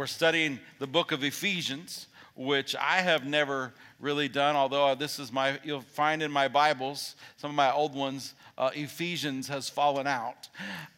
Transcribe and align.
we're 0.00 0.06
studying 0.06 0.58
the 0.78 0.86
book 0.86 1.12
of 1.12 1.22
Ephesians, 1.22 2.06
which 2.34 2.74
I 2.74 3.02
have 3.02 3.26
never 3.26 3.74
really 4.00 4.28
done, 4.28 4.56
although 4.56 4.94
this 4.94 5.18
is 5.18 5.32
my, 5.32 5.58
you'll 5.62 5.82
find 5.82 6.22
in 6.22 6.32
my 6.32 6.48
Bibles, 6.48 7.16
some 7.36 7.50
of 7.50 7.54
my 7.54 7.72
old 7.72 7.94
ones, 7.94 8.34
uh, 8.60 8.70
Ephesians 8.74 9.48
has 9.48 9.70
fallen 9.70 10.06
out 10.06 10.48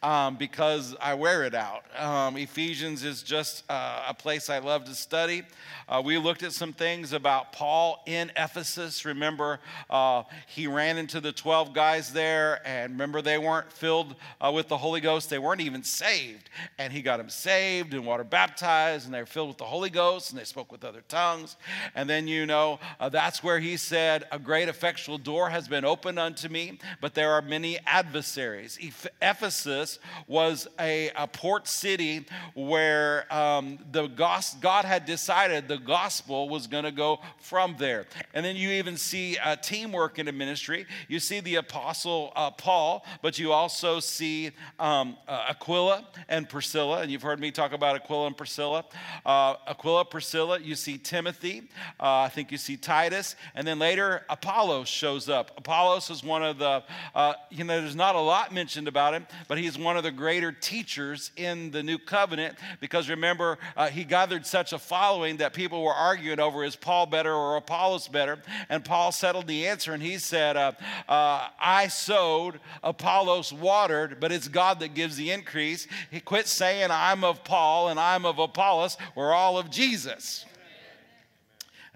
um, 0.01 0.35
because 0.35 0.97
I 0.99 1.13
wear 1.13 1.43
it 1.43 1.55
out. 1.55 1.83
Um, 1.97 2.35
Ephesians 2.35 3.03
is 3.05 3.23
just 3.23 3.63
uh, 3.69 4.03
a 4.09 4.13
place 4.13 4.49
I 4.49 4.59
love 4.59 4.83
to 4.85 4.95
study. 4.95 5.43
Uh, 5.87 6.01
we 6.03 6.17
looked 6.17 6.43
at 6.43 6.51
some 6.51 6.73
things 6.73 7.13
about 7.13 7.53
Paul 7.53 8.03
in 8.05 8.31
Ephesus. 8.35 9.05
Remember, 9.05 9.61
uh, 9.89 10.23
he 10.47 10.67
ran 10.67 10.97
into 10.97 11.21
the 11.21 11.31
12 11.31 11.73
guys 11.73 12.11
there, 12.11 12.61
and 12.65 12.93
remember, 12.93 13.21
they 13.21 13.37
weren't 13.37 13.71
filled 13.71 14.15
uh, 14.41 14.51
with 14.53 14.67
the 14.67 14.77
Holy 14.77 14.99
Ghost. 14.99 15.29
They 15.29 15.39
weren't 15.39 15.61
even 15.61 15.83
saved. 15.83 16.49
And 16.77 16.91
he 16.91 17.01
got 17.01 17.17
them 17.17 17.29
saved 17.29 17.93
and 17.93 18.05
water 18.05 18.23
baptized, 18.25 19.05
and 19.05 19.13
they 19.13 19.19
were 19.19 19.25
filled 19.25 19.49
with 19.49 19.57
the 19.57 19.65
Holy 19.65 19.89
Ghost, 19.89 20.31
and 20.31 20.39
they 20.39 20.45
spoke 20.45 20.71
with 20.71 20.83
other 20.83 21.03
tongues. 21.07 21.55
And 21.95 22.09
then, 22.09 22.27
you 22.27 22.45
know, 22.45 22.79
uh, 22.99 23.09
that's 23.09 23.43
where 23.43 23.59
he 23.59 23.77
said, 23.77 24.25
A 24.31 24.39
great 24.39 24.69
effectual 24.69 25.17
door 25.17 25.49
has 25.49 25.67
been 25.67 25.85
opened 25.85 26.19
unto 26.19 26.49
me, 26.49 26.79
but 27.01 27.13
there 27.13 27.31
are 27.33 27.41
many 27.41 27.79
adversaries. 27.85 28.77
Ephesus 29.21 29.99
was 30.27 30.67
a, 30.79 31.11
a 31.15 31.27
port 31.27 31.67
city 31.67 32.25
where 32.53 33.31
um, 33.33 33.79
the 33.91 34.07
God 34.07 34.85
had 34.85 35.05
decided 35.05 35.67
the 35.67 35.77
gospel 35.77 36.49
was 36.49 36.67
going 36.67 36.83
to 36.83 36.91
go 36.91 37.19
from 37.39 37.75
there. 37.77 38.05
And 38.33 38.45
then 38.45 38.55
you 38.55 38.69
even 38.71 38.97
see 38.97 39.37
uh, 39.37 39.55
teamwork 39.57 40.19
in 40.19 40.27
a 40.27 40.31
ministry. 40.31 40.85
You 41.07 41.19
see 41.19 41.39
the 41.39 41.55
apostle 41.55 42.31
uh, 42.35 42.51
Paul, 42.51 43.05
but 43.21 43.39
you 43.39 43.51
also 43.51 43.99
see 43.99 44.51
um, 44.79 45.17
uh, 45.27 45.47
Aquila 45.49 46.07
and 46.29 46.47
Priscilla. 46.47 47.01
And 47.01 47.11
you've 47.11 47.21
heard 47.21 47.39
me 47.39 47.51
talk 47.51 47.73
about 47.73 47.95
Aquila 47.95 48.27
and 48.27 48.37
Priscilla. 48.37 48.85
Uh, 49.25 49.55
Aquila, 49.67 50.05
Priscilla, 50.05 50.59
you 50.59 50.75
see 50.75 50.97
Timothy. 50.97 51.69
Uh, 51.99 52.19
I 52.19 52.29
think 52.29 52.51
you 52.51 52.57
see 52.57 52.77
Titus. 52.83 53.35
And 53.55 53.65
then 53.65 53.79
later, 53.79 54.23
Apollos 54.29 54.87
shows 54.87 55.29
up. 55.29 55.51
Apollos 55.57 56.11
is 56.11 56.23
one 56.23 56.43
of 56.43 56.59
the, 56.59 56.83
uh, 57.15 57.33
you 57.49 57.63
know, 57.63 57.81
there's 57.81 57.95
not 57.95 58.15
a 58.15 58.19
lot 58.19 58.53
mentioned 58.53 58.87
about 58.87 59.15
him, 59.15 59.25
but 59.47 59.57
he's 59.57 59.77
one 59.77 59.97
of 59.97 60.03
the 60.03 60.11
greater 60.11 60.51
teachers 60.51 61.31
in 61.35 61.71
the 61.71 61.81
new 61.81 61.97
covenant 61.97 62.55
because 62.79 63.09
remember, 63.09 63.57
he 63.91 64.03
gathered 64.03 64.45
such 64.45 64.71
a 64.71 64.79
following 64.79 65.37
that 65.37 65.53
people 65.53 65.63
people 65.63 65.81
were 65.81 65.93
arguing 65.93 66.41
over 66.41 66.65
is 66.65 66.75
Paul 66.75 67.05
better 67.05 67.33
or 67.33 67.55
Apollos 67.55 68.09
better? 68.09 68.37
And 68.67 68.83
Paul 68.83 69.13
settled 69.13 69.47
the 69.47 69.65
answer 69.65 69.93
and 69.93 70.03
he 70.03 70.17
said, 70.17 70.57
uh, 70.57 70.73
uh, 71.07 71.47
I 71.57 71.87
sowed, 71.87 72.59
Apollos 72.83 73.53
watered, 73.53 74.19
but 74.19 74.33
it's 74.33 74.49
God 74.49 74.81
that 74.81 74.93
gives 74.93 75.15
the 75.15 75.31
increase. 75.31 75.87
He 76.11 76.19
quit 76.19 76.47
saying, 76.47 76.89
I'm 76.91 77.23
of 77.23 77.45
Paul 77.45 77.87
and 77.87 77.97
I'm 77.97 78.25
of 78.25 78.39
Apollos. 78.39 78.97
We're 79.15 79.31
all 79.31 79.57
of 79.57 79.71
Jesus 79.71 80.45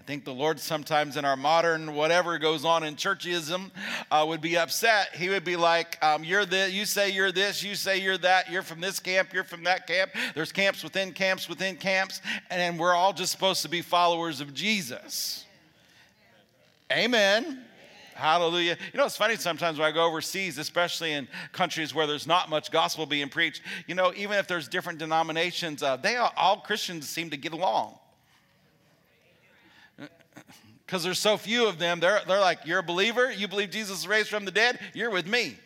think 0.08 0.24
the 0.24 0.32
Lord 0.32 0.58
sometimes 0.58 1.18
in 1.18 1.26
our 1.26 1.36
modern 1.36 1.94
whatever 1.94 2.38
goes 2.38 2.64
on 2.64 2.82
in 2.82 2.96
churchism 2.96 3.70
uh, 4.10 4.24
would 4.26 4.40
be 4.40 4.56
upset. 4.56 5.14
He 5.14 5.28
would 5.28 5.44
be 5.44 5.54
like, 5.54 6.02
um, 6.02 6.24
"You're 6.24 6.46
the, 6.46 6.70
you 6.70 6.86
say 6.86 7.10
you're 7.10 7.30
this, 7.30 7.62
you 7.62 7.74
say 7.74 7.98
you're 7.98 8.16
that. 8.16 8.50
You're 8.50 8.62
from 8.62 8.80
this 8.80 9.00
camp, 9.00 9.34
you're 9.34 9.44
from 9.44 9.64
that 9.64 9.86
camp. 9.86 10.12
There's 10.34 10.50
camps 10.50 10.82
within 10.82 11.12
camps 11.12 11.46
within 11.46 11.76
camps, 11.76 12.22
and 12.48 12.78
we're 12.78 12.94
all 12.94 13.12
just 13.12 13.32
supposed 13.32 13.60
to 13.64 13.68
be 13.68 13.82
followers 13.82 14.40
of 14.40 14.54
Jesus." 14.54 15.44
Amen. 16.90 17.62
Hallelujah. 18.14 18.78
You 18.94 18.98
know, 18.98 19.04
it's 19.04 19.18
funny 19.18 19.36
sometimes 19.36 19.78
when 19.78 19.86
I 19.86 19.92
go 19.92 20.06
overseas, 20.06 20.56
especially 20.56 21.12
in 21.12 21.28
countries 21.52 21.94
where 21.94 22.06
there's 22.06 22.26
not 22.26 22.48
much 22.48 22.70
gospel 22.70 23.04
being 23.04 23.28
preached, 23.28 23.60
you 23.86 23.94
know, 23.94 24.14
even 24.16 24.38
if 24.38 24.48
there's 24.48 24.68
different 24.68 24.98
denominations, 24.98 25.82
uh, 25.82 25.98
they 25.98 26.16
all, 26.16 26.32
all 26.34 26.56
Christians 26.56 27.06
seem 27.06 27.28
to 27.28 27.36
get 27.36 27.52
along 27.52 27.98
because 30.88 31.04
there's 31.04 31.18
so 31.18 31.36
few 31.36 31.68
of 31.68 31.78
them. 31.78 32.00
They're, 32.00 32.22
they're 32.26 32.40
like, 32.40 32.60
You're 32.64 32.78
a 32.78 32.82
believer? 32.82 33.30
You 33.30 33.46
believe 33.46 33.68
Jesus 33.70 34.00
is 34.00 34.08
raised 34.08 34.30
from 34.30 34.46
the 34.46 34.50
dead? 34.50 34.80
You're 34.94 35.10
with 35.10 35.26
me. 35.26 35.58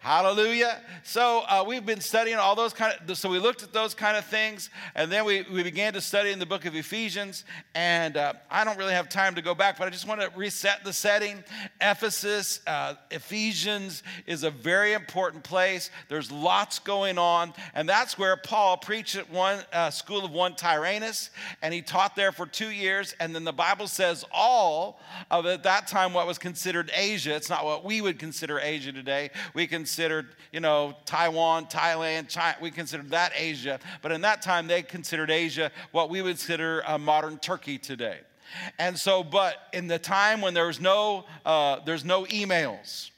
Hallelujah. 0.00 0.80
So 1.02 1.42
uh, 1.48 1.64
we've 1.66 1.84
been 1.84 2.00
studying 2.00 2.36
all 2.36 2.54
those 2.54 2.72
kind 2.72 2.94
of, 3.08 3.18
so 3.18 3.28
we 3.28 3.40
looked 3.40 3.64
at 3.64 3.72
those 3.72 3.94
kind 3.94 4.16
of 4.16 4.24
things, 4.24 4.70
and 4.94 5.10
then 5.10 5.24
we, 5.24 5.42
we 5.52 5.64
began 5.64 5.92
to 5.94 6.00
study 6.00 6.30
in 6.30 6.38
the 6.38 6.46
book 6.46 6.66
of 6.66 6.76
Ephesians. 6.76 7.44
And 7.74 8.16
uh, 8.16 8.34
I 8.48 8.62
don't 8.62 8.78
really 8.78 8.92
have 8.92 9.08
time 9.08 9.34
to 9.34 9.42
go 9.42 9.56
back, 9.56 9.76
but 9.76 9.88
I 9.88 9.90
just 9.90 10.06
want 10.06 10.20
to 10.20 10.30
reset 10.36 10.84
the 10.84 10.92
setting. 10.92 11.42
Ephesus, 11.80 12.60
uh, 12.68 12.94
Ephesians 13.10 14.04
is 14.24 14.44
a 14.44 14.50
very 14.50 14.92
important 14.92 15.42
place. 15.42 15.90
There's 16.08 16.30
lots 16.30 16.78
going 16.78 17.18
on, 17.18 17.52
and 17.74 17.88
that's 17.88 18.16
where 18.16 18.36
Paul 18.36 18.76
preached 18.76 19.16
at 19.16 19.28
one 19.28 19.64
uh, 19.72 19.90
school 19.90 20.24
of 20.24 20.30
one 20.30 20.54
Tyrannus, 20.54 21.30
and 21.60 21.74
he 21.74 21.82
taught 21.82 22.14
there 22.14 22.30
for 22.30 22.46
two 22.46 22.70
years. 22.70 23.16
And 23.18 23.34
then 23.34 23.42
the 23.42 23.52
Bible 23.52 23.88
says 23.88 24.24
all 24.32 25.00
of 25.28 25.44
at 25.46 25.64
that 25.64 25.88
time 25.88 26.12
what 26.12 26.28
was 26.28 26.38
considered 26.38 26.88
Asia. 26.94 27.34
It's 27.34 27.50
not 27.50 27.64
what 27.64 27.84
we 27.84 28.00
would 28.00 28.20
consider 28.20 28.60
Asia 28.60 28.92
today. 28.92 29.30
We 29.54 29.66
can 29.66 29.87
considered, 29.88 30.26
you 30.52 30.60
know, 30.60 30.94
Taiwan, 31.06 31.64
Thailand, 31.64 32.28
China, 32.28 32.58
we 32.60 32.70
considered 32.70 33.08
that 33.10 33.32
Asia. 33.34 33.80
But 34.02 34.12
in 34.12 34.20
that 34.20 34.42
time, 34.42 34.66
they 34.66 34.82
considered 34.82 35.30
Asia 35.30 35.72
what 35.92 36.10
we 36.10 36.20
would 36.20 36.36
consider 36.36 36.80
a 36.86 36.98
modern 36.98 37.38
Turkey 37.38 37.78
today. 37.78 38.18
And 38.78 38.98
so, 38.98 39.24
but 39.24 39.56
in 39.72 39.86
the 39.86 39.98
time 39.98 40.42
when 40.42 40.52
there 40.52 40.66
was 40.66 40.78
no, 40.78 41.24
uh, 41.46 41.80
there's 41.86 42.04
no 42.04 42.24
emails, 42.26 43.10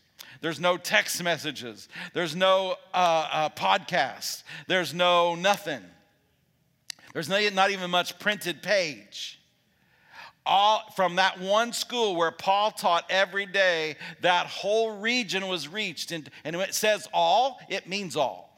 there's 0.43 0.61
no 0.61 0.77
text 0.77 1.21
messages, 1.25 1.89
there's 2.15 2.37
no 2.37 2.77
uh, 2.95 3.29
uh, 3.33 3.49
podcast, 3.49 4.45
there's 4.69 4.95
no 4.95 5.35
nothing. 5.35 5.83
There's 7.13 7.29
not 7.29 7.71
even 7.73 7.91
much 7.91 8.17
printed 8.21 8.63
page 8.63 9.40
all 10.47 10.83
from 10.97 11.17
that 11.17 11.41
one 11.41 11.73
school 11.73 12.17
where 12.17 12.31
Paul 12.31 12.71
taught 12.71 13.05
every 13.11 13.47
day, 13.47 13.97
that 14.21 14.47
whole 14.47 14.99
region 14.99 15.49
was 15.49 15.69
reached. 15.69 16.13
And, 16.13 16.29
and 16.45 16.57
when 16.57 16.69
it 16.69 16.75
says 16.75 17.09
all, 17.13 17.61
it 17.69 17.89
means 17.89 18.17
all. 18.17 18.50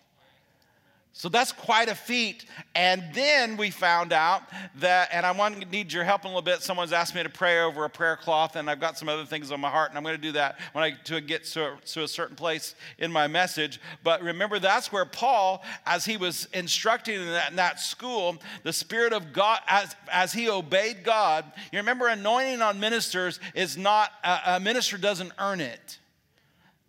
So 1.15 1.29
that's 1.29 1.53
quite 1.53 1.91
a 1.91 1.95
feat. 1.95 2.47
And 2.75 3.05
then 3.13 3.59
we 3.59 3.71
found 3.71 4.15
out 4.15 4.43
that, 4.77 5.11
and 5.13 5.27
I 5.27 5.33
want 5.33 5.61
to 5.61 5.69
need 5.69 5.93
your 5.93 6.05
help 6.05 6.25
a 6.25 6.27
little 6.27 6.41
bit. 6.41 6.63
Someone's 6.63 6.93
asked 6.93 7.15
me 7.15 7.23
to 7.23 7.29
pray 7.29 7.61
over 7.61 7.85
a 7.85 7.91
prayer 7.91 8.17
cloth, 8.17 8.57
and 8.57 8.69
I've 8.69 8.81
got 8.81 8.97
some 8.97 9.11
other 9.11 9.27
things 9.27 9.53
on 9.53 9.61
my 9.61 9.69
heart, 9.69 9.91
and 9.91 9.99
I'm 9.99 10.05
going 10.05 10.17
to 10.17 10.23
do 10.23 10.33
that 10.33 10.59
when 10.73 10.83
I 10.83 10.93
to 11.05 11.21
get 11.21 11.45
to 11.45 11.75
a, 11.75 11.77
to 11.87 12.05
a 12.05 12.09
certain 12.09 12.35
place 12.35 12.75
in 12.99 13.13
my 13.13 13.27
message. 13.27 13.79
But 14.03 14.23
remember, 14.23 14.59
that's 14.59 14.91
where 14.91 15.05
Paul, 15.05 15.63
as 15.85 16.07
he 16.07 16.17
was 16.17 16.49
instructing 16.55 17.21
in 17.21 17.27
that, 17.27 17.51
in 17.51 17.57
that 17.57 17.79
school, 17.79 18.39
the 18.63 18.73
Spirit 18.73 19.13
of 19.13 19.35
God, 19.35 19.61
as, 19.69 19.95
as 20.11 20.33
he 20.33 20.49
obeyed 20.49 21.05
God, 21.05 21.45
you 21.73 21.79
remember, 21.79 22.09
anointing 22.09 22.63
on 22.63 22.81
ministers 22.81 23.39
is 23.55 23.77
not, 23.77 24.11
a, 24.25 24.41
a 24.47 24.61
minister 24.61 24.97
doesn't 24.97 25.33
earn 25.39 25.61
it. 25.61 25.99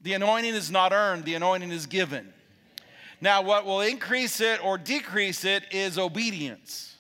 The 0.01 0.13
anointing 0.13 0.53
is 0.53 0.71
not 0.71 0.93
earned, 0.93 1.25
the 1.25 1.35
anointing 1.35 1.71
is 1.71 1.87
given. 1.87 2.33
Now, 3.23 3.41
what 3.41 3.65
will 3.65 3.79
increase 3.79 4.41
it 4.41 4.61
or 4.61 4.77
decrease 4.77 5.45
it 5.45 5.63
is 5.71 5.97
obedience 5.97 6.92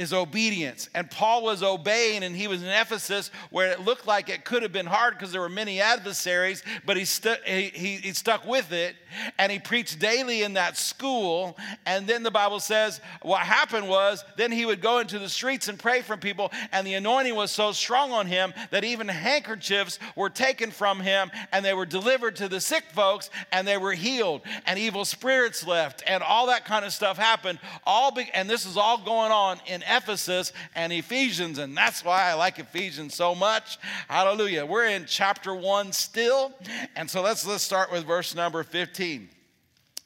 is 0.00 0.14
obedience. 0.14 0.88
And 0.94 1.10
Paul 1.10 1.42
was 1.42 1.62
obeying, 1.62 2.24
and 2.24 2.34
he 2.34 2.48
was 2.48 2.62
in 2.62 2.68
Ephesus 2.68 3.30
where 3.50 3.70
it 3.70 3.80
looked 3.80 4.06
like 4.06 4.30
it 4.30 4.46
could 4.46 4.62
have 4.62 4.72
been 4.72 4.86
hard 4.86 5.12
because 5.12 5.30
there 5.30 5.42
were 5.42 5.50
many 5.50 5.78
adversaries, 5.78 6.62
but 6.86 6.96
he, 6.96 7.04
stu- 7.04 7.34
he, 7.44 7.64
he, 7.64 7.96
he, 7.96 8.12
stuck 8.14 8.46
with 8.46 8.72
it 8.72 8.96
and 9.38 9.52
he 9.52 9.58
preached 9.58 9.98
daily 9.98 10.42
in 10.42 10.54
that 10.54 10.78
school. 10.78 11.54
And 11.84 12.06
then 12.06 12.22
the 12.22 12.30
Bible 12.30 12.60
says 12.60 13.02
what 13.20 13.40
happened 13.40 13.90
was 13.90 14.24
then 14.38 14.50
he 14.50 14.64
would 14.64 14.80
go 14.80 15.00
into 15.00 15.18
the 15.18 15.28
streets 15.28 15.68
and 15.68 15.78
pray 15.78 16.00
for 16.00 16.16
people, 16.16 16.50
and 16.72 16.86
the 16.86 16.94
anointing 16.94 17.34
was 17.34 17.50
so 17.50 17.72
strong 17.72 18.10
on 18.10 18.26
him 18.26 18.54
that 18.70 18.84
even 18.84 19.06
handkerchiefs 19.06 19.98
were 20.16 20.30
taken 20.30 20.70
from 20.70 21.00
him 21.00 21.30
and 21.52 21.62
they 21.62 21.74
were 21.74 21.84
delivered 21.84 22.36
to 22.36 22.48
the 22.48 22.60
sick 22.60 22.84
folks 22.94 23.28
and 23.52 23.68
they 23.68 23.76
were 23.76 23.92
healed, 23.92 24.40
and 24.64 24.78
evil 24.78 25.04
spirits 25.04 25.66
left, 25.66 26.02
and 26.06 26.22
all 26.22 26.46
that 26.46 26.64
kind 26.64 26.86
of 26.86 26.92
stuff 26.94 27.18
happened. 27.18 27.58
All 27.84 28.12
be- 28.12 28.30
and 28.32 28.48
this 28.48 28.64
is 28.64 28.78
all 28.78 28.96
going 28.96 29.30
on 29.30 29.60
in 29.66 29.82
Ephesus 29.90 30.52
and 30.74 30.92
Ephesians, 30.92 31.58
and 31.58 31.76
that's 31.76 32.04
why 32.04 32.30
I 32.30 32.34
like 32.34 32.58
Ephesians 32.58 33.14
so 33.14 33.34
much. 33.34 33.78
Hallelujah. 34.08 34.64
We're 34.64 34.86
in 34.86 35.04
chapter 35.06 35.54
one 35.54 35.92
still, 35.92 36.52
and 36.96 37.10
so 37.10 37.22
let's 37.22 37.46
let's 37.46 37.64
start 37.64 37.90
with 37.90 38.04
verse 38.04 38.34
number 38.34 38.62
15. 38.62 39.28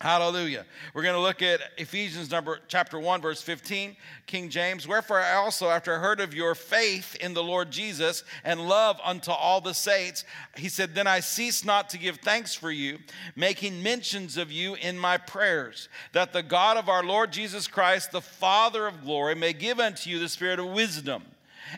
Hallelujah. 0.00 0.66
We're 0.92 1.02
going 1.02 1.14
to 1.14 1.20
look 1.20 1.40
at 1.40 1.60
Ephesians 1.78 2.30
number 2.30 2.58
chapter 2.68 2.98
1 2.98 3.22
verse 3.22 3.40
15, 3.40 3.96
King 4.26 4.50
James. 4.50 4.88
Wherefore 4.88 5.20
I 5.20 5.34
also 5.34 5.68
after 5.68 5.94
I 5.94 5.98
heard 5.98 6.20
of 6.20 6.34
your 6.34 6.54
faith 6.54 7.14
in 7.16 7.32
the 7.32 7.42
Lord 7.42 7.70
Jesus 7.70 8.24
and 8.42 8.68
love 8.68 9.00
unto 9.04 9.30
all 9.30 9.60
the 9.60 9.72
saints, 9.72 10.24
he 10.56 10.68
said, 10.68 10.94
then 10.94 11.06
I 11.06 11.20
cease 11.20 11.64
not 11.64 11.88
to 11.90 11.98
give 11.98 12.16
thanks 12.16 12.54
for 12.54 12.70
you, 12.70 12.98
making 13.36 13.82
mentions 13.82 14.36
of 14.36 14.50
you 14.50 14.74
in 14.74 14.98
my 14.98 15.16
prayers, 15.16 15.88
that 16.12 16.32
the 16.32 16.42
God 16.42 16.76
of 16.76 16.88
our 16.88 17.04
Lord 17.04 17.32
Jesus 17.32 17.68
Christ, 17.68 18.10
the 18.10 18.20
Father 18.20 18.86
of 18.86 19.04
glory, 19.04 19.36
may 19.36 19.52
give 19.52 19.78
unto 19.78 20.10
you 20.10 20.18
the 20.18 20.28
spirit 20.28 20.58
of 20.58 20.66
wisdom 20.66 21.22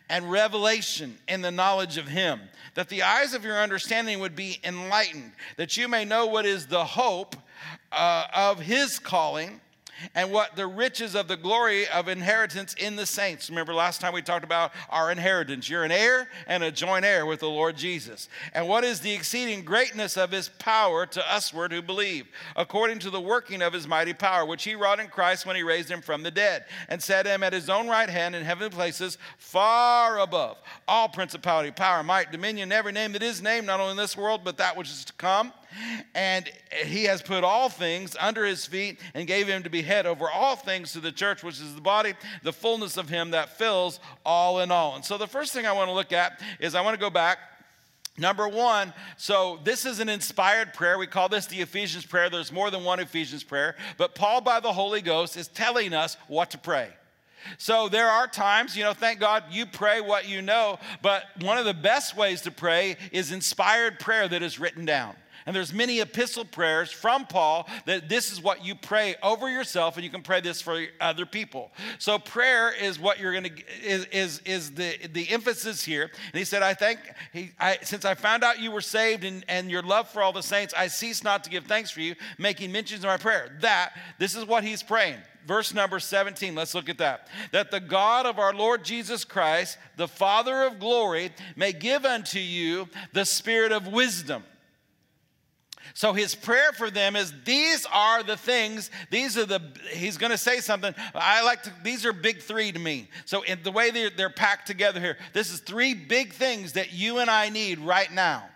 and 0.09 0.31
revelation 0.31 1.19
in 1.29 1.43
the 1.43 1.51
knowledge 1.51 1.97
of 1.97 2.09
him, 2.09 2.41
that 2.75 2.89
the 2.89 3.03
eyes 3.03 3.35
of 3.35 3.45
your 3.45 3.59
understanding 3.59 4.21
would 4.21 4.37
be 4.37 4.59
enlightened, 4.65 5.33
that 5.57 5.77
you 5.77 5.89
may 5.89 6.05
know 6.05 6.27
what 6.27 6.47
is 6.47 6.67
the 6.67 6.85
hope 6.85 7.37
uh, 7.93 8.25
of 8.35 8.61
his 8.61 8.99
calling 8.99 9.61
and 10.15 10.31
what 10.31 10.57
the 10.57 10.67
riches 10.67 11.15
of 11.15 11.29
the 11.29 11.37
glory 11.37 11.89
of 11.89 12.09
inheritance 12.09 12.75
in 12.75 12.97
the 12.97 13.07
saints. 13.07 13.49
Remember 13.51 13.75
last 13.75 14.01
time 14.01 14.13
we 14.13 14.23
talked 14.23 14.45
about 14.45 14.73
our 14.91 15.11
inheritance. 15.11 15.69
You're 15.69 15.85
an 15.85 15.93
heir 15.93 16.29
and 16.47 16.63
a 16.63 16.71
joint 16.71 17.05
heir 17.05 17.27
with 17.27 17.41
the 17.41 17.49
Lord 17.49 17.77
Jesus. 17.77 18.29
And 18.53 18.69
what 18.69 18.85
is 18.85 19.01
the 19.01 19.13
exceeding 19.13 19.65
greatness 19.65 20.17
of 20.17 20.31
his 20.31 20.49
power 20.49 21.07
to 21.07 21.25
usward 21.33 21.73
who 21.73 21.83
believe, 21.83 22.27
according 22.55 22.99
to 23.01 23.11
the 23.11 23.21
working 23.21 23.63
of 23.63 23.73
his 23.73 23.89
mighty 23.89 24.13
power, 24.13 24.45
which 24.45 24.65
he 24.65 24.75
wrought 24.75 25.01
in 25.01 25.09
Christ 25.09 25.47
when 25.47 25.57
he 25.57 25.63
raised 25.63 25.91
him 25.91 26.03
from 26.03 26.23
the 26.23 26.31
dead, 26.31 26.65
and 26.89 27.03
set 27.03 27.27
him 27.27 27.43
at 27.43 27.53
his 27.53 27.71
own 27.71 27.89
right 27.89 28.09
hand 28.09 28.35
in 28.35 28.45
heavenly 28.45 28.71
places, 28.71 29.19
far 29.39 30.19
above 30.19 30.59
all 30.89 31.09
principality, 31.09 31.71
power, 31.71 32.03
might, 32.03 32.33
dominion, 32.33 32.73
every 32.73 32.93
name 32.93 33.13
that 33.13 33.23
is 33.23 33.43
named, 33.43 33.67
not 33.67 33.81
only 33.81 33.93
in 33.93 33.97
this 33.97 34.17
world, 34.17 34.43
but 34.45 34.59
that 34.59 34.77
which 34.77 34.91
is 34.91 35.05
to 35.05 35.13
come 35.15 35.53
and 36.15 36.51
he 36.85 37.05
has 37.05 37.23
put 37.23 37.45
all 37.45 37.69
things 37.69 38.17
under 38.19 38.45
his 38.45 38.67
feet 38.67 39.01
and 39.15 39.27
gave 39.27 39.47
him 39.47 39.63
to 39.63 39.71
be 39.71 39.83
head 39.83 40.07
over 40.07 40.31
all 40.31 40.57
things 40.57 40.93
to 40.93 41.01
the 41.01 41.13
church, 41.13 41.43
which 41.43 41.61
is 41.61 41.75
the 41.75 41.81
body, 41.81 42.15
the 42.43 42.53
fullness 42.53 42.97
of 42.97 43.09
him 43.09 43.31
that 43.31 43.57
fills 43.59 44.01
all 44.25 44.61
in 44.61 44.71
all. 44.71 44.97
And 44.97 45.05
so 45.05 45.19
the 45.19 45.27
first 45.27 45.53
thing 45.53 45.67
I 45.67 45.73
want 45.73 45.89
to 45.89 45.95
look 45.95 46.13
at 46.13 46.41
is 46.61 46.75
I 46.75 46.81
want 46.81 46.95
to 46.95 47.01
go 47.01 47.11
back. 47.11 47.39
Number 48.19 48.49
one, 48.49 48.95
so 49.19 49.61
this 49.63 49.85
is 49.85 50.01
an 50.01 50.09
inspired 50.09 50.73
prayer. 50.73 50.97
We 50.97 51.07
call 51.07 51.29
this 51.29 51.47
the 51.47 51.61
Ephesians 51.61 52.07
prayer. 52.07 52.31
There's 52.31 52.51
more 52.51 52.71
than 52.71 52.83
one 52.83 52.99
Ephesians 52.99 53.45
prayer, 53.45 53.77
but 53.99 54.15
Paul, 54.15 54.41
by 54.41 54.61
the 54.61 54.73
Holy 54.73 55.03
Ghost, 55.03 55.37
is 55.37 55.49
telling 55.49 55.93
us 55.93 56.17
what 56.27 56.51
to 56.53 56.59
pray. 56.59 56.89
So 57.59 57.89
there 57.89 58.09
are 58.09 58.27
times, 58.27 58.77
you 58.77 58.85
know, 58.85 58.93
thank 58.93 59.21
God 59.21 59.45
you 59.51 59.67
pray 59.67 60.01
what 60.01 60.29
you 60.29 60.43
know, 60.43 60.79
but 61.03 61.25
one 61.41 61.59
of 61.59 61.65
the 61.65 61.75
best 61.75 62.17
ways 62.17 62.43
to 62.43 62.51
pray 62.51 62.97
is 63.13 63.33
inspired 63.33 63.99
prayer 63.99 64.27
that 64.29 64.43
is 64.43 64.59
written 64.59 64.85
down. 64.85 65.15
And 65.47 65.55
there's 65.55 65.73
many 65.73 66.01
epistle 66.01 66.45
prayers 66.45 66.91
from 66.91 67.25
Paul 67.25 67.69
that 67.85 68.09
this 68.09 68.33
is 68.33 68.43
what 68.43 68.65
you 68.65 68.75
pray 68.75 69.15
over 69.23 69.49
yourself, 69.49 69.97
and 69.97 70.03
you 70.03 70.11
can 70.11 70.23
pray 70.23 70.41
this 70.41 70.61
for 70.61 70.85
other 71.01 71.25
people. 71.25 71.71
So 71.99 72.19
prayer 72.19 72.73
is 72.73 72.99
what 72.99 73.21
you're 73.21 73.33
going 73.33 73.45
to 73.45 73.85
is 73.85 74.07
is 74.07 74.41
is 74.45 74.73
the 74.73 74.97
the 75.13 75.31
emphasis 75.31 75.85
here. 75.85 76.11
And 76.33 76.39
he 76.39 76.45
said, 76.45 76.65
I 76.65 76.75
thank 76.75 76.99
he 77.33 77.53
I, 77.61 77.79
since 77.83 78.05
I 78.05 78.15
found 78.15 78.43
out 78.43 78.59
you 78.59 78.73
were 78.73 78.81
saved 78.81 79.23
and 79.23 79.45
and 79.47 79.71
your 79.71 79.83
love 79.83 80.09
for 80.09 80.21
all 80.21 80.33
the 80.33 80.43
saints, 80.43 80.75
I 80.77 80.89
cease 80.89 81.23
not 81.23 81.45
to 81.45 81.51
give 81.51 81.67
thanks 81.67 81.93
for 81.93 82.01
you, 82.01 82.17
making 82.39 82.73
mentions 82.73 83.05
of 83.05 83.09
my 83.09 83.17
prayer. 83.17 83.57
That 83.61 83.93
this 84.19 84.35
is 84.35 84.45
what 84.45 84.65
he's 84.65 84.83
praying 84.83 85.19
verse 85.47 85.73
number 85.73 86.01
17. 86.01 86.57
Let's 86.57 86.75
look 86.75 86.89
at 86.89 86.99
that. 86.99 87.29
That 87.53 87.71
the 87.71 87.79
God 87.79 88.27
of 88.27 88.41
our 88.41 88.53
Lord 88.53 88.85
Jesus 88.85 89.25
Christ, 89.25 89.79
the 89.97 90.09
Father 90.09 90.65
of 90.65 90.81
glory, 90.81 91.31
may 91.55 91.73
give 91.73 92.05
unto 92.05 92.41
you 92.41 92.89
the 93.13 93.25
spirit 93.25 93.71
of 93.71 93.87
wisdom 93.87 94.43
so 95.97 96.13
his 96.13 96.35
prayer 96.35 96.73
for 96.75 96.91
them 96.91 97.17
is 97.17 97.33
these 97.47 97.87
are 97.91 98.23
the 98.23 98.37
things, 98.37 98.91
these 99.09 99.39
are 99.39 99.47
the, 99.47 99.63
he's 99.93 100.19
going 100.19 100.31
to 100.31 100.37
say 100.37 100.61
something. 100.61 100.95
I 101.15 101.43
like 101.43 101.63
to, 101.63 101.73
these 101.83 102.05
are 102.05 102.13
big 102.13 102.43
three 102.43 102.71
to 102.71 102.79
me. 102.79 103.09
So 103.25 103.41
in 103.41 103.63
the 103.63 103.73
way 103.73 103.91
they're, 103.91 104.11
they're 104.11 104.29
packed 104.29 104.67
together 104.67 105.01
here, 105.01 105.17
this 105.33 105.51
is 105.51 105.61
three 105.61 105.95
big 105.95 106.35
things 106.35 106.75
that 106.75 106.93
you 106.93 107.21
and 107.21 107.31
I 107.31 107.49
need 107.49 107.79
right 107.79 108.13
now 108.13 108.47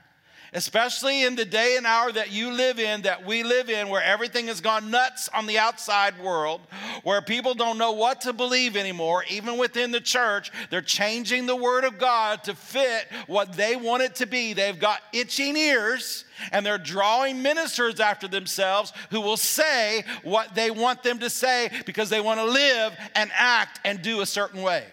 especially 0.52 1.24
in 1.24 1.36
the 1.36 1.44
day 1.44 1.76
and 1.76 1.86
hour 1.86 2.10
that 2.10 2.32
you 2.32 2.52
live 2.52 2.78
in, 2.78 3.02
that 3.02 3.24
we 3.24 3.42
live 3.42 3.70
in, 3.70 3.88
where 3.88 4.02
everything 4.02 4.48
has 4.48 4.60
gone 4.60 4.90
nuts 4.90 5.28
on 5.34 5.46
the 5.46 5.58
outside 5.58 6.18
world, 6.20 6.60
where 7.04 7.22
people 7.22 7.54
don't 7.54 7.78
know 7.78 7.92
what 7.92 8.20
to 8.22 8.32
believe 8.32 8.76
anymore, 8.76 9.24
even 9.30 9.58
within 9.58 9.90
the 9.90 10.00
church, 10.00 10.50
they're 10.70 10.80
changing 10.80 11.46
the 11.46 11.56
Word 11.56 11.84
of 11.84 11.98
God 11.98 12.42
to 12.44 12.54
fit 12.54 13.06
what 13.26 13.52
they 13.52 13.76
want 13.76 14.02
it 14.02 14.16
to 14.16 14.26
be. 14.26 14.52
They've 14.52 14.78
got 14.78 15.00
itching 15.12 15.56
ears 15.56 16.24
and 16.52 16.64
they're 16.64 16.78
drawing 16.78 17.42
ministers 17.42 18.00
after 18.00 18.26
themselves 18.26 18.92
who 19.10 19.20
will 19.20 19.36
say 19.36 20.04
what 20.24 20.54
they 20.54 20.70
want 20.70 21.02
them 21.02 21.18
to 21.20 21.30
say 21.30 21.70
because 21.86 22.10
they 22.10 22.20
want 22.20 22.40
to 22.40 22.44
live 22.44 22.96
and 23.14 23.30
act 23.34 23.80
and 23.84 24.02
do 24.02 24.20
a 24.20 24.26
certain 24.26 24.62
way. 24.62 24.84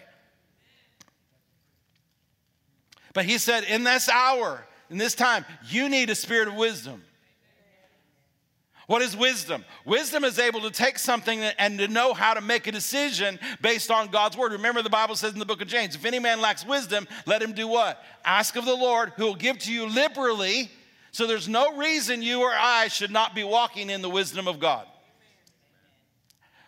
But 3.12 3.24
he 3.24 3.38
said, 3.38 3.64
in 3.64 3.82
this 3.82 4.08
hour, 4.08 4.64
in 4.90 4.98
this 4.98 5.14
time, 5.14 5.44
you 5.68 5.88
need 5.88 6.10
a 6.10 6.14
spirit 6.14 6.48
of 6.48 6.54
wisdom. 6.54 7.02
What 8.88 9.02
is 9.02 9.14
wisdom? 9.14 9.66
Wisdom 9.84 10.24
is 10.24 10.38
able 10.38 10.62
to 10.62 10.70
take 10.70 10.98
something 10.98 11.40
and 11.40 11.78
to 11.78 11.88
know 11.88 12.14
how 12.14 12.32
to 12.32 12.40
make 12.40 12.66
a 12.66 12.72
decision 12.72 13.38
based 13.60 13.90
on 13.90 14.08
God's 14.08 14.34
word. 14.34 14.52
Remember, 14.52 14.80
the 14.80 14.88
Bible 14.88 15.14
says 15.14 15.34
in 15.34 15.38
the 15.38 15.44
book 15.44 15.60
of 15.60 15.68
James 15.68 15.94
if 15.94 16.06
any 16.06 16.18
man 16.18 16.40
lacks 16.40 16.64
wisdom, 16.64 17.06
let 17.26 17.42
him 17.42 17.52
do 17.52 17.68
what? 17.68 18.02
Ask 18.24 18.56
of 18.56 18.64
the 18.64 18.74
Lord, 18.74 19.12
who 19.16 19.26
will 19.26 19.34
give 19.34 19.58
to 19.58 19.72
you 19.72 19.86
liberally. 19.86 20.70
So 21.12 21.26
there's 21.26 21.48
no 21.48 21.76
reason 21.76 22.22
you 22.22 22.40
or 22.40 22.52
I 22.54 22.88
should 22.88 23.10
not 23.10 23.34
be 23.34 23.44
walking 23.44 23.90
in 23.90 24.00
the 24.00 24.08
wisdom 24.08 24.48
of 24.48 24.58
God. 24.58 24.86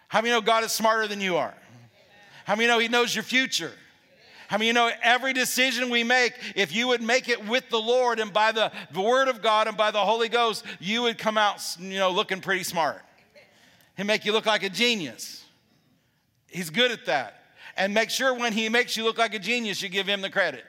How 0.09 0.21
many 0.21 0.33
know 0.33 0.43
God 0.43 0.63
is 0.63 0.73
smarter 0.73 1.07
than 1.07 1.23
you 1.23 1.39
are? 1.39 1.55
How 2.45 2.55
many 2.55 2.69
know 2.69 2.81
He 2.81 2.89
knows 2.89 3.15
your 3.15 3.25
future? 3.25 3.73
I 4.51 4.57
mean, 4.59 4.67
you 4.67 4.73
know, 4.73 4.91
every 5.03 5.33
decision 5.33 5.91
we 5.91 6.03
make, 6.03 6.35
if 6.57 6.75
you 6.75 6.89
would 6.89 7.03
make 7.03 7.29
it 7.29 7.47
with 7.47 7.69
the 7.71 7.81
Lord 7.81 8.19
and 8.19 8.33
by 8.33 8.51
the, 8.51 8.73
the 8.93 9.01
Word 9.01 9.29
of 9.29 9.43
God 9.43 9.69
and 9.69 9.77
by 9.77 9.93
the 9.93 10.01
Holy 10.01 10.29
Ghost, 10.29 10.65
you 10.81 11.03
would 11.03 11.19
come 11.19 11.39
out, 11.39 11.63
you 11.79 11.99
know, 11.99 12.11
looking 12.11 12.41
pretty 12.41 12.65
smart. 12.65 13.01
He'd 13.97 14.05
make 14.05 14.25
you 14.25 14.33
look 14.33 14.47
like 14.47 14.65
a 14.65 14.69
genius. 14.69 15.45
He's 16.49 16.71
good 16.71 16.91
at 16.91 17.07
that. 17.07 17.37
And 17.77 17.95
make 17.95 18.11
sure 18.11 18.35
when 18.35 18.53
He 18.53 18.69
makes 18.69 18.97
you 18.97 19.05
look 19.05 19.19
like 19.19 19.35
a 19.35 19.39
genius, 19.39 19.81
you 19.83 19.89
give 19.89 20.09
Him 20.09 20.21
the 20.21 20.31
credit. 20.31 20.65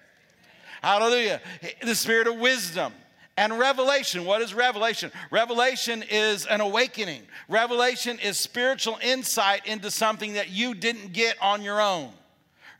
Hallelujah. 0.83 1.41
The 1.81 1.95
spirit 1.95 2.27
of 2.27 2.37
wisdom. 2.37 2.93
And 3.37 3.57
revelation, 3.57 4.25
what 4.25 4.41
is 4.41 4.53
revelation? 4.53 5.11
Revelation 5.31 6.03
is 6.07 6.45
an 6.45 6.61
awakening. 6.61 7.23
Revelation 7.47 8.19
is 8.19 8.37
spiritual 8.37 8.99
insight 9.01 9.65
into 9.65 9.89
something 9.89 10.33
that 10.33 10.49
you 10.49 10.75
didn't 10.75 11.13
get 11.13 11.37
on 11.41 11.63
your 11.63 11.81
own. 11.81 12.11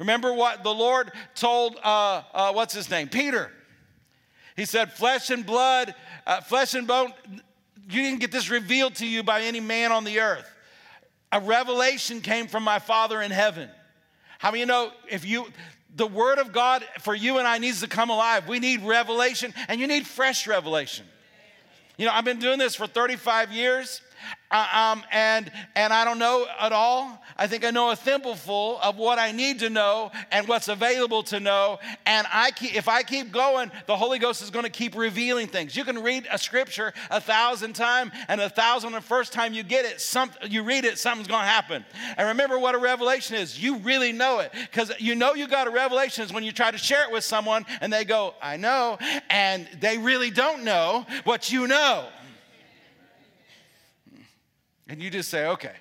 Remember 0.02 0.34
what 0.34 0.64
the 0.64 0.74
Lord 0.74 1.12
told, 1.36 1.78
uh, 1.84 2.24
uh, 2.34 2.54
what's 2.54 2.74
his 2.74 2.90
name? 2.90 3.08
Peter. 3.08 3.52
He 4.56 4.66
said, 4.66 4.92
Flesh 4.92 5.30
and 5.30 5.46
blood, 5.46 5.94
uh, 6.26 6.42
flesh 6.42 6.74
and 6.74 6.88
bone, 6.88 7.14
you 7.88 8.02
didn't 8.02 8.20
get 8.20 8.32
this 8.32 8.50
revealed 8.50 8.96
to 8.96 9.06
you 9.06 9.22
by 9.22 9.42
any 9.42 9.60
man 9.60 9.92
on 9.92 10.04
the 10.04 10.20
earth. 10.20 10.52
A 11.32 11.40
revelation 11.40 12.20
came 12.20 12.48
from 12.48 12.64
my 12.64 12.80
Father 12.80 13.22
in 13.22 13.30
heaven. 13.30 13.70
How 14.40 14.50
many 14.50 14.62
you 14.62 14.66
know 14.66 14.92
if 15.08 15.24
you, 15.24 15.46
the 15.96 16.08
Word 16.08 16.40
of 16.40 16.52
God 16.52 16.84
for 17.02 17.14
you 17.14 17.38
and 17.38 17.48
I 17.48 17.60
needs 17.60 17.82
to 17.82 17.88
come 17.88 18.10
alive? 18.10 18.48
We 18.48 18.58
need 18.58 18.82
revelation, 18.82 19.54
and 19.68 19.80
you 19.80 19.86
need 19.86 20.08
fresh 20.08 20.48
revelation. 20.48 21.06
You 21.98 22.08
know, 22.08 22.12
I've 22.12 22.26
been 22.26 22.40
doing 22.40 22.58
this 22.58 22.74
for 22.74 22.88
35 22.88 23.52
years. 23.52 24.02
Uh, 24.52 24.68
um, 24.74 25.04
and 25.12 25.52
and 25.76 25.94
I 25.94 26.04
don't 26.06 26.20
know 26.20 26.46
at 26.60 26.72
all. 26.72 27.22
I 27.38 27.48
think 27.48 27.66
I 27.66 27.72
know 27.72 27.90
a 27.90 27.96
thimbleful 27.96 28.80
of 28.84 28.98
what 28.98 29.18
I 29.18 29.32
need 29.32 29.60
to 29.60 29.70
know 29.70 30.12
and 30.32 30.48
what's 30.48 30.68
available 30.68 31.24
to 31.24 31.40
know. 31.40 31.80
And 32.06 32.28
I 32.32 32.52
keep, 32.52 32.76
if 32.76 32.88
I 32.88 33.04
keep 33.04 33.32
going, 33.32 33.72
the 33.88 33.96
Holy 33.96 34.20
Ghost 34.20 34.42
is 34.42 34.50
going 34.50 34.66
to 34.66 34.70
keep 34.70 34.96
revealing 34.96 35.48
things. 35.48 35.76
You 35.76 35.84
can 35.84 36.04
read 36.04 36.28
a 36.32 36.38
scripture 36.38 36.94
a 37.10 37.22
thousand 37.22 37.74
times, 37.74 38.12
and 38.28 38.40
a 38.42 38.50
thousand 38.50 38.92
the 38.92 39.02
first 39.02 39.34
time 39.34 39.54
you 39.54 39.64
get 39.64 39.86
it, 39.86 40.02
some, 40.02 40.30
you 40.48 40.64
read 40.64 40.86
it, 40.86 40.98
something's 40.98 41.28
going 41.28 41.42
to 41.42 41.48
happen. 41.48 41.86
And 42.18 42.28
remember 42.28 42.60
what 42.60 42.76
a 42.76 42.78
revelation 42.78 43.38
is. 43.38 43.62
You 43.62 43.78
really 43.78 44.12
know 44.12 44.40
it 44.40 44.52
because 44.54 44.92
you 45.00 45.16
know 45.16 45.34
you 45.34 45.48
got 45.48 45.68
a 45.68 45.72
revelation 45.72 46.24
is 46.26 46.34
when 46.34 46.44
you 46.44 46.52
try 46.52 46.72
to 46.72 46.78
share 46.78 47.04
it 47.06 47.12
with 47.12 47.24
someone 47.24 47.66
and 47.80 47.92
they 47.92 48.06
go, 48.06 48.36
"I 48.42 48.58
know," 48.58 48.98
and 49.30 49.68
they 49.80 49.98
really 49.98 50.30
don't 50.30 50.64
know 50.64 51.06
what 51.24 51.52
you 51.52 51.68
know. 51.68 52.08
And 54.92 55.02
you 55.02 55.10
just 55.10 55.30
say, 55.30 55.48
okay. 55.48 55.72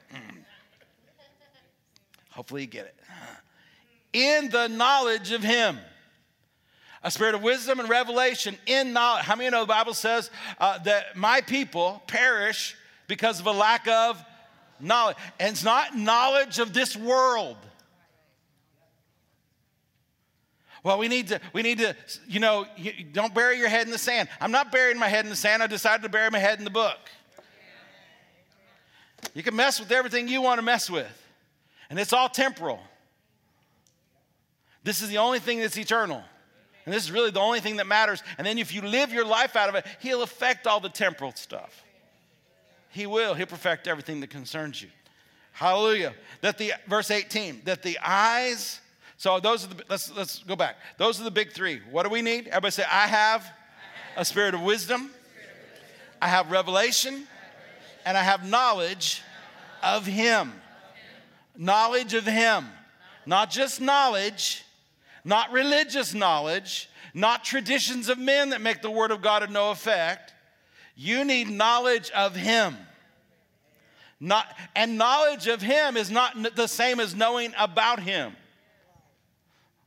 Hopefully 2.31 2.61
you 2.61 2.69
get 2.69 2.87
it. 2.87 2.95
In 4.13 4.51
the 4.51 4.69
knowledge 4.69 5.33
of 5.33 5.43
Him. 5.43 5.79
A 7.03 7.11
spirit 7.11 7.35
of 7.35 7.43
wisdom 7.43 7.81
and 7.81 7.89
revelation 7.89 8.57
in 8.67 8.93
knowledge. 8.93 9.25
How 9.25 9.35
many 9.35 9.51
know 9.51 9.63
the 9.63 9.67
Bible 9.67 9.95
says 9.95 10.31
uh, 10.61 10.79
that 10.85 11.17
my 11.17 11.41
people 11.41 12.01
perish 12.07 12.77
because 13.09 13.41
of 13.41 13.47
a 13.47 13.53
lack 13.53 13.89
of 13.89 14.23
knowledge? 14.79 15.17
And 15.41 15.51
it's 15.55 15.65
not 15.65 15.97
knowledge 15.97 16.61
of 16.61 16.73
this 16.73 16.97
world. 16.97 17.57
Well, 20.85 20.99
we 20.99 21.09
need 21.09 21.29
to, 21.29 21.41
we 21.53 21.63
need 21.63 21.79
to, 21.79 21.97
you 22.29 22.39
know, 22.39 22.65
don't 23.11 23.35
bury 23.35 23.59
your 23.59 23.69
head 23.69 23.87
in 23.87 23.93
the 23.93 23.99
sand. 23.99 24.29
I'm 24.41 24.53
not 24.53 24.71
burying 24.71 25.01
my 25.01 25.09
head 25.09 25.25
in 25.25 25.31
the 25.31 25.37
sand. 25.37 25.65
I 25.65 25.67
decided 25.67 26.05
to 26.05 26.09
bury 26.09 26.31
my 26.31 26.39
head 26.39 26.61
in 26.61 26.65
the 26.65 26.71
book. 26.71 26.97
You 29.35 29.43
can 29.43 29.55
mess 29.57 29.79
with 29.79 29.93
everything 29.93 30.29
you 30.29 30.43
want 30.43 30.59
to 30.59 30.63
mess 30.63 30.91
with, 30.91 31.27
and 31.89 31.99
it's 31.99 32.13
all 32.13 32.29
temporal. 32.29 32.81
This 34.83 35.03
is 35.03 35.09
the 35.09 35.19
only 35.19 35.39
thing 35.39 35.61
that's 35.61 35.77
eternal. 35.77 36.23
And 36.87 36.95
this 36.95 37.05
is 37.05 37.13
really 37.13 37.31
the 37.31 37.41
only 37.41 37.61
thing 37.61 37.77
that 37.77 37.87
matters. 37.87 38.23
And 38.39 38.47
then 38.47 38.59
if 38.59 38.73
you 38.73 38.83
live 38.83 39.13
your 39.13 39.25
life 39.25 39.55
out 39.55 39.69
of 39.69 39.75
it, 39.75 39.87
He'll 40.01 40.23
affect 40.23 40.67
all 40.67 40.81
the 40.81 40.89
temporal 40.89 41.33
stuff. 41.35 41.85
He 42.89 43.07
will. 43.07 43.35
He'll 43.35 43.47
perfect 43.47 43.87
everything 43.87 44.21
that 44.21 44.31
concerns 44.31 44.81
you. 44.83 44.89
Hallelujah. 45.53 46.15
That 46.41 46.59
the 46.59 46.73
verse 46.87 47.11
18, 47.11 47.63
that 47.65 47.83
the 47.83 47.99
eyes, 48.03 48.81
so 49.17 49.39
those 49.39 49.65
are 49.65 49.69
the 49.69 49.85
let's 49.89 50.11
let's 50.17 50.43
go 50.43 50.57
back. 50.57 50.77
Those 50.97 51.21
are 51.21 51.25
the 51.25 51.31
big 51.31 51.53
three. 51.53 51.81
What 51.91 52.05
do 52.05 52.09
we 52.09 52.23
need? 52.23 52.49
Everybody 52.49 52.73
say, 52.73 52.85
I 52.91 53.07
have 53.07 53.47
a 54.17 54.25
spirit 54.25 54.55
of 54.55 54.63
wisdom, 54.63 55.11
I 56.21 56.29
have 56.29 56.51
revelation, 56.51 57.27
and 58.05 58.17
I 58.17 58.23
have 58.23 58.49
knowledge 58.49 59.23
of 59.83 60.07
Him. 60.07 60.53
Knowledge 61.57 62.15
of 62.15 62.25
Him. 62.25 62.67
Not 63.27 63.51
just 63.51 63.81
knowledge, 63.81 64.65
not 65.25 65.53
religious 65.53 66.15
knowledge, 66.15 66.89
not 67.15 67.45
traditions 67.45 68.09
of 68.09 68.19
men 68.19 68.51
that 68.51 68.61
make 68.61 68.83
the 68.83 68.91
Word 68.91 69.11
of 69.11 69.23
God 69.23 69.43
of 69.43 69.51
no 69.51 69.71
effect. 69.71 70.33
You 70.97 71.25
need 71.25 71.51
knowledge 71.51 72.11
of 72.11 72.35
Him. 72.35 72.77
Not, 74.21 74.47
and 74.77 74.99
knowledge 74.99 75.47
of 75.47 75.63
Him 75.63 75.97
is 75.97 76.11
not 76.11 76.37
the 76.55 76.67
same 76.67 77.01
as 77.01 77.15
knowing 77.15 77.53
about 77.59 78.01
Him. 78.01 78.37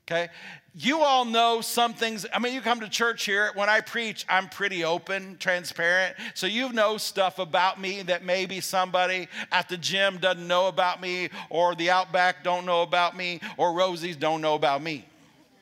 Okay? 0.05 0.29
You 0.75 1.01
all 1.01 1.23
know 1.23 1.61
some 1.61 1.93
things. 1.93 2.25
I 2.33 2.39
mean, 2.39 2.53
you 2.53 2.61
come 2.61 2.79
to 2.79 2.89
church 2.89 3.25
here. 3.25 3.51
When 3.53 3.69
I 3.69 3.81
preach, 3.81 4.25
I'm 4.27 4.49
pretty 4.49 4.83
open, 4.83 5.37
transparent. 5.37 6.15
So 6.33 6.47
you 6.47 6.73
know 6.73 6.97
stuff 6.97 7.37
about 7.37 7.79
me 7.79 8.01
that 8.03 8.25
maybe 8.25 8.59
somebody 8.59 9.27
at 9.51 9.69
the 9.69 9.77
gym 9.77 10.17
doesn't 10.17 10.47
know 10.47 10.67
about 10.67 10.99
me, 10.99 11.29
or 11.51 11.75
the 11.75 11.91
Outback 11.91 12.43
don't 12.43 12.65
know 12.65 12.81
about 12.81 13.15
me, 13.15 13.39
or 13.57 13.73
Rosie's 13.73 14.15
don't 14.15 14.41
know 14.41 14.55
about 14.55 14.81
me. 14.81 15.05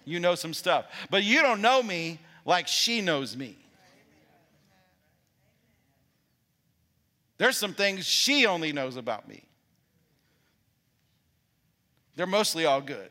You 0.06 0.22
know 0.22 0.36
some 0.36 0.53
stuff. 0.53 0.86
But 1.10 1.24
you 1.24 1.41
don't 1.41 1.62
know 1.62 1.84
me 1.84 2.18
like 2.46 2.70
she 2.70 3.01
knows 3.01 3.36
me. 3.36 3.58
There's 7.38 7.58
some 7.58 7.74
things 7.74 8.06
she 8.06 8.46
only 8.46 8.72
knows 8.72 8.96
about 8.96 9.27
me. 9.27 9.44
They're 12.15 12.27
mostly 12.27 12.65
all 12.65 12.82
good. 12.82 13.10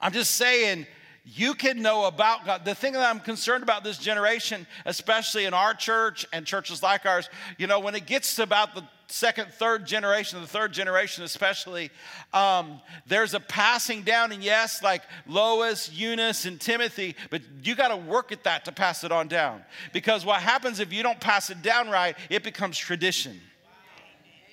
I'm 0.00 0.12
just 0.12 0.32
saying, 0.32 0.86
you 1.24 1.54
can 1.54 1.82
know 1.82 2.06
about 2.06 2.46
God. 2.46 2.64
The 2.64 2.74
thing 2.74 2.94
that 2.94 3.04
I'm 3.04 3.20
concerned 3.20 3.62
about 3.62 3.84
this 3.84 3.98
generation, 3.98 4.66
especially 4.86 5.44
in 5.44 5.52
our 5.52 5.74
church 5.74 6.26
and 6.32 6.46
churches 6.46 6.82
like 6.82 7.04
ours, 7.04 7.28
you 7.58 7.66
know, 7.66 7.80
when 7.80 7.94
it 7.94 8.06
gets 8.06 8.36
to 8.36 8.42
about 8.42 8.74
the 8.74 8.82
second, 9.08 9.52
third 9.52 9.86
generation, 9.86 10.40
the 10.40 10.46
third 10.46 10.72
generation 10.72 11.24
especially, 11.24 11.90
um, 12.32 12.80
there's 13.06 13.34
a 13.34 13.40
passing 13.40 14.02
down. 14.02 14.32
And 14.32 14.42
yes, 14.42 14.82
like 14.82 15.02
Lois, 15.26 15.92
Eunice, 15.92 16.44
and 16.44 16.60
Timothy, 16.60 17.14
but 17.30 17.42
you 17.62 17.74
got 17.74 17.88
to 17.88 17.96
work 17.96 18.32
at 18.32 18.44
that 18.44 18.64
to 18.66 18.72
pass 18.72 19.04
it 19.04 19.12
on 19.12 19.28
down. 19.28 19.62
Because 19.92 20.24
what 20.24 20.40
happens 20.40 20.80
if 20.80 20.92
you 20.92 21.02
don't 21.02 21.20
pass 21.20 21.50
it 21.50 21.62
down 21.62 21.90
right, 21.90 22.16
it 22.30 22.42
becomes 22.42 22.78
tradition, 22.78 23.40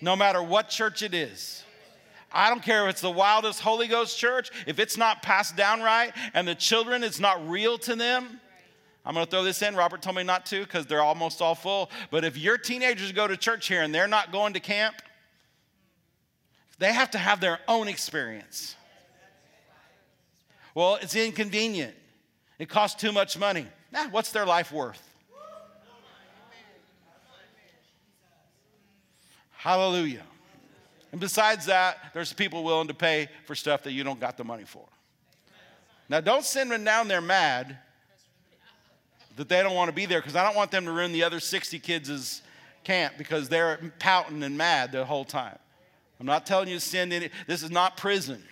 no 0.02 0.16
matter 0.16 0.42
what 0.42 0.70
church 0.70 1.02
it 1.04 1.14
is. 1.14 1.65
I 2.36 2.50
don't 2.50 2.62
care 2.62 2.84
if 2.84 2.90
it's 2.92 3.02
the 3.02 3.10
wildest 3.10 3.62
Holy 3.62 3.88
Ghost 3.88 4.20
church, 4.20 4.52
if 4.68 4.78
it's 4.78 4.98
not 4.98 5.24
passed 5.24 5.56
down 5.56 5.82
right 5.82 6.12
and 6.34 6.46
the 6.46 6.54
children, 6.54 7.02
it's 7.02 7.20
not 7.20 7.48
real 7.48 7.78
to 7.80 7.96
them. 7.96 8.42
I'm 9.06 9.14
going 9.14 9.26
to 9.26 9.32
throw 9.32 9.44
this 9.44 9.62
in. 9.62 9.74
Robert 9.76 10.02
told 10.02 10.18
me 10.18 10.24
not 10.24 10.46
to 10.48 10.60
because 10.60 10.86
they're 10.86 11.02
almost 11.02 11.42
all 11.42 11.56
full. 11.56 11.90
But 12.12 12.26
if 12.26 12.38
your 12.38 12.58
teenagers 12.58 13.14
go 13.14 13.26
to 13.26 13.38
church 13.38 13.68
here 13.68 13.84
and 13.84 13.96
they're 13.96 14.08
not 14.08 14.34
going 14.34 14.54
to 14.54 14.60
camp, 14.60 14.96
they 16.78 16.92
have 16.92 17.12
to 17.12 17.18
have 17.18 17.40
their 17.40 17.60
own 17.70 17.88
experience. 17.88 18.76
Well, 20.74 20.98
it's 21.02 21.16
inconvenient. 21.16 21.96
It 22.60 22.68
costs 22.68 23.00
too 23.00 23.14
much 23.14 23.38
money. 23.38 23.66
Nah, 23.94 24.10
what's 24.10 24.32
their 24.34 24.46
life 24.46 24.74
worth? 24.74 25.02
Hallelujah. 29.52 30.24
And 31.16 31.22
besides 31.22 31.68
that, 31.68 32.12
there's 32.14 32.34
people 32.34 32.66
willing 32.66 32.90
to 32.90 32.94
pay 32.94 33.30
for 33.46 33.56
stuff 33.56 33.84
that 33.84 33.94
you 33.94 34.04
don't 34.04 34.20
got 34.20 34.36
the 34.36 34.44
money 34.44 34.66
for. 34.66 34.84
Now, 36.10 36.20
don't 36.20 36.44
send 36.44 36.72
them 36.72 36.84
down 36.84 37.08
there 37.08 37.22
mad 37.22 37.78
that 39.38 39.48
they 39.48 39.64
don't 39.64 39.76
want 39.76 39.88
to 39.88 39.96
be 39.96 40.06
there 40.06 40.20
because 40.20 40.36
I 40.36 40.44
don't 40.44 40.58
want 40.58 40.72
them 40.72 40.84
to 40.84 40.92
ruin 40.92 41.14
the 41.14 41.24
other 41.24 41.40
60 41.40 41.80
kids' 41.80 42.42
camp 42.84 43.14
because 43.18 43.48
they're 43.48 43.80
pouting 43.98 44.44
and 44.44 44.58
mad 44.58 44.92
the 44.92 45.06
whole 45.06 45.24
time. 45.24 45.58
I'm 46.20 46.26
not 46.26 46.46
telling 46.46 46.68
you 46.68 46.76
to 46.76 46.82
send 46.82 47.14
any, 47.14 47.30
this 47.48 47.64
is 47.64 47.72
not 47.72 47.96
prison. 47.96 48.44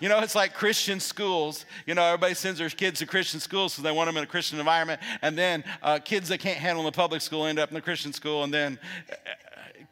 You 0.00 0.08
know, 0.08 0.18
it's 0.20 0.34
like 0.34 0.54
Christian 0.54 0.98
schools. 0.98 1.66
You 1.84 1.94
know, 1.94 2.04
everybody 2.04 2.32
sends 2.32 2.58
their 2.58 2.70
kids 2.70 3.00
to 3.00 3.06
Christian 3.06 3.38
schools 3.38 3.74
because 3.74 3.84
they 3.84 3.92
want 3.92 4.08
them 4.08 4.16
in 4.16 4.24
a 4.24 4.26
Christian 4.26 4.58
environment. 4.58 5.02
And 5.20 5.36
then 5.36 5.62
uh, 5.82 5.98
kids 5.98 6.30
that 6.30 6.38
can't 6.38 6.58
handle 6.58 6.82
the 6.84 6.90
public 6.90 7.20
school 7.20 7.44
end 7.44 7.58
up 7.58 7.68
in 7.68 7.74
the 7.74 7.82
Christian 7.82 8.14
school. 8.14 8.44
And 8.44 8.52
then 8.52 8.78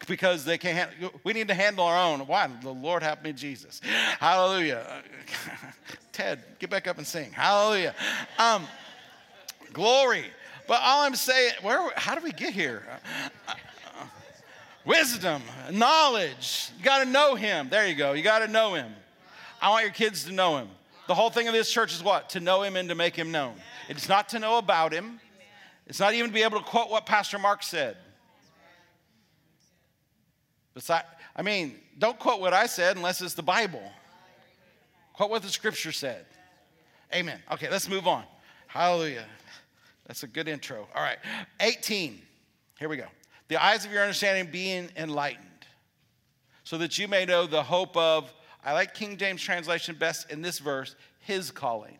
because 0.06 0.44
they 0.44 0.58
can't 0.58 0.90
we 1.24 1.32
need 1.32 1.48
to 1.48 1.54
handle 1.54 1.84
our 1.84 1.96
own. 1.96 2.20
Why? 2.26 2.48
The 2.62 2.70
Lord 2.70 3.02
help 3.02 3.22
me, 3.22 3.32
Jesus. 3.32 3.80
Hallelujah. 4.18 5.02
Ted, 6.12 6.40
get 6.58 6.70
back 6.70 6.86
up 6.86 6.98
and 6.98 7.06
sing. 7.06 7.30
Hallelujah. 7.32 7.94
Um, 8.38 8.66
glory. 9.72 10.24
But 10.66 10.80
all 10.82 11.02
I'm 11.02 11.16
saying, 11.16 11.54
where, 11.62 11.90
how 11.96 12.14
do 12.14 12.22
we 12.22 12.32
get 12.32 12.52
here? 12.52 12.82
Uh, 13.48 13.52
uh, 13.98 14.04
wisdom, 14.84 15.42
knowledge. 15.72 16.70
You 16.78 16.84
got 16.84 17.02
to 17.02 17.10
know 17.10 17.34
him. 17.34 17.68
There 17.68 17.86
you 17.86 17.94
go. 17.94 18.12
You 18.12 18.22
got 18.22 18.40
to 18.40 18.48
know 18.48 18.74
him. 18.74 18.92
I 19.60 19.70
want 19.70 19.84
your 19.84 19.92
kids 19.92 20.24
to 20.24 20.32
know 20.32 20.58
him. 20.58 20.68
The 21.08 21.14
whole 21.14 21.30
thing 21.30 21.48
of 21.48 21.54
this 21.54 21.70
church 21.70 21.92
is 21.92 22.04
what? 22.04 22.30
To 22.30 22.40
know 22.40 22.62
him 22.62 22.76
and 22.76 22.88
to 22.88 22.94
make 22.94 23.16
him 23.16 23.32
known. 23.32 23.54
It's 23.88 24.08
not 24.08 24.28
to 24.28 24.38
know 24.38 24.58
about 24.58 24.92
him. 24.92 25.20
It's 25.86 25.98
not 25.98 26.14
even 26.14 26.30
to 26.30 26.34
be 26.34 26.42
able 26.42 26.58
to 26.58 26.64
quote 26.64 26.88
what 26.88 27.04
Pastor 27.04 27.38
Mark 27.38 27.64
said. 27.64 27.96
Besides, 30.74 31.06
I 31.34 31.42
mean, 31.42 31.76
don't 31.98 32.18
quote 32.18 32.40
what 32.40 32.52
I 32.52 32.66
said 32.66 32.96
unless 32.96 33.20
it's 33.20 33.34
the 33.34 33.42
Bible. 33.42 33.82
Quote 35.14 35.30
what 35.30 35.42
the 35.42 35.48
scripture 35.48 35.92
said. 35.92 36.24
Amen. 37.14 37.40
Okay, 37.52 37.68
let's 37.70 37.88
move 37.88 38.06
on. 38.06 38.24
Hallelujah. 38.68 39.26
That's 40.06 40.22
a 40.22 40.28
good 40.28 40.48
intro. 40.48 40.88
All 40.94 41.02
right. 41.02 41.18
18. 41.60 42.20
Here 42.78 42.88
we 42.88 42.96
go. 42.96 43.06
The 43.48 43.62
eyes 43.62 43.84
of 43.84 43.92
your 43.92 44.02
understanding 44.02 44.50
being 44.50 44.90
enlightened, 44.96 45.46
so 46.62 46.78
that 46.78 46.98
you 46.98 47.08
may 47.08 47.24
know 47.24 47.46
the 47.46 47.62
hope 47.62 47.96
of, 47.96 48.32
I 48.64 48.72
like 48.72 48.94
King 48.94 49.16
James 49.16 49.42
translation 49.42 49.96
best 49.98 50.30
in 50.30 50.40
this 50.40 50.60
verse, 50.60 50.94
his 51.18 51.50
calling. 51.50 51.98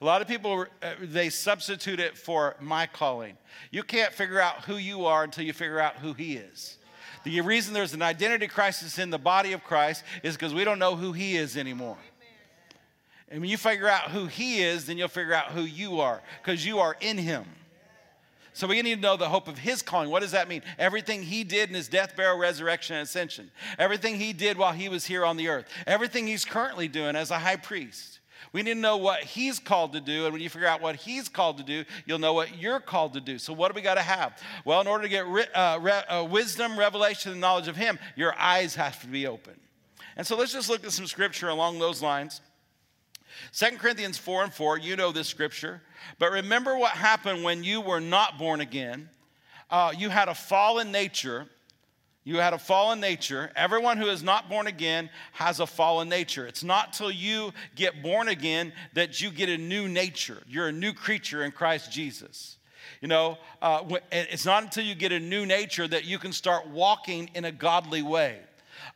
A 0.00 0.04
lot 0.04 0.20
of 0.20 0.28
people, 0.28 0.66
uh, 0.82 0.94
they 1.00 1.30
substitute 1.30 2.00
it 2.00 2.16
for 2.16 2.56
my 2.60 2.86
calling. 2.86 3.36
You 3.70 3.82
can't 3.82 4.12
figure 4.12 4.40
out 4.40 4.64
who 4.64 4.76
you 4.76 5.06
are 5.06 5.24
until 5.24 5.44
you 5.44 5.52
figure 5.52 5.80
out 5.80 5.96
who 5.96 6.12
he 6.12 6.36
is. 6.36 6.78
The 7.26 7.40
reason 7.40 7.74
there's 7.74 7.92
an 7.92 8.02
identity 8.02 8.46
crisis 8.46 9.00
in 9.00 9.10
the 9.10 9.18
body 9.18 9.52
of 9.52 9.64
Christ 9.64 10.04
is 10.22 10.36
because 10.36 10.54
we 10.54 10.62
don't 10.62 10.78
know 10.78 10.94
who 10.94 11.12
He 11.12 11.36
is 11.36 11.56
anymore. 11.56 11.98
And 13.28 13.40
when 13.40 13.50
you 13.50 13.56
figure 13.56 13.88
out 13.88 14.12
who 14.12 14.26
He 14.26 14.62
is, 14.62 14.86
then 14.86 14.96
you'll 14.96 15.08
figure 15.08 15.34
out 15.34 15.46
who 15.46 15.62
you 15.62 15.98
are 15.98 16.22
because 16.40 16.64
you 16.64 16.78
are 16.78 16.96
in 17.00 17.18
Him. 17.18 17.44
So 18.52 18.68
we 18.68 18.80
need 18.80 18.94
to 18.94 19.00
know 19.00 19.16
the 19.16 19.28
hope 19.28 19.48
of 19.48 19.58
his 19.58 19.82
calling. 19.82 20.08
What 20.08 20.22
does 20.22 20.30
that 20.30 20.48
mean? 20.48 20.62
Everything 20.78 21.22
he 21.22 21.44
did 21.44 21.68
in 21.68 21.74
his 21.74 21.88
death, 21.88 22.16
burial, 22.16 22.38
resurrection, 22.38 22.96
and 22.96 23.02
ascension. 23.02 23.50
Everything 23.78 24.18
he 24.18 24.32
did 24.32 24.56
while 24.56 24.72
he 24.72 24.88
was 24.88 25.04
here 25.04 25.26
on 25.26 25.36
the 25.36 25.48
earth. 25.48 25.66
Everything 25.86 26.26
he's 26.26 26.46
currently 26.46 26.88
doing 26.88 27.16
as 27.16 27.30
a 27.30 27.38
high 27.38 27.56
priest. 27.56 28.15
We 28.52 28.62
need 28.62 28.74
to 28.74 28.80
know 28.80 28.96
what 28.96 29.22
he's 29.22 29.58
called 29.58 29.92
to 29.94 30.00
do. 30.00 30.24
And 30.24 30.32
when 30.32 30.42
you 30.42 30.48
figure 30.48 30.68
out 30.68 30.80
what 30.80 30.96
he's 30.96 31.28
called 31.28 31.58
to 31.58 31.64
do, 31.64 31.84
you'll 32.06 32.18
know 32.18 32.32
what 32.32 32.58
you're 32.58 32.80
called 32.80 33.14
to 33.14 33.20
do. 33.20 33.38
So, 33.38 33.52
what 33.52 33.72
do 33.72 33.76
we 33.76 33.82
got 33.82 33.94
to 33.94 34.02
have? 34.02 34.40
Well, 34.64 34.80
in 34.80 34.86
order 34.86 35.02
to 35.04 35.08
get 35.08 35.26
uh, 35.54 35.78
re- 35.80 36.04
uh, 36.08 36.24
wisdom, 36.24 36.78
revelation, 36.78 37.32
and 37.32 37.40
knowledge 37.40 37.68
of 37.68 37.76
him, 37.76 37.98
your 38.14 38.34
eyes 38.38 38.74
have 38.76 39.00
to 39.02 39.06
be 39.06 39.26
open. 39.26 39.54
And 40.16 40.26
so, 40.26 40.36
let's 40.36 40.52
just 40.52 40.68
look 40.68 40.84
at 40.84 40.92
some 40.92 41.06
scripture 41.06 41.48
along 41.48 41.78
those 41.78 42.02
lines. 42.02 42.40
2 43.52 43.76
Corinthians 43.76 44.16
4 44.16 44.44
and 44.44 44.54
4, 44.54 44.78
you 44.78 44.96
know 44.96 45.12
this 45.12 45.28
scripture. 45.28 45.82
But 46.18 46.32
remember 46.32 46.76
what 46.76 46.92
happened 46.92 47.44
when 47.44 47.64
you 47.64 47.80
were 47.80 48.00
not 48.00 48.38
born 48.38 48.60
again. 48.60 49.10
Uh, 49.70 49.92
you 49.96 50.08
had 50.08 50.28
a 50.28 50.34
fallen 50.34 50.92
nature 50.92 51.46
you 52.26 52.38
had 52.38 52.54
a 52.54 52.58
fallen 52.58 52.98
nature. 52.98 53.52
Everyone 53.54 53.98
who 53.98 54.08
is 54.08 54.20
not 54.20 54.48
born 54.48 54.66
again 54.66 55.10
has 55.30 55.60
a 55.60 55.66
fallen 55.66 56.08
nature. 56.08 56.44
It's 56.44 56.64
not 56.64 56.92
till 56.92 57.10
you 57.10 57.52
get 57.76 58.02
born 58.02 58.26
again 58.26 58.72
that 58.94 59.20
you 59.20 59.30
get 59.30 59.48
a 59.48 59.56
new 59.56 59.86
nature. 59.86 60.42
You're 60.48 60.66
a 60.66 60.72
new 60.72 60.92
creature 60.92 61.44
in 61.44 61.52
Christ 61.52 61.92
Jesus. 61.92 62.56
You 63.00 63.06
know, 63.06 63.38
uh, 63.62 63.84
it's 64.10 64.44
not 64.44 64.64
until 64.64 64.84
you 64.84 64.96
get 64.96 65.12
a 65.12 65.20
new 65.20 65.46
nature 65.46 65.86
that 65.86 66.04
you 66.04 66.18
can 66.18 66.32
start 66.32 66.66
walking 66.66 67.30
in 67.36 67.44
a 67.44 67.52
godly 67.52 68.02
way. 68.02 68.40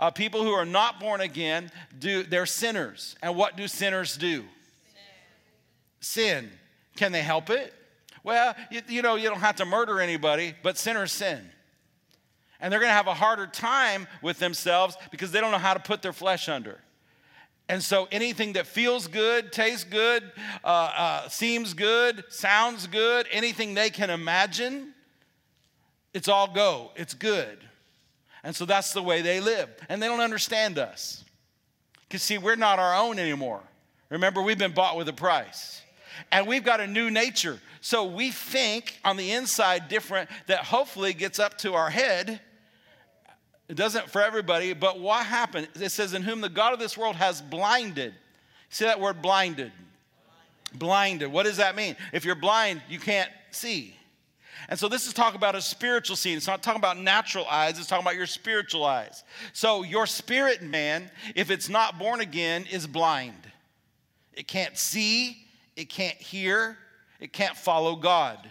Uh, 0.01 0.11
people 0.11 0.43
who 0.43 0.51
are 0.51 0.67
not 0.67 0.99
born 0.99 1.21
again 1.21 1.71
do 2.01 2.25
they're 2.25 2.47
sinners, 2.47 3.15
and 3.23 3.37
what 3.37 3.57
do 3.57 3.69
sinners 3.69 4.17
do? 4.17 4.43
Sin. 6.01 6.51
Can 6.97 7.13
they 7.13 7.23
help 7.23 7.49
it? 7.49 7.73
Well, 8.25 8.57
you, 8.73 8.81
you 8.89 9.03
know, 9.03 9.15
you 9.15 9.29
don't 9.29 9.39
have 9.39 9.57
to 9.57 9.65
murder 9.65 10.01
anybody, 10.01 10.55
but 10.65 10.77
sinners 10.77 11.13
sin. 11.13 11.49
And 12.61 12.73
they're 12.73 12.81
going 12.81 12.91
to 12.91 12.95
have 12.95 13.07
a 13.07 13.15
harder 13.15 13.47
time 13.47 14.07
with 14.23 14.39
themselves 14.39 14.97
because 15.11 15.33
they 15.33 15.41
don't 15.41 15.51
know 15.51 15.59
how 15.59 15.75
to 15.75 15.81
put 15.81 16.03
their 16.03 16.13
flesh 16.13 16.49
under. 16.49 16.79
And 17.69 17.83
so 17.83 18.09
anything 18.11 18.55
that 18.55 18.67
feels 18.67 19.07
good, 19.07 19.53
tastes 19.53 19.85
good, 19.85 20.25
uh, 20.65 20.67
uh, 20.67 21.29
seems 21.29 21.73
good, 21.73 22.25
sounds 22.29 22.89
good, 22.89 23.29
anything 23.31 23.75
they 23.75 23.91
can 23.91 24.11
imagine, 24.11 24.93
it's 26.13 26.27
all 26.27 26.53
go. 26.53 26.91
It's 26.97 27.15
good. 27.15 27.59
And 28.43 28.57
so 28.57 28.65
that's 28.65 28.93
the 28.93 29.03
way 29.03 29.23
they 29.23 29.41
live. 29.41 29.69
And 29.89 30.03
they 30.03 30.09
don't 30.09 30.21
understand 30.21 30.79
us. 30.79 31.25
Because, 32.09 32.23
see, 32.23 32.39
we're 32.39 32.57
not 32.57 32.81
our 32.81 32.95
own 32.95 33.21
anymore. 33.21 33.63
Remember, 34.09 34.43
we've 34.43 34.59
been 34.59 34.73
bought 34.73 34.97
with 34.97 35.09
a 35.09 35.13
price. 35.13 35.83
And 36.33 36.49
we've 36.49 36.65
got 36.65 36.81
a 36.81 36.87
new 36.89 37.09
nature. 37.09 37.61
So 37.81 38.05
we 38.05 38.33
think 38.33 38.99
on 39.05 39.17
the 39.17 39.31
inside 39.31 39.89
different 39.89 40.29
that 40.49 40.65
hopefully 40.65 41.15
gets 41.15 41.39
up 41.39 41.57
to 41.59 41.75
our 41.75 41.89
head 41.89 42.41
It 43.71 43.77
doesn't 43.77 44.11
for 44.11 44.21
everybody, 44.21 44.73
but 44.73 44.99
what 44.99 45.25
happened? 45.25 45.69
It 45.77 45.91
says, 45.91 46.13
In 46.13 46.23
whom 46.23 46.41
the 46.41 46.49
God 46.49 46.73
of 46.73 46.81
this 46.81 46.99
world 46.99 47.15
has 47.15 47.41
blinded. 47.41 48.13
See 48.69 48.85
that 48.85 48.99
word 48.99 49.23
blinded? 49.23 49.71
Blinded. 50.75 51.31
What 51.31 51.45
does 51.45 51.59
that 51.59 51.77
mean? 51.77 51.95
If 52.13 52.25
you're 52.25 52.35
blind, 52.35 52.83
you 52.89 52.99
can't 52.99 53.31
see. 53.53 53.95
And 54.69 54.77
so 54.77 54.89
this 54.89 55.07
is 55.07 55.13
talking 55.13 55.37
about 55.37 55.55
a 55.55 55.63
spiritual 55.63 56.17
scene. 56.17 56.37
It's 56.37 56.49
not 56.49 56.65
talking 56.65 56.81
about 56.81 56.99
natural 56.99 57.47
eyes, 57.47 57.79
it's 57.79 57.87
talking 57.87 58.05
about 58.05 58.17
your 58.17 58.27
spiritual 58.27 58.85
eyes. 58.85 59.23
So 59.53 59.85
your 59.85 60.09
spirit 60.09 60.63
man, 60.63 61.09
if 61.37 61.49
it's 61.53 61.69
not 61.69 61.97
born 61.97 62.21
again, 62.21 62.67
is 62.73 62.89
blind. 62.89 63.53
It 64.33 64.49
can't 64.49 64.77
see, 64.77 65.47
it 65.77 65.89
can't 65.89 66.17
hear, 66.17 66.77
it 67.21 67.33
can't 67.33 67.57
follow 67.57 67.95
God. 67.95 68.51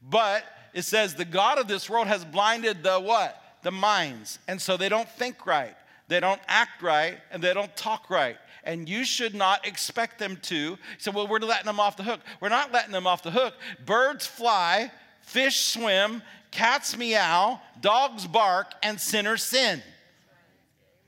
But 0.00 0.42
it 0.72 0.86
says 0.86 1.16
the 1.16 1.26
God 1.26 1.58
of 1.58 1.68
this 1.68 1.90
world 1.90 2.06
has 2.06 2.24
blinded 2.24 2.82
the 2.82 2.98
what? 2.98 3.41
The 3.62 3.70
minds. 3.70 4.38
And 4.48 4.60
so 4.60 4.76
they 4.76 4.88
don't 4.88 5.08
think 5.08 5.46
right, 5.46 5.74
they 6.08 6.20
don't 6.20 6.40
act 6.48 6.82
right, 6.82 7.18
and 7.30 7.42
they 7.42 7.54
don't 7.54 7.74
talk 7.76 8.10
right. 8.10 8.36
And 8.64 8.88
you 8.88 9.04
should 9.04 9.34
not 9.34 9.66
expect 9.66 10.18
them 10.18 10.38
to. 10.42 10.78
So, 10.98 11.10
well, 11.10 11.26
we're 11.26 11.40
letting 11.40 11.66
them 11.66 11.80
off 11.80 11.96
the 11.96 12.04
hook. 12.04 12.20
We're 12.40 12.48
not 12.48 12.72
letting 12.72 12.92
them 12.92 13.08
off 13.08 13.22
the 13.22 13.32
hook. 13.32 13.54
Birds 13.84 14.24
fly, 14.24 14.92
fish 15.22 15.60
swim, 15.60 16.22
cats 16.52 16.96
meow, 16.96 17.60
dogs 17.80 18.26
bark, 18.26 18.72
and 18.82 19.00
sinners 19.00 19.42
sin. 19.42 19.82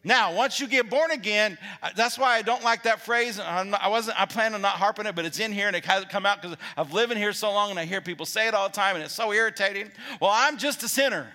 Now, 0.06 0.34
once 0.34 0.60
you 0.60 0.68
get 0.68 0.90
born 0.90 1.12
again, 1.12 1.56
uh, 1.82 1.88
that's 1.96 2.18
why 2.18 2.36
I 2.36 2.42
don't 2.42 2.62
like 2.62 2.82
that 2.82 3.00
phrase. 3.00 3.38
Not, 3.38 3.72
I 3.80 3.88
wasn't. 3.88 4.20
I 4.20 4.26
plan 4.26 4.54
on 4.54 4.60
not 4.60 4.72
harping 4.72 5.06
it, 5.06 5.14
but 5.14 5.24
it's 5.24 5.40
in 5.40 5.50
here 5.50 5.66
and 5.66 5.74
it 5.74 5.84
hasn't 5.84 6.10
come 6.10 6.26
out 6.26 6.42
because 6.42 6.58
I've 6.76 6.92
lived 6.92 7.12
in 7.12 7.18
here 7.18 7.32
so 7.32 7.50
long 7.50 7.70
and 7.70 7.78
I 7.78 7.86
hear 7.86 8.02
people 8.02 8.26
say 8.26 8.46
it 8.46 8.52
all 8.52 8.68
the 8.68 8.74
time 8.74 8.96
and 8.96 9.04
it's 9.04 9.14
so 9.14 9.32
irritating. 9.32 9.90
Well, 10.20 10.30
I'm 10.32 10.58
just 10.58 10.82
a 10.82 10.88
sinner, 10.88 11.28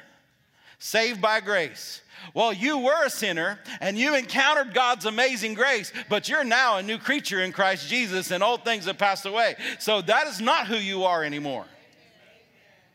saved 0.80 1.22
by 1.22 1.42
grace. 1.42 2.02
Well, 2.34 2.52
you 2.52 2.80
were 2.80 3.06
a 3.06 3.10
sinner 3.10 3.60
and 3.80 3.98
you 3.98 4.16
encountered 4.16 4.74
God's 4.74 5.06
amazing 5.06 5.54
grace, 5.54 5.94
but 6.10 6.28
you're 6.28 6.44
now 6.44 6.78
a 6.78 6.84
new 6.84 6.98
creature 6.98 7.42
in 7.42 7.52
Christ 7.52 7.88
Jesus 7.88 8.32
and 8.32 8.44
old 8.44 8.66
things 8.66 8.86
have 8.86 8.98
passed 8.98 9.26
away. 9.26 9.56
So 9.80 10.02
that 10.02 10.28
is 10.28 10.42
not 10.42 10.68
who 10.68 10.76
you 10.76 11.04
are 11.04 11.24
anymore. 11.24 11.66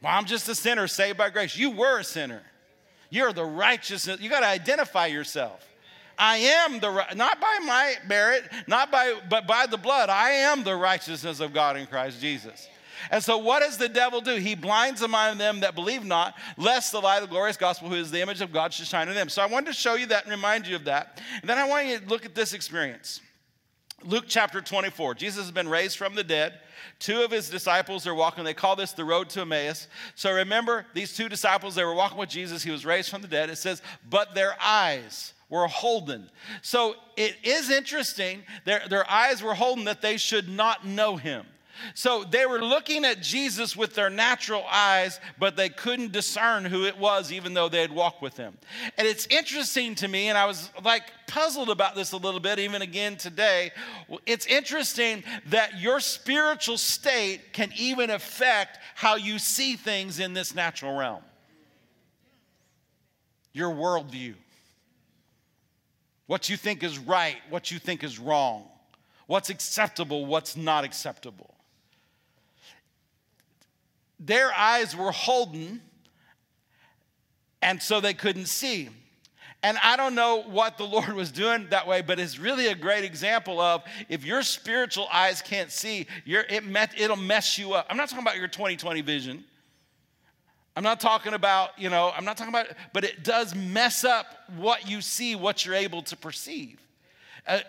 Well, 0.03 0.13
I'm 0.13 0.27
just 0.27 0.49
a 0.49 0.55
sinner 0.55 0.87
saved 0.87 1.17
by 1.17 1.31
grace. 1.31 1.57
You 1.57 1.71
were 1.71 2.01
a 2.01 2.05
sinner. 2.05 2.43
You're 3.09 3.33
the 3.33 3.45
righteousness. 3.45 4.21
You 4.21 4.29
got 4.29 4.41
to 4.41 4.47
identify 4.47 5.07
yourself. 5.07 5.67
I 6.19 6.37
am 6.37 6.81
the 6.81 7.07
not 7.15 7.41
by 7.41 7.59
my 7.65 7.95
merit, 8.07 8.45
not 8.67 8.93
by 8.93 9.15
but 9.29 9.47
by 9.47 9.67
the 9.67 9.77
blood. 9.77 10.11
I 10.11 10.31
am 10.31 10.63
the 10.63 10.77
righteousness 10.77 11.41
of 11.41 11.53
God 11.53 11.77
in 11.77 11.87
Christ 11.87 12.21
Jesus. 12.21 12.69
And 13.11 13.23
so, 13.23 13.39
what 13.39 13.61
does 13.61 13.79
the 13.79 13.89
devil 13.89 14.21
do? 14.21 14.37
He 14.37 14.55
blinds 14.55 15.01
the 15.01 15.09
mind 15.09 15.33
of 15.33 15.39
them 15.39 15.61
that 15.61 15.75
believe 15.75 16.05
not, 16.05 16.35
lest 16.57 16.93
the 16.93 17.01
light 17.01 17.23
of 17.23 17.23
the 17.23 17.29
glorious 17.29 17.57
gospel, 17.57 17.89
who 17.89 17.97
is 17.97 18.11
the 18.11 18.21
image 18.21 18.41
of 18.41 18.53
God, 18.53 18.73
should 18.73 18.87
shine 18.87 19.09
in 19.09 19.15
them. 19.15 19.29
So, 19.29 19.43
I 19.43 19.47
wanted 19.47 19.67
to 19.67 19.73
show 19.73 19.95
you 19.95 20.07
that 20.07 20.25
and 20.25 20.31
remind 20.31 20.67
you 20.67 20.77
of 20.77 20.85
that. 20.85 21.21
And 21.41 21.49
then 21.49 21.59
I 21.59 21.69
want 21.69 21.87
you 21.87 21.99
to 21.99 22.07
look 22.07 22.25
at 22.25 22.35
this 22.35 22.53
experience. 22.53 23.21
Luke 24.05 24.25
chapter 24.29 24.61
24. 24.61 25.15
Jesus 25.15 25.43
has 25.43 25.51
been 25.51 25.69
raised 25.69 25.97
from 25.97 26.15
the 26.15 26.25
dead. 26.25 26.61
Two 26.99 27.23
of 27.23 27.31
his 27.31 27.49
disciples 27.49 28.07
are 28.07 28.15
walking. 28.15 28.45
They 28.45 28.55
call 28.55 28.77
this 28.77 28.93
the 28.93 29.05
road 29.05 29.31
to 29.31 29.43
Emmaus. 29.43 29.89
So 30.15 30.33
remember, 30.33 30.87
these 30.95 31.17
two 31.17 31.29
disciples, 31.29 31.75
they 31.75 31.85
were 31.85 31.95
walking 31.95 32.19
with 32.19 32.29
Jesus. 32.29 32.63
He 32.63 32.71
was 32.71 32.85
raised 32.85 33.11
from 33.11 33.23
the 33.23 33.29
dead. 33.29 33.51
It 33.51 33.57
says, 33.57 33.83
but 34.09 34.35
their 34.35 34.57
eyes 34.63 35.33
were 35.49 35.67
holden. 35.67 36.31
So 36.63 36.97
it 37.17 37.37
is 37.43 37.71
interesting. 37.71 38.43
Their, 38.65 38.83
their 38.89 39.11
eyes 39.11 39.43
were 39.43 39.55
holden 39.55 39.85
that 39.85 40.03
they 40.03 40.17
should 40.17 40.49
not 40.49 40.87
know 40.87 41.17
him. 41.17 41.47
So 41.95 42.25
they 42.25 42.47
were 42.47 42.61
looking 42.61 43.05
at 43.05 43.21
Jesus 43.21 43.77
with 43.77 43.95
their 43.95 44.11
natural 44.11 44.65
eyes, 44.71 45.21
but 45.39 45.57
they 45.57 45.69
couldn't 45.69 46.13
discern 46.13 46.65
who 46.65 46.85
it 46.85 46.99
was, 46.99 47.33
even 47.33 47.55
though 47.55 47.69
they 47.69 47.81
had 47.81 47.93
walked 47.93 48.23
with 48.23 48.37
him. 48.37 48.57
And 48.97 49.07
it's 49.07 49.27
interesting 49.27 49.95
to 49.97 50.09
me, 50.09 50.29
and 50.29 50.39
I 50.39 50.47
was 50.47 50.71
like 50.83 51.05
puzzled 51.27 51.71
about 51.71 51.95
this 51.95 52.13
a 52.13 52.17
little 52.17 52.41
bit, 52.41 52.59
even 52.59 52.83
again 52.83 53.17
today. 53.17 53.73
It's 54.27 54.47
interesting 54.47 55.25
that 55.47 55.81
your 55.81 56.01
spiritual 56.01 56.79
state 56.79 57.53
can 57.53 57.71
even 57.77 58.11
affect 58.11 58.79
how 58.95 59.17
you 59.17 59.39
see 59.39 59.77
things 59.77 60.19
in 60.19 60.33
this 60.35 60.55
natural 60.55 60.97
realm. 60.97 61.23
Your 63.53 63.71
worldview. 63.71 64.35
What 66.27 66.49
you 66.49 66.57
think 66.57 66.83
is 66.83 66.99
right, 66.99 67.37
what 67.51 67.71
you 67.71 67.79
think 67.79 68.03
is 68.03 68.19
wrong, 68.19 68.65
what's 69.27 69.51
acceptable, 69.51 70.25
what's 70.25 70.57
not 70.57 70.83
acceptable 70.83 71.54
their 74.25 74.53
eyes 74.53 74.97
were 74.97 75.13
holden, 75.13 75.81
and 77.61 77.83
so 77.83 78.01
they 78.01 78.15
couldn't 78.15 78.47
see. 78.47 78.89
And 79.65 79.79
I 79.83 79.97
don't 79.97 80.15
know 80.15 80.43
what 80.43 80.77
the 80.77 80.85
Lord 80.87 81.15
was 81.15 81.33
doing 81.33 81.67
that 81.71 81.87
way, 81.87 82.03
but 82.03 82.21
it's 82.21 82.39
really 82.39 82.67
a 82.69 82.75
great 82.75 83.03
example 83.03 83.61
of 83.61 83.83
if 84.09 84.25
your 84.25 84.43
spiritual 84.43 85.09
eyes 85.13 85.41
can't 85.41 85.71
see, 85.71 86.07
it 86.27 86.65
met, 86.65 86.93
it'll 86.99 87.17
mess 87.17 87.59
you 87.59 87.73
up. 87.73 87.87
I'm 87.89 87.97
not 87.97 88.09
talking 88.09 88.25
about 88.25 88.37
your 88.37 88.49
2020 88.49 89.01
vision. 89.01 89.45
I'm 90.77 90.83
not 90.83 91.01
talking 91.01 91.35
about, 91.35 91.79
you 91.79 91.89
know, 91.89 92.13
I'm 92.15 92.25
not 92.25 92.37
talking 92.37 92.53
about, 92.53 92.67
but 92.93 93.05
it 93.05 93.23
does 93.23 93.55
mess 93.55 94.05
up 94.05 94.27
what 94.57 94.89
you 94.89 95.01
see, 95.01 95.37
what 95.37 95.65
you're 95.65 95.77
able 95.77 96.03
to 96.03 96.17
perceive. 96.17 96.81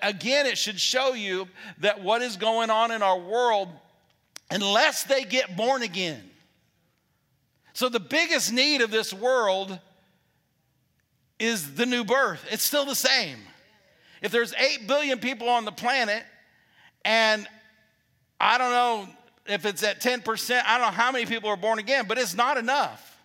again, 0.02 0.48
it 0.48 0.58
should 0.58 0.80
show 0.80 1.14
you 1.14 1.48
that 1.80 2.02
what 2.02 2.22
is 2.22 2.36
going 2.36 2.70
on 2.70 2.92
in 2.92 3.04
our 3.04 3.20
world, 3.20 3.70
unless 4.50 5.04
they 5.04 5.24
get 5.24 5.56
born 5.56 5.84
again, 5.84 6.24
so, 7.76 7.90
the 7.90 8.00
biggest 8.00 8.54
need 8.54 8.80
of 8.80 8.90
this 8.90 9.14
world 9.14 9.78
is 11.38 11.76
the 11.76 11.86
new 11.86 12.06
birth. 12.06 12.42
It's 12.50 12.64
still 12.64 12.86
the 12.86 12.96
same. 12.96 13.38
If 14.22 14.32
there's 14.32 14.54
8 14.54 14.88
billion 14.88 15.20
people 15.20 15.50
on 15.50 15.66
the 15.66 15.74
planet, 15.74 16.24
and 17.04 17.46
I 18.40 18.58
don't 18.58 18.72
know 18.72 19.10
if 19.46 19.66
it's 19.66 19.84
at 19.84 20.00
10%, 20.00 20.62
I 20.66 20.78
don't 20.78 20.88
know 20.88 20.94
how 20.94 21.12
many 21.12 21.26
people 21.26 21.50
are 21.50 21.58
born 21.58 21.78
again, 21.78 22.06
but 22.08 22.18
it's 22.18 22.34
not 22.34 22.58
enough. 22.58 23.20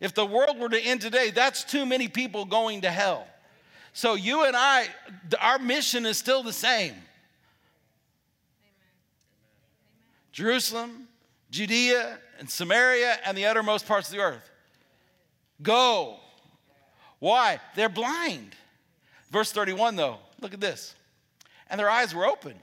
If 0.00 0.14
the 0.16 0.26
world 0.26 0.58
were 0.58 0.68
to 0.68 0.80
end 0.80 1.00
today, 1.00 1.30
that's 1.30 1.62
too 1.62 1.86
many 1.86 2.08
people 2.08 2.46
going 2.46 2.80
to 2.80 2.90
hell. 2.90 3.24
So, 3.92 4.14
you 4.14 4.46
and 4.46 4.56
I, 4.56 4.88
our 5.40 5.60
mission 5.60 6.06
is 6.06 6.18
still 6.18 6.42
the 6.42 6.52
same. 6.52 6.94
Jerusalem, 10.32 11.06
Judea, 11.52 12.18
and 12.40 12.50
Samaria 12.50 13.18
and 13.24 13.36
the 13.36 13.46
uttermost 13.46 13.86
parts 13.86 14.08
of 14.08 14.16
the 14.16 14.20
earth. 14.20 14.50
Go. 15.62 16.16
Why? 17.18 17.60
They're 17.76 17.90
blind. 17.90 18.56
Verse 19.30 19.52
31, 19.52 19.94
though, 19.94 20.16
look 20.40 20.54
at 20.54 20.60
this. 20.60 20.94
And 21.68 21.78
their 21.78 21.90
eyes 21.90 22.14
were 22.14 22.26
open. 22.26 22.54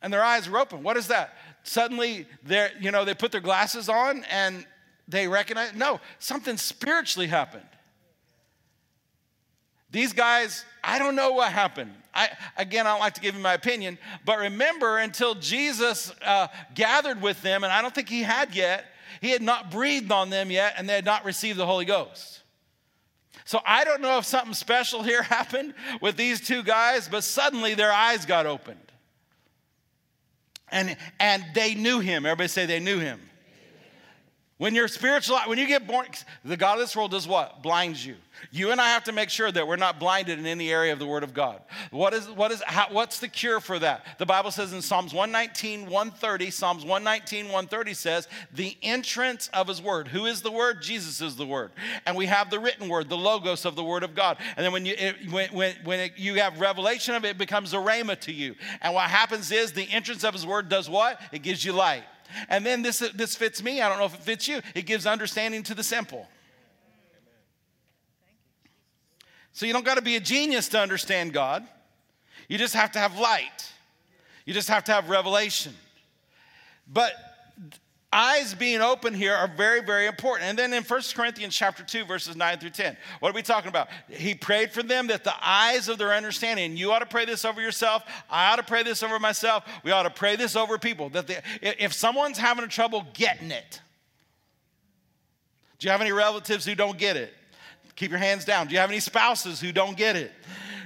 And 0.00 0.12
their 0.12 0.22
eyes 0.22 0.48
were 0.48 0.58
open. 0.58 0.82
What 0.82 0.96
is 0.96 1.08
that? 1.08 1.36
Suddenly, 1.64 2.26
they're, 2.44 2.70
you 2.80 2.92
know, 2.92 3.04
they 3.04 3.12
put 3.12 3.32
their 3.32 3.40
glasses 3.42 3.88
on 3.88 4.24
and 4.30 4.64
they 5.08 5.26
recognize. 5.26 5.74
No, 5.74 6.00
something 6.20 6.56
spiritually 6.56 7.26
happened. 7.26 7.66
These 9.90 10.12
guys, 10.12 10.64
I 10.82 11.00
don't 11.00 11.16
know 11.16 11.32
what 11.32 11.52
happened. 11.52 11.92
I, 12.14 12.30
again, 12.56 12.86
I 12.86 12.90
don't 12.92 13.00
like 13.00 13.14
to 13.14 13.20
give 13.20 13.34
you 13.34 13.40
my 13.40 13.54
opinion, 13.54 13.98
but 14.24 14.38
remember 14.38 14.98
until 14.98 15.34
Jesus 15.34 16.12
uh, 16.24 16.48
gathered 16.74 17.22
with 17.22 17.40
them, 17.42 17.64
and 17.64 17.72
I 17.72 17.82
don't 17.82 17.94
think 17.94 18.08
he 18.08 18.22
had 18.22 18.54
yet, 18.54 18.84
he 19.20 19.30
had 19.30 19.42
not 19.42 19.70
breathed 19.70 20.10
on 20.10 20.30
them 20.30 20.50
yet, 20.50 20.74
and 20.76 20.88
they 20.88 20.94
had 20.94 21.04
not 21.04 21.24
received 21.24 21.58
the 21.58 21.66
Holy 21.66 21.84
Ghost. 21.84 22.42
So 23.44 23.60
I 23.64 23.84
don't 23.84 24.00
know 24.00 24.18
if 24.18 24.24
something 24.24 24.54
special 24.54 25.02
here 25.02 25.22
happened 25.24 25.74
with 26.00 26.16
these 26.16 26.40
two 26.40 26.62
guys, 26.62 27.08
but 27.08 27.24
suddenly 27.24 27.74
their 27.74 27.92
eyes 27.92 28.26
got 28.26 28.46
opened. 28.46 28.78
And, 30.72 30.96
and 31.18 31.44
they 31.54 31.74
knew 31.74 31.98
him. 31.98 32.26
Everybody 32.26 32.48
say 32.48 32.66
they 32.66 32.80
knew 32.80 32.98
him. 32.98 33.20
When 34.60 34.74
you're 34.74 34.88
spiritual, 34.88 35.38
when 35.46 35.56
you 35.56 35.66
get 35.66 35.86
born, 35.86 36.04
the 36.44 36.54
God 36.54 36.74
of 36.74 36.80
this 36.80 36.94
world 36.94 37.12
does 37.12 37.26
what? 37.26 37.62
Blinds 37.62 38.04
you. 38.04 38.16
You 38.50 38.72
and 38.72 38.78
I 38.78 38.90
have 38.90 39.04
to 39.04 39.12
make 39.12 39.30
sure 39.30 39.50
that 39.50 39.66
we're 39.66 39.76
not 39.76 39.98
blinded 39.98 40.38
in 40.38 40.44
any 40.44 40.70
area 40.70 40.92
of 40.92 40.98
the 40.98 41.06
Word 41.06 41.22
of 41.22 41.32
God. 41.32 41.62
What 41.90 42.12
is, 42.12 42.28
what 42.28 42.52
is, 42.52 42.62
how, 42.66 42.88
what's 42.90 43.20
the 43.20 43.28
cure 43.28 43.60
for 43.60 43.78
that? 43.78 44.04
The 44.18 44.26
Bible 44.26 44.50
says 44.50 44.74
in 44.74 44.82
Psalms 44.82 45.14
119, 45.14 45.86
130, 45.86 46.50
Psalms 46.50 46.84
119, 46.84 47.46
130 47.46 47.94
says, 47.94 48.28
the 48.52 48.76
entrance 48.82 49.48
of 49.54 49.66
His 49.66 49.80
Word. 49.80 50.08
Who 50.08 50.26
is 50.26 50.42
the 50.42 50.52
Word? 50.52 50.82
Jesus 50.82 51.22
is 51.22 51.36
the 51.36 51.46
Word. 51.46 51.70
And 52.04 52.14
we 52.14 52.26
have 52.26 52.50
the 52.50 52.58
written 52.58 52.90
Word, 52.90 53.08
the 53.08 53.16
logos 53.16 53.64
of 53.64 53.76
the 53.76 53.84
Word 53.84 54.02
of 54.02 54.14
God. 54.14 54.36
And 54.58 54.66
then 54.66 54.72
when 54.72 54.84
you, 54.84 54.94
it, 54.98 55.32
when, 55.32 55.48
when, 55.54 55.74
when 55.84 56.00
it, 56.00 56.12
you 56.18 56.34
have 56.34 56.60
revelation 56.60 57.14
of 57.14 57.24
it, 57.24 57.28
it 57.28 57.38
becomes 57.38 57.72
a 57.72 57.78
rhema 57.78 58.20
to 58.20 58.32
you. 58.32 58.56
And 58.82 58.92
what 58.92 59.08
happens 59.08 59.52
is 59.52 59.72
the 59.72 59.90
entrance 59.90 60.22
of 60.22 60.34
His 60.34 60.44
Word 60.44 60.68
does 60.68 60.90
what? 60.90 61.18
It 61.32 61.38
gives 61.38 61.64
you 61.64 61.72
light. 61.72 62.04
And 62.48 62.64
then 62.64 62.82
this, 62.82 62.98
this 63.14 63.36
fits 63.36 63.62
me. 63.62 63.80
I 63.80 63.88
don't 63.88 63.98
know 63.98 64.06
if 64.06 64.14
it 64.14 64.22
fits 64.22 64.48
you. 64.48 64.60
It 64.74 64.86
gives 64.86 65.06
understanding 65.06 65.62
to 65.64 65.74
the 65.74 65.82
simple. 65.82 66.28
So 69.52 69.66
you 69.66 69.72
don't 69.72 69.84
got 69.84 69.96
to 69.96 70.02
be 70.02 70.16
a 70.16 70.20
genius 70.20 70.68
to 70.68 70.80
understand 70.80 71.32
God. 71.32 71.66
You 72.48 72.58
just 72.58 72.74
have 72.74 72.92
to 72.92 72.98
have 72.98 73.18
light. 73.18 73.72
You 74.44 74.54
just 74.54 74.68
have 74.68 74.84
to 74.84 74.92
have 74.92 75.08
revelation. 75.08 75.74
But 76.92 77.12
eyes 78.12 78.54
being 78.54 78.80
open 78.80 79.14
here 79.14 79.34
are 79.34 79.46
very, 79.48 79.80
very 79.80 80.06
important. 80.06 80.48
And 80.48 80.58
then 80.58 80.72
in 80.72 80.82
1 80.82 81.02
Corinthians 81.14 81.54
chapter 81.54 81.84
2, 81.84 82.04
verses 82.04 82.34
9 82.34 82.58
through 82.58 82.70
10, 82.70 82.96
what 83.20 83.30
are 83.30 83.34
we 83.34 83.42
talking 83.42 83.68
about? 83.68 83.88
He 84.08 84.34
prayed 84.34 84.72
for 84.72 84.82
them 84.82 85.06
that 85.08 85.22
the 85.22 85.34
eyes 85.40 85.88
of 85.88 85.98
their 85.98 86.12
understanding, 86.12 86.76
you 86.76 86.92
ought 86.92 87.00
to 87.00 87.06
pray 87.06 87.24
this 87.24 87.44
over 87.44 87.60
yourself, 87.60 88.02
I 88.28 88.52
ought 88.52 88.56
to 88.56 88.62
pray 88.62 88.82
this 88.82 89.02
over 89.02 89.18
myself, 89.18 89.64
we 89.84 89.92
ought 89.92 90.02
to 90.02 90.10
pray 90.10 90.36
this 90.36 90.56
over 90.56 90.76
people. 90.78 91.08
That 91.10 91.26
the, 91.26 91.42
if 91.62 91.92
someone's 91.92 92.38
having 92.38 92.64
a 92.64 92.68
trouble 92.68 93.06
getting 93.14 93.50
it, 93.50 93.80
do 95.78 95.86
you 95.86 95.92
have 95.92 96.00
any 96.00 96.12
relatives 96.12 96.66
who 96.66 96.74
don't 96.74 96.98
get 96.98 97.16
it? 97.16 97.32
Keep 97.96 98.10
your 98.10 98.18
hands 98.18 98.44
down. 98.44 98.66
Do 98.66 98.74
you 98.74 98.80
have 98.80 98.90
any 98.90 99.00
spouses 99.00 99.60
who 99.60 99.72
don't 99.72 99.96
get 99.96 100.16
it? 100.16 100.32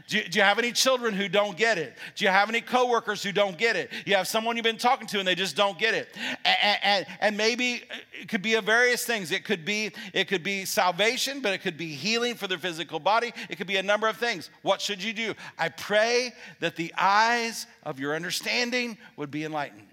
Do 0.06 0.18
you, 0.18 0.24
do 0.24 0.38
you, 0.38 0.44
have 0.44 0.58
any 0.58 0.70
children 0.70 1.14
who 1.14 1.28
don't 1.28 1.56
get 1.56 1.78
it? 1.78 1.96
Do 2.14 2.26
you 2.26 2.30
have 2.30 2.50
any 2.50 2.60
coworkers 2.60 3.22
who 3.22 3.32
don't 3.32 3.56
get 3.56 3.74
it? 3.74 3.90
You 4.04 4.16
have 4.16 4.28
someone 4.28 4.54
you've 4.56 4.64
been 4.64 4.76
talking 4.76 5.06
to 5.08 5.18
and 5.18 5.26
they 5.26 5.34
just 5.34 5.56
don't 5.56 5.78
get 5.78 5.94
it. 5.94 6.08
And, 6.44 6.78
and, 6.82 7.06
and 7.20 7.36
maybe 7.38 7.84
it 8.12 8.28
could 8.28 8.42
be 8.42 8.54
of 8.54 8.64
various 8.64 9.06
things. 9.06 9.32
It 9.32 9.44
could 9.44 9.64
be 9.64 9.92
it 10.12 10.28
could 10.28 10.42
be 10.42 10.66
salvation, 10.66 11.40
but 11.40 11.54
it 11.54 11.62
could 11.62 11.78
be 11.78 11.88
healing 11.88 12.34
for 12.34 12.48
their 12.48 12.58
physical 12.58 13.00
body. 13.00 13.32
It 13.48 13.56
could 13.56 13.66
be 13.66 13.76
a 13.76 13.82
number 13.82 14.06
of 14.06 14.18
things. 14.18 14.50
What 14.60 14.82
should 14.82 15.02
you 15.02 15.14
do? 15.14 15.34
I 15.58 15.70
pray 15.70 16.34
that 16.60 16.76
the 16.76 16.92
eyes 16.98 17.66
of 17.82 17.98
your 17.98 18.14
understanding 18.14 18.98
would 19.16 19.30
be 19.30 19.44
enlightened. 19.44 19.83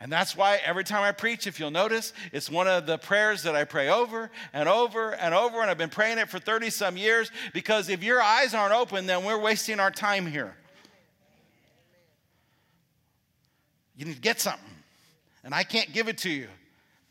And 0.00 0.12
that's 0.12 0.36
why 0.36 0.60
every 0.64 0.84
time 0.84 1.02
I 1.02 1.10
preach, 1.10 1.48
if 1.48 1.58
you'll 1.58 1.72
notice, 1.72 2.12
it's 2.32 2.48
one 2.48 2.68
of 2.68 2.86
the 2.86 2.98
prayers 2.98 3.42
that 3.42 3.56
I 3.56 3.64
pray 3.64 3.88
over 3.88 4.30
and 4.52 4.68
over 4.68 5.12
and 5.14 5.34
over. 5.34 5.60
And 5.60 5.68
I've 5.68 5.78
been 5.78 5.90
praying 5.90 6.18
it 6.18 6.28
for 6.28 6.38
30 6.38 6.70
some 6.70 6.96
years 6.96 7.32
because 7.52 7.88
if 7.88 8.04
your 8.04 8.22
eyes 8.22 8.54
aren't 8.54 8.74
open, 8.74 9.06
then 9.06 9.24
we're 9.24 9.40
wasting 9.40 9.80
our 9.80 9.90
time 9.90 10.26
here. 10.26 10.54
You 13.96 14.04
need 14.04 14.14
to 14.14 14.20
get 14.20 14.40
something. 14.40 14.62
And 15.42 15.52
I 15.52 15.64
can't 15.64 15.92
give 15.92 16.06
it 16.06 16.18
to 16.18 16.30
you, 16.30 16.46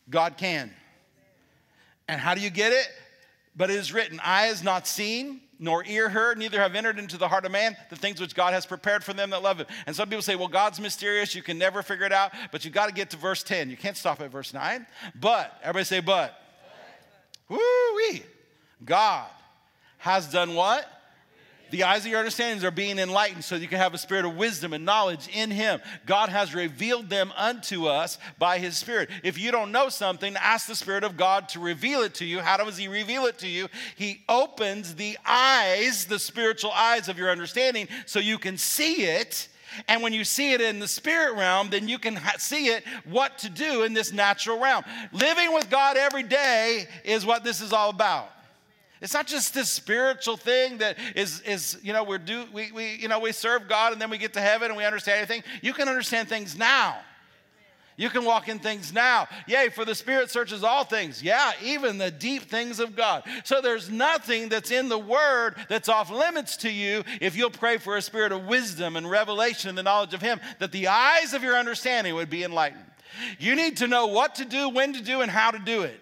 God 0.10 0.38
can. 0.38 0.72
And 2.08 2.22
how 2.22 2.36
do 2.36 2.42
you 2.42 2.50
get 2.50 2.72
it? 2.72 2.88
But 3.54 3.70
it 3.70 3.76
is 3.76 3.92
written, 3.92 4.22
eye 4.24 4.48
is 4.48 4.64
not 4.64 4.88
seen, 4.88 5.42
nor 5.60 5.84
ear 5.86 6.10
heard, 6.10 6.38
neither 6.38 6.60
have 6.60 6.76
entered 6.76 7.00
into 7.00 7.18
the 7.18 7.28
heart 7.28 7.46
of 7.46 7.52
man 7.52 7.76
the 7.90 7.96
things 7.96 8.20
which 8.20 8.36
God 8.36 8.54
has 8.54 8.66
prepared 8.66 9.04
for 9.04 9.14
them 9.14 9.30
that 9.32 9.42
love 9.42 9.58
him. 9.58 9.68
And 9.86 9.96
some 9.96 10.10
people 10.10 10.22
say, 10.22 10.36
well, 10.36 10.48
God's 10.48 10.80
mysterious, 10.80 11.36
you 11.36 11.42
can 11.42 11.58
never 11.58 11.82
figure 11.82 12.06
it 12.06 12.14
out, 12.14 12.32
but 12.52 12.64
you 12.66 12.72
got 12.72 12.88
to 12.88 12.94
get 12.94 13.10
to 13.12 13.18
verse 13.18 13.44
10. 13.44 13.70
You 13.70 13.78
can't 13.78 13.98
stop 13.98 14.22
at 14.22 14.32
verse 14.32 14.54
9. 14.54 14.86
But, 15.20 15.58
everybody 15.62 15.86
say, 15.86 16.00
but. 16.00 16.40
Woo 17.50 17.60
wee. 17.96 18.24
God 18.84 19.30
has 19.98 20.30
done 20.32 20.54
what? 20.54 20.86
The 21.72 21.84
eyes 21.84 22.06
of 22.06 22.12
your 22.12 22.20
understandings 22.20 22.64
are 22.64 22.72
being 22.72 23.00
enlightened 23.00 23.44
so 23.44 23.56
you 23.56 23.68
can 23.68 23.80
have 23.80 23.94
a 23.94 23.98
spirit 23.98 24.26
of 24.26 24.36
wisdom 24.36 24.74
and 24.74 24.86
knowledge 24.86 25.28
in 25.34 25.52
Him. 25.52 25.80
God 26.06 26.30
has 26.30 26.56
revealed 26.56 27.10
them 27.10 27.34
unto 27.36 27.86
us 27.86 28.18
by 28.38 28.60
His 28.60 28.78
Spirit. 28.78 29.10
If 29.24 29.38
you 29.38 29.52
don't 29.52 29.72
know 29.72 29.90
something, 29.90 30.36
ask 30.38 30.68
the 30.68 30.76
Spirit 30.76 31.04
of 31.04 31.18
God 31.18 31.50
to 31.50 31.60
reveal 31.60 32.02
it 32.02 32.14
to 32.16 32.26
you. 32.26 32.40
How 32.40 32.58
does 32.58 32.78
He 32.78 32.88
reveal 32.88 33.26
it 33.26 33.38
to 33.40 33.48
you? 33.48 33.68
He 33.96 34.22
opens 34.30 34.96
the 34.96 35.18
eyes, 35.26 36.06
the 36.06 36.20
spiritual 36.20 36.72
eyes 36.72 37.10
of 37.10 37.18
your 37.18 37.30
understanding, 37.30 37.88
so 38.06 38.20
you 38.20 38.38
can 38.38 38.58
see 38.58 39.06
it. 39.06 39.48
And 39.88 40.02
when 40.02 40.14
you 40.14 40.24
see 40.24 40.54
it 40.54 40.62
in 40.62 40.80
the 40.80 40.88
spirit 40.88 41.36
realm, 41.36 41.70
then 41.70 41.88
you 41.88 42.00
can 42.00 42.16
ha- 42.16 42.38
see 42.38 42.68
it 42.68 42.84
what 43.06 43.38
to 43.40 43.50
do 43.50 43.84
in 43.84 43.94
this 43.94 44.12
natural 44.12 44.60
realm. 44.60 44.84
Living 45.12 45.54
with 45.54 45.70
God 45.70 45.98
every 45.98 46.24
day 46.24 46.88
is 47.04 47.26
what 47.26 47.44
this 47.44 47.62
is 47.62 47.74
all 47.74 47.90
about. 47.90 48.32
It's 49.02 49.14
not 49.14 49.28
just 49.28 49.54
this 49.54 49.70
spiritual 49.70 50.38
thing 50.38 50.80
that 50.80 50.98
is, 51.16 51.42
is 51.42 51.78
you 51.84 51.94
know, 51.94 52.04
we're 52.04 52.18
do, 52.18 52.46
we, 52.52 52.72
we, 52.72 52.96
you 52.96 53.08
know, 53.08 53.20
we 53.20 53.32
serve 53.32 53.68
God 53.68 53.94
and 53.94 54.02
then 54.02 54.10
we 54.10 54.18
get 54.18 54.34
to 54.34 54.42
heaven 54.42 54.70
and 54.70 54.78
we 54.78 54.86
understand 54.86 55.22
everything. 55.22 55.44
You 55.62 55.74
can 55.74 55.88
understand 55.88 56.30
things 56.30 56.58
now. 56.58 56.98
You 58.00 58.12
can 58.12 58.26
walk 58.26 58.48
in 58.48 58.60
things 58.60 58.94
now. 58.94 59.28
Yea, 59.48 59.70
for 59.70 59.84
the 59.84 59.96
Spirit 59.96 60.30
searches 60.30 60.64
all 60.64 60.84
things. 60.84 61.24
Yeah, 61.24 61.52
even 61.64 61.98
the 61.98 62.12
deep 62.12 62.44
things 62.44 62.80
of 62.80 62.96
God. 62.96 63.24
So 63.44 63.60
there's 63.60 63.90
nothing 63.90 64.50
that's 64.50 64.70
in 64.70 64.88
the 64.88 65.00
Word 65.00 65.56
that's 65.68 65.90
off 65.90 66.12
limits 66.12 66.58
to 66.58 66.72
you 66.72 67.04
if 67.20 67.36
you'll 67.36 67.50
pray 67.50 67.78
for 67.78 67.98
a 67.98 68.02
spirit 68.04 68.32
of 68.32 68.46
wisdom 68.46 68.98
and 68.98 69.10
revelation 69.10 69.70
and 69.70 69.78
the 69.78 69.84
knowledge 69.84 70.14
of 70.14 70.22
Him, 70.22 70.40
that 70.60 70.72
the 70.72 70.88
eyes 70.88 71.34
of 71.34 71.42
your 71.42 71.56
understanding 71.56 72.14
would 72.14 72.30
be 72.30 72.44
enlightened. 72.44 72.86
You 73.40 73.56
need 73.56 73.78
to 73.78 73.88
know 73.88 74.06
what 74.06 74.36
to 74.36 74.46
do, 74.46 74.70
when 74.70 74.94
to 74.94 75.02
do, 75.02 75.22
and 75.22 75.32
how 75.32 75.50
to 75.50 75.60
do 75.60 75.82
it. 75.82 76.00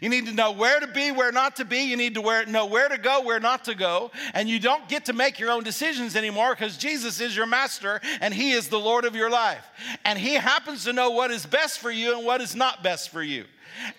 You 0.00 0.08
need 0.08 0.26
to 0.26 0.32
know 0.32 0.52
where 0.52 0.80
to 0.80 0.86
be, 0.86 1.10
where 1.10 1.32
not 1.32 1.56
to 1.56 1.64
be. 1.64 1.82
You 1.82 1.96
need 1.96 2.14
to 2.14 2.44
know 2.46 2.66
where 2.66 2.88
to 2.88 2.98
go, 2.98 3.22
where 3.22 3.40
not 3.40 3.64
to 3.64 3.74
go. 3.74 4.10
And 4.34 4.48
you 4.48 4.58
don't 4.58 4.88
get 4.88 5.06
to 5.06 5.12
make 5.12 5.38
your 5.38 5.50
own 5.50 5.64
decisions 5.64 6.16
anymore 6.16 6.54
because 6.54 6.76
Jesus 6.76 7.20
is 7.20 7.36
your 7.36 7.46
master 7.46 8.00
and 8.20 8.32
he 8.32 8.52
is 8.52 8.68
the 8.68 8.78
Lord 8.78 9.04
of 9.04 9.14
your 9.14 9.30
life. 9.30 9.64
And 10.04 10.18
he 10.18 10.34
happens 10.34 10.84
to 10.84 10.92
know 10.92 11.10
what 11.10 11.30
is 11.30 11.46
best 11.46 11.78
for 11.78 11.90
you 11.90 12.16
and 12.16 12.26
what 12.26 12.40
is 12.40 12.54
not 12.54 12.82
best 12.82 13.10
for 13.10 13.22
you. 13.22 13.44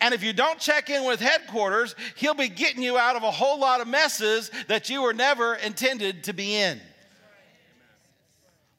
And 0.01 0.13
if 0.13 0.23
you 0.23 0.33
don't 0.33 0.59
check 0.59 0.89
in 0.89 1.05
with 1.05 1.19
headquarters, 1.19 1.95
he'll 2.15 2.33
be 2.33 2.49
getting 2.49 2.83
you 2.83 2.97
out 2.97 3.15
of 3.15 3.23
a 3.23 3.31
whole 3.31 3.59
lot 3.59 3.81
of 3.81 3.87
messes 3.87 4.51
that 4.67 4.89
you 4.89 5.01
were 5.01 5.13
never 5.13 5.55
intended 5.55 6.25
to 6.25 6.33
be 6.33 6.55
in. 6.55 6.81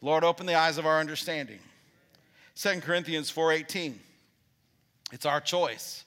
Lord, 0.03 0.25
open 0.25 0.47
the 0.47 0.55
eyes 0.55 0.79
of 0.79 0.87
our 0.87 0.99
understanding. 0.99 1.59
2 2.57 2.83
Corinthians 2.83 3.31
4:18. 3.31 3.99
It's 5.13 5.27
our 5.27 5.41
choice 5.41 6.05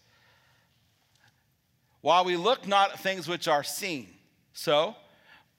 while 2.04 2.26
we 2.26 2.36
look 2.36 2.68
not 2.68 2.92
at 2.92 3.00
things 3.00 3.30
which 3.30 3.48
are 3.48 3.63
seen. 3.63 4.10
So, 4.52 4.94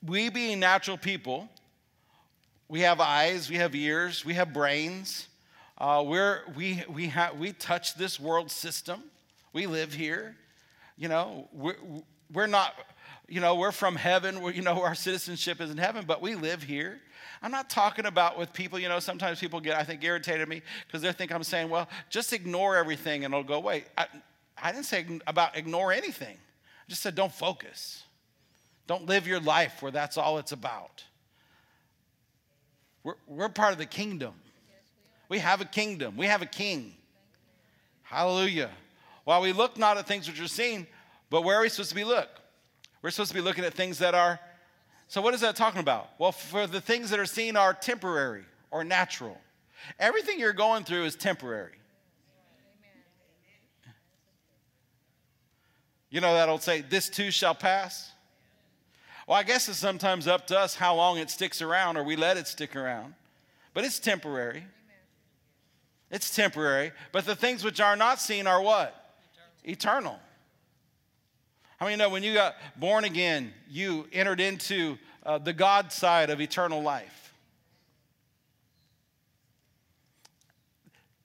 we 0.07 0.29
being 0.29 0.61
natural 0.61 0.99
people, 0.99 1.49
we 2.69 2.81
have 2.81 3.01
eyes, 3.01 3.49
we 3.49 3.57
have 3.57 3.75
ears, 3.75 4.27
we 4.27 4.35
have 4.35 4.53
brains. 4.53 5.27
Uh, 5.79 6.05
we're, 6.07 6.43
we, 6.55 6.85
we, 6.89 7.09
ha- 7.09 7.33
we 7.37 7.53
touch 7.53 7.95
this 7.95 8.21
world 8.21 8.51
system. 8.51 9.03
We 9.55 9.67
live 9.67 9.95
here. 9.95 10.37
You 10.99 11.09
know, 11.09 11.49
we're, 11.51 11.77
we're 12.31 12.47
not, 12.47 12.75
you 13.27 13.41
know, 13.41 13.55
we're 13.55 13.73
from 13.73 13.97
heaven. 13.97 14.43
We're, 14.43 14.53
you 14.53 14.63
know, 14.63 14.83
our 14.83 14.95
citizenship 14.95 15.63
is 15.63 15.71
in 15.71 15.79
heaven, 15.79 16.05
but 16.07 16.21
we 16.21 16.35
live 16.35 16.63
here. 16.63 17.01
I'm 17.41 17.53
not 17.53 17.71
talking 17.71 18.05
about 18.05 18.39
with 18.39 18.53
people, 18.53 18.79
you 18.79 18.91
know, 18.91 19.01
sometimes 19.01 19.41
people 19.41 19.61
get, 19.61 19.77
I 19.79 19.83
think, 19.83 20.05
irritated 20.05 20.43
at 20.43 20.49
me 20.49 20.61
because 20.87 21.01
they 21.01 21.11
think 21.13 21.33
I'm 21.33 21.43
saying, 21.43 21.71
well, 21.71 21.89
just 22.11 22.35
ignore 22.35 22.77
everything 22.77 23.25
and 23.25 23.33
it'll 23.33 23.45
go 23.45 23.55
away. 23.55 23.85
I, 23.97 24.07
I 24.61 24.73
didn't 24.73 24.87
say 24.87 25.07
about 25.27 25.57
ignore 25.57 25.93
anything. 25.93 26.37
I 26.37 26.91
just 26.91 27.03
said 27.03 27.15
don't 27.15 27.33
focus. 27.33 28.03
Don't 28.87 29.07
live 29.07 29.27
your 29.27 29.41
life 29.41 29.83
where 29.83 29.93
that's 29.93 30.19
all 30.19 30.39
it's 30.39 30.53
about. 30.53 31.05
We're, 33.03 33.15
we're 33.27 33.49
part 33.49 33.73
of 33.73 33.79
the 33.79 33.87
kingdom. 33.87 34.35
we 35.29 35.39
have 35.39 35.61
a 35.61 35.65
kingdom, 35.65 36.17
we 36.17 36.27
have 36.27 36.43
a 36.43 36.47
king. 36.47 36.95
Hallelujah. 38.03 38.71
While 39.25 39.41
we 39.41 39.53
look 39.53 39.79
not 39.79 39.97
at 39.97 40.07
things 40.07 40.29
which 40.29 40.41
are 40.41 40.49
seen, 40.49 40.87
but 41.31 41.43
where 41.43 41.59
are 41.59 41.63
we 41.63 41.69
supposed 41.69 41.89
to 41.89 41.95
be 41.95 42.05
look? 42.05 42.29
We're 43.03 43.11
supposed 43.11 43.31
to 43.31 43.35
be 43.35 43.41
looking 43.41 43.65
at 43.65 43.75
things 43.75 43.99
that 43.99 44.15
are. 44.15 44.39
So, 45.09 45.21
what 45.21 45.35
is 45.35 45.41
that 45.41 45.57
talking 45.57 45.81
about? 45.81 46.11
Well, 46.19 46.33
for 46.33 46.67
the 46.67 46.81
things 46.81 47.11
that 47.11 47.19
are 47.19 47.27
seen 47.27 47.57
are 47.57 47.75
temporary 47.75 48.45
or 48.71 48.85
natural. 48.85 49.39
Everything 49.99 50.39
you're 50.39 50.53
going 50.53 50.85
through 50.85 51.05
is 51.05 51.17
temporary. 51.17 51.73
You 56.15 56.21
know 56.21 56.35
that 56.35 56.49
old 56.49 56.63
say, 56.63 56.81
this 56.81 57.09
too 57.09 57.33
shall 57.33 57.57
pass? 57.57 58.13
Well, 59.27 59.37
I 59.37 59.43
guess 59.43 59.69
it's 59.69 59.79
sometimes 59.79 60.29
up 60.29 60.47
to 60.47 60.57
us 60.57 60.77
how 60.77 60.95
long 60.95 61.19
it 61.19 61.29
sticks 61.29 61.61
around 61.61 61.97
or 61.97 62.05
we 62.05 62.15
let 62.15 62.37
it 62.37 62.47
stick 62.47 62.77
around. 62.77 63.15
But 63.73 63.85
it's 63.85 63.99
temporary. 63.99 64.65
It's 66.13 66.33
temporary. 66.33 66.93
But 67.11 67.27
the 67.27 67.35
things 67.35 67.65
which 67.65 67.81
are 67.81 67.97
not 67.97 68.21
seen 68.21 68.47
are 68.47 68.63
what? 68.63 69.17
Eternal. 69.65 70.21
How 71.79 71.87
many 71.87 71.97
know 71.97 72.11
when 72.11 72.23
you 72.23 72.33
got 72.33 72.55
born 72.77 73.03
again, 73.03 73.53
you 73.69 74.07
entered 74.13 74.39
into 74.39 74.97
uh, 75.27 75.39
the 75.39 75.53
God 75.53 75.91
side 75.91 76.31
of 76.31 76.41
eternal 76.41 76.81
life? 76.81 77.35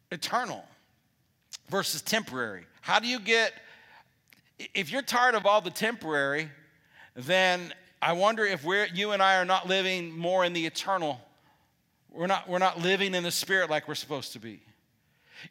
Eternal 0.09 0.65
versus 1.69 2.01
temporary. 2.01 2.63
How 2.81 2.97
do 2.97 3.05
you 3.05 3.19
get 3.19 3.53
if 4.73 4.91
you're 4.91 5.01
tired 5.01 5.35
of 5.35 5.45
all 5.45 5.61
the 5.61 5.69
temporary, 5.69 6.49
then 7.15 7.73
I 8.01 8.13
wonder 8.13 8.45
if 8.45 8.63
we're, 8.63 8.87
you 8.93 9.11
and 9.11 9.21
I 9.21 9.37
are 9.37 9.45
not 9.45 9.67
living 9.67 10.17
more 10.17 10.45
in 10.45 10.53
the 10.53 10.65
eternal. 10.65 11.19
We're 12.11 12.27
not, 12.27 12.47
we're 12.49 12.59
not 12.59 12.79
living 12.79 13.13
in 13.13 13.23
the 13.23 13.31
spirit 13.31 13.69
like 13.69 13.87
we're 13.87 13.95
supposed 13.95 14.33
to 14.33 14.39
be. 14.39 14.61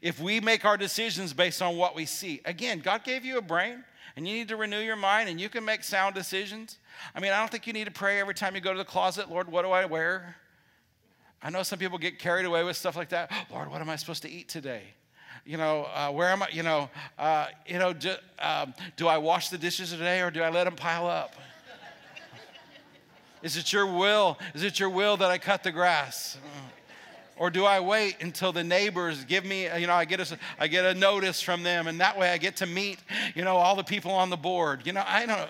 If 0.02 0.20
we 0.20 0.40
make 0.40 0.64
our 0.64 0.76
decisions 0.76 1.32
based 1.32 1.62
on 1.62 1.76
what 1.76 1.94
we 1.94 2.04
see, 2.04 2.40
again, 2.44 2.80
God 2.80 3.04
gave 3.04 3.24
you 3.24 3.38
a 3.38 3.42
brain 3.42 3.84
and 4.16 4.26
you 4.26 4.34
need 4.34 4.48
to 4.48 4.56
renew 4.56 4.80
your 4.80 4.96
mind 4.96 5.28
and 5.28 5.40
you 5.40 5.48
can 5.48 5.64
make 5.64 5.82
sound 5.82 6.14
decisions. 6.14 6.78
I 7.14 7.20
mean, 7.20 7.32
I 7.32 7.38
don't 7.38 7.50
think 7.50 7.66
you 7.66 7.72
need 7.72 7.86
to 7.86 7.90
pray 7.90 8.20
every 8.20 8.34
time 8.34 8.54
you 8.54 8.60
go 8.60 8.72
to 8.72 8.78
the 8.78 8.84
closet, 8.84 9.30
Lord, 9.30 9.50
what 9.50 9.62
do 9.62 9.70
I 9.70 9.84
wear? 9.86 10.36
I 11.42 11.50
know 11.50 11.62
some 11.62 11.78
people 11.78 11.98
get 11.98 12.18
carried 12.18 12.44
away 12.44 12.64
with 12.64 12.76
stuff 12.76 12.96
like 12.96 13.10
that. 13.10 13.30
Lord, 13.50 13.70
what 13.70 13.80
am 13.80 13.88
I 13.88 13.96
supposed 13.96 14.22
to 14.22 14.30
eat 14.30 14.48
today? 14.48 14.82
You 15.48 15.56
know, 15.56 15.88
uh, 15.94 16.11
where 16.11 16.28
am 16.28 16.42
I? 16.42 16.48
You 16.52 16.62
know, 16.62 16.90
uh, 17.18 17.46
you 17.66 17.78
know, 17.78 17.94
do, 17.94 18.12
um, 18.38 18.74
do 18.98 19.08
I 19.08 19.16
wash 19.16 19.48
the 19.48 19.56
dishes 19.56 19.92
today 19.92 20.20
or 20.20 20.30
do 20.30 20.42
I 20.42 20.50
let 20.50 20.64
them 20.64 20.76
pile 20.76 21.06
up? 21.06 21.34
Is 23.42 23.56
it 23.56 23.72
your 23.72 23.87
will? 23.87 24.38
Is 24.54 24.62
it 24.62 24.78
your 24.78 24.90
will 24.90 25.16
that 25.16 25.30
I 25.30 25.38
cut 25.38 25.62
the 25.62 25.72
grass? 25.72 26.37
Or 27.38 27.48
do 27.48 27.64
I 27.64 27.80
wait 27.80 28.16
until 28.20 28.52
the 28.52 28.62
neighbors 28.62 29.24
give 29.24 29.46
me, 29.46 29.74
you 29.78 29.87
know, 29.87 29.94
I 29.94 30.04
get 30.04 30.20
a, 30.20 30.38
I 30.61 30.66
get 30.66 30.84
a 30.84 30.92
notice 30.92 31.40
from 31.40 31.62
them 31.62 31.87
and 31.87 31.98
that 32.00 32.18
way 32.18 32.28
I 32.28 32.37
get 32.37 32.56
to 32.56 32.66
meet, 32.66 32.98
you 33.34 33.42
know, 33.42 33.56
all 33.56 33.74
the 33.74 33.84
people 33.84 34.11
on 34.11 34.28
the 34.28 34.37
board. 34.37 34.82
You 34.84 34.92
know, 34.92 35.04
I 35.06 35.24
don't, 35.24 35.48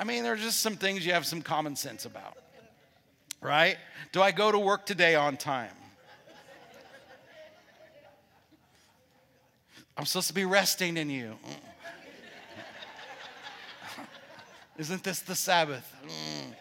I 0.00 0.04
mean, 0.04 0.24
there's 0.24 0.42
just 0.42 0.58
some 0.58 0.74
things 0.74 1.06
you 1.06 1.12
have 1.12 1.24
some 1.24 1.42
common 1.42 1.76
sense 1.76 2.06
about, 2.06 2.38
right? 3.40 3.76
Do 4.10 4.20
I 4.20 4.32
go 4.32 4.50
to 4.50 4.58
work 4.58 4.84
today 4.84 5.14
on 5.14 5.36
time? 5.36 5.70
I'm 9.98 10.06
supposed 10.06 10.28
to 10.28 10.34
be 10.34 10.44
resting 10.44 10.96
in 10.96 11.10
you. 11.10 11.36
Isn't 14.78 15.02
this 15.02 15.18
the 15.18 15.34
Sabbath? 15.34 15.92
Mm. 16.04 16.54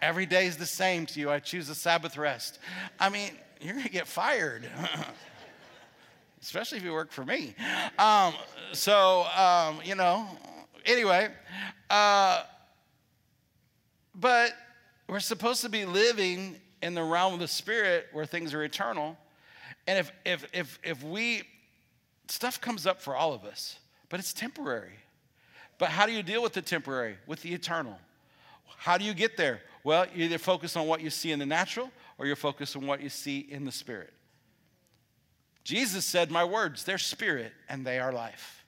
Every 0.00 0.26
day 0.26 0.46
is 0.46 0.56
the 0.56 0.64
same 0.64 1.04
to 1.06 1.18
you. 1.18 1.28
I 1.28 1.40
choose 1.40 1.68
a 1.70 1.74
Sabbath 1.74 2.16
rest. 2.16 2.60
I 3.00 3.08
mean, 3.08 3.32
you're 3.60 3.72
going 3.72 3.84
to 3.84 3.90
get 3.90 4.06
fired, 4.06 4.70
especially 6.40 6.78
if 6.78 6.84
you 6.84 6.92
work 6.92 7.10
for 7.10 7.24
me. 7.24 7.56
Um, 7.98 8.32
so, 8.70 9.26
um, 9.36 9.80
you 9.84 9.96
know, 9.96 10.28
anyway, 10.86 11.30
uh, 11.90 12.44
but 14.14 14.52
we're 15.08 15.18
supposed 15.18 15.62
to 15.62 15.68
be 15.68 15.84
living 15.84 16.60
in 16.80 16.94
the 16.94 17.02
realm 17.02 17.34
of 17.34 17.40
the 17.40 17.48
spirit 17.48 18.06
where 18.12 18.24
things 18.24 18.54
are 18.54 18.62
eternal. 18.62 19.18
And 19.88 19.98
if, 19.98 20.12
if, 20.24 20.46
if, 20.52 20.78
if 20.84 21.02
we, 21.02 21.42
stuff 22.30 22.60
comes 22.60 22.86
up 22.86 23.00
for 23.00 23.16
all 23.16 23.32
of 23.32 23.44
us, 23.44 23.78
but 24.08 24.20
it's 24.20 24.32
temporary. 24.32 24.98
But 25.78 25.90
how 25.90 26.06
do 26.06 26.12
you 26.12 26.22
deal 26.22 26.42
with 26.42 26.52
the 26.52 26.62
temporary? 26.62 27.16
With 27.26 27.42
the 27.42 27.54
eternal. 27.54 27.98
How 28.78 28.98
do 28.98 29.04
you 29.04 29.14
get 29.14 29.36
there? 29.36 29.60
Well, 29.84 30.06
you 30.14 30.24
either 30.24 30.38
focus 30.38 30.76
on 30.76 30.86
what 30.86 31.00
you 31.00 31.10
see 31.10 31.32
in 31.32 31.38
the 31.38 31.46
natural 31.46 31.90
or 32.18 32.26
you're 32.26 32.36
focused 32.36 32.76
on 32.76 32.86
what 32.86 33.00
you 33.00 33.08
see 33.08 33.38
in 33.38 33.64
the 33.64 33.72
spirit. 33.72 34.12
Jesus 35.64 36.04
said, 36.04 36.30
My 36.30 36.44
words, 36.44 36.84
they're 36.84 36.98
spirit 36.98 37.52
and 37.68 37.86
they 37.86 37.98
are 37.98 38.12
life. 38.12 38.64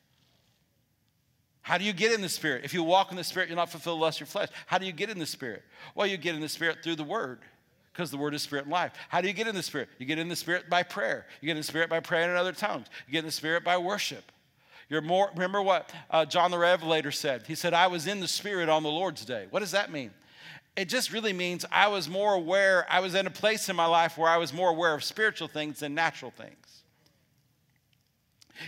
How 1.63 1.79
do 1.79 1.85
you 1.85 1.93
get 1.93 2.13
in 2.13 2.21
the 2.21 2.29
spirit? 2.29 2.65
If 2.65 2.75
you 2.75 2.83
walk 2.83 3.11
in 3.11 3.17
the 3.17 3.25
spirit, 3.25 3.49
you'll 3.49 3.57
not 3.57 3.71
fulfill 3.71 3.97
the 3.97 4.03
lust 4.03 4.17
of 4.17 4.21
your 4.21 4.27
flesh. 4.29 4.49
How 4.67 4.79
do 4.79 4.87
you 4.87 4.93
get 4.93 5.11
in 5.11 5.19
the 5.19 5.27
spirit? 5.27 5.63
Well, 5.95 6.07
you 6.07 6.17
get 6.17 6.35
in 6.35 6.41
the 6.41 6.49
spirit 6.49 6.79
through 6.83 6.97
the 6.97 7.05
word 7.05 7.41
because 7.93 8.11
the 8.11 8.17
word 8.17 8.35
is 8.35 8.43
spirit 8.43 8.65
and 8.65 8.73
life. 8.73 8.93
How 9.09 9.21
do 9.21 9.29
you 9.29 9.35
get 9.35 9.47
in 9.47 9.55
the 9.55 9.63
spirit? 9.63 9.89
You 9.99 10.07
get 10.07 10.19
in 10.19 10.29
the 10.29 10.37
spirit 10.37 10.71
by 10.71 10.83
prayer. 10.83 11.27
You 11.41 11.47
get 11.47 11.53
in 11.53 11.59
the 11.59 11.63
spirit 11.65 11.91
by 11.91 12.01
praying 12.01 12.31
in 12.31 12.37
other 12.37 12.53
tongues. 12.53 12.87
You 13.07 13.13
get 13.13 13.21
in 13.21 13.27
the 13.27 13.33
spirit 13.33 13.65
by 13.65 13.79
worship. 13.79 14.31
You're 14.89 15.03
more, 15.03 15.31
remember 15.35 15.63
what 15.63 15.91
uh, 16.11 16.25
John 16.25 16.51
the 16.51 16.59
Revelator 16.59 17.13
said? 17.13 17.47
He 17.47 17.55
said, 17.55 17.75
I 17.75 17.87
was 17.87 18.07
in 18.07 18.21
the 18.21 18.29
spirit 18.29 18.69
on 18.69 18.83
the 18.83 18.91
Lord's 18.91 19.25
day. 19.25 19.47
What 19.51 19.61
does 19.61 19.71
that 19.71 19.93
mean? 19.93 20.11
It 20.77 20.89
just 20.89 21.13
really 21.13 21.33
means 21.33 21.65
I 21.71 21.89
was 21.89 22.09
more 22.09 22.35
aware, 22.35 22.87
I 22.89 23.01
was 23.01 23.15
in 23.15 23.27
a 23.27 23.31
place 23.31 23.69
in 23.69 23.77
my 23.77 23.87
life 23.87 24.17
where 24.19 24.31
I 24.31 24.37
was 24.37 24.53
more 24.53 24.71
aware 24.71 24.95
of 24.95 25.05
spiritual 25.05 25.49
things 25.49 25.81
than 25.81 25.95
natural 25.95 26.31
things. 26.31 26.80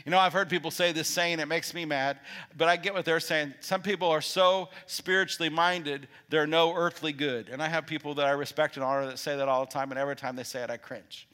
You 0.04 0.10
know, 0.10 0.18
I've 0.18 0.32
heard 0.32 0.48
people 0.48 0.70
say 0.70 0.92
this 0.92 1.08
saying, 1.08 1.40
it 1.40 1.48
makes 1.48 1.74
me 1.74 1.84
mad, 1.84 2.18
but 2.56 2.68
I 2.68 2.76
get 2.76 2.94
what 2.94 3.04
they're 3.04 3.20
saying. 3.20 3.54
Some 3.60 3.82
people 3.82 4.08
are 4.08 4.20
so 4.20 4.68
spiritually 4.86 5.48
minded, 5.48 6.08
they're 6.28 6.46
no 6.46 6.74
earthly 6.74 7.12
good. 7.12 7.48
And 7.48 7.62
I 7.62 7.68
have 7.68 7.86
people 7.86 8.14
that 8.14 8.26
I 8.26 8.30
respect 8.30 8.76
and 8.76 8.84
honor 8.84 9.06
that 9.06 9.18
say 9.18 9.36
that 9.36 9.48
all 9.48 9.64
the 9.64 9.70
time, 9.70 9.90
and 9.90 9.98
every 9.98 10.16
time 10.16 10.36
they 10.36 10.44
say 10.44 10.62
it, 10.62 10.70
I 10.70 10.76
cringe. 10.76 11.28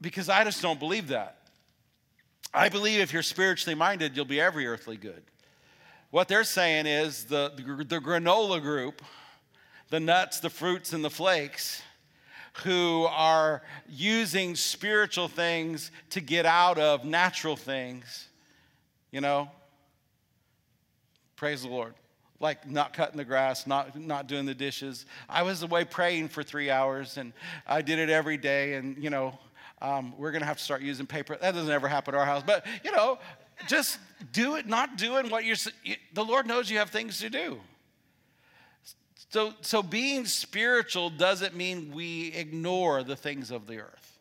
Because 0.00 0.28
I 0.28 0.44
just 0.44 0.60
don't 0.60 0.80
believe 0.80 1.08
that. 1.08 1.38
I 2.54 2.68
believe 2.68 3.00
if 3.00 3.12
you're 3.12 3.22
spiritually 3.22 3.74
minded, 3.74 4.16
you'll 4.16 4.24
be 4.24 4.40
every 4.40 4.66
earthly 4.66 4.96
good. 4.96 5.22
What 6.10 6.28
they're 6.28 6.44
saying 6.44 6.86
is 6.86 7.24
the, 7.24 7.52
the, 7.56 7.84
the 7.84 7.98
granola 7.98 8.60
group, 8.60 9.00
the 9.88 10.00
nuts, 10.00 10.40
the 10.40 10.50
fruits, 10.50 10.92
and 10.92 11.02
the 11.02 11.10
flakes, 11.10 11.82
who 12.64 13.06
are 13.10 13.62
using 13.88 14.54
spiritual 14.54 15.28
things 15.28 15.90
to 16.10 16.20
get 16.20 16.46
out 16.46 16.78
of 16.78 17.04
natural 17.04 17.56
things, 17.56 18.28
you 19.10 19.20
know, 19.20 19.50
praise 21.36 21.62
the 21.62 21.68
Lord. 21.68 21.94
Like 22.40 22.68
not 22.68 22.92
cutting 22.92 23.16
the 23.16 23.24
grass, 23.24 23.66
not, 23.66 23.98
not 23.98 24.26
doing 24.26 24.46
the 24.46 24.54
dishes. 24.54 25.06
I 25.28 25.44
was 25.44 25.62
away 25.62 25.84
praying 25.84 26.28
for 26.28 26.42
three 26.42 26.70
hours 26.70 27.16
and 27.16 27.32
I 27.66 27.82
did 27.82 28.00
it 28.00 28.10
every 28.10 28.36
day. 28.36 28.74
And, 28.74 29.02
you 29.02 29.10
know, 29.10 29.38
um, 29.80 30.12
we're 30.18 30.32
going 30.32 30.40
to 30.42 30.46
have 30.46 30.58
to 30.58 30.62
start 30.64 30.82
using 30.82 31.06
paper. 31.06 31.36
That 31.40 31.54
doesn't 31.54 31.70
ever 31.70 31.86
happen 31.86 32.14
at 32.14 32.18
our 32.18 32.26
house. 32.26 32.42
But, 32.44 32.66
you 32.84 32.90
know, 32.90 33.18
just 33.68 33.98
do 34.32 34.56
it, 34.56 34.66
not 34.66 34.96
doing 34.96 35.30
what 35.30 35.44
you're, 35.44 35.56
the 36.14 36.24
Lord 36.24 36.46
knows 36.46 36.68
you 36.68 36.78
have 36.78 36.90
things 36.90 37.20
to 37.20 37.30
do. 37.30 37.60
So, 39.32 39.54
so 39.62 39.82
being 39.82 40.26
spiritual 40.26 41.08
doesn't 41.08 41.56
mean 41.56 41.90
we 41.94 42.34
ignore 42.34 43.02
the 43.02 43.16
things 43.16 43.50
of 43.50 43.66
the 43.66 43.78
earth. 43.78 44.18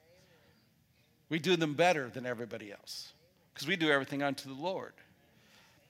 We 1.28 1.38
do 1.38 1.58
them 1.58 1.74
better 1.74 2.08
than 2.08 2.26
everybody 2.26 2.72
else 2.72 3.12
because 3.54 3.68
we 3.68 3.76
do 3.76 3.92
everything 3.92 4.24
unto 4.24 4.48
the 4.48 4.56
Lord. 4.56 4.94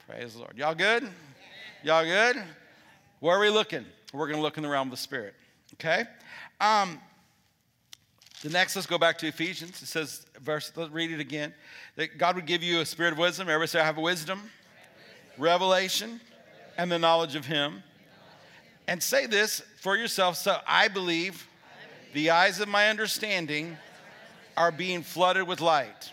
Praise 0.07 0.33
the 0.33 0.39
Lord. 0.39 0.57
Y'all 0.57 0.73
good? 0.73 1.07
Y'all 1.83 2.03
good? 2.03 2.41
Where 3.19 3.37
are 3.37 3.39
we 3.39 3.51
looking? 3.51 3.85
We're 4.11 4.25
going 4.25 4.37
to 4.37 4.41
look 4.41 4.57
in 4.57 4.63
the 4.63 4.69
realm 4.69 4.87
of 4.87 4.91
the 4.91 4.97
Spirit. 4.97 5.35
Okay? 5.75 6.05
Um, 6.59 6.99
the 8.41 8.49
next, 8.49 8.75
let's 8.75 8.87
go 8.87 8.97
back 8.97 9.19
to 9.19 9.27
Ephesians. 9.27 9.83
It 9.83 9.85
says, 9.85 10.25
verse, 10.41 10.71
let's 10.75 10.91
read 10.91 11.11
it 11.11 11.19
again. 11.19 11.53
That 11.95 12.17
God 12.17 12.37
would 12.37 12.47
give 12.47 12.63
you 12.63 12.79
a 12.79 12.85
spirit 12.87 13.13
of 13.13 13.19
wisdom. 13.19 13.49
Everybody 13.49 13.67
say, 13.67 13.81
I 13.81 13.85
have 13.85 13.99
wisdom, 13.99 14.49
revelation, 15.37 16.19
and 16.75 16.91
the 16.91 16.97
knowledge 16.97 17.35
of 17.35 17.45
Him 17.45 17.83
and 18.87 19.01
say 19.01 19.25
this 19.25 19.61
for 19.79 19.95
yourself. 19.95 20.37
So 20.37 20.57
I 20.67 20.87
believe 20.87 21.47
the 22.13 22.31
eyes 22.31 22.59
of 22.59 22.67
my 22.67 22.89
understanding 22.89 23.77
are 24.57 24.71
being 24.71 25.01
flooded 25.01 25.47
with 25.47 25.61
light. 25.61 26.11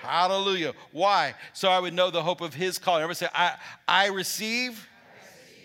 Hallelujah. 0.00 0.74
Why? 0.92 1.34
So 1.52 1.68
I 1.68 1.80
would 1.80 1.92
know 1.92 2.10
the 2.10 2.22
hope 2.22 2.40
of 2.40 2.54
his 2.54 2.78
calling. 2.78 3.02
Everybody 3.02 3.26
say, 3.26 3.28
I, 3.34 3.56
I 3.86 4.06
receive 4.06 4.88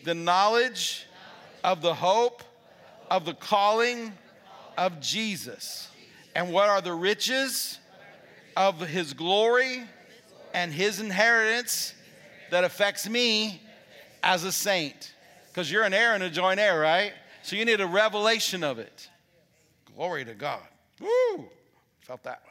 the 0.04 0.16
knowledge 0.16 1.06
of 1.64 1.82
the 1.82 1.94
hope 1.94 2.44
of 3.12 3.26
the 3.26 3.34
calling 3.34 4.12
of 4.78 5.00
Jesus. 5.00 5.90
And 6.36 6.52
what 6.52 6.68
are 6.68 6.82
the 6.82 6.94
riches 6.94 7.80
of 8.58 8.80
his 8.82 9.14
glory 9.14 9.84
and 10.54 10.74
his 10.74 11.00
inheritance 11.00 11.94
that 12.50 12.64
affects 12.64 13.08
me 13.08 13.62
as 14.24 14.44
a 14.44 14.52
saint? 14.52 15.13
Because 15.54 15.72
you're 15.72 15.84
an 15.84 15.94
heir 15.94 16.16
and 16.16 16.24
a 16.24 16.32
joint 16.32 16.60
heir, 16.60 16.80
right? 16.80 17.14
So 17.44 17.56
you 17.56 17.64
need 17.64 17.80
a 17.80 17.86
revelation 17.86 18.64
of 18.64 18.80
it. 18.80 19.08
Glory 19.96 20.26
to 20.26 20.34
God. 20.34 20.64
Woo! 21.00 21.46
Felt 22.02 22.24
that 22.24 22.42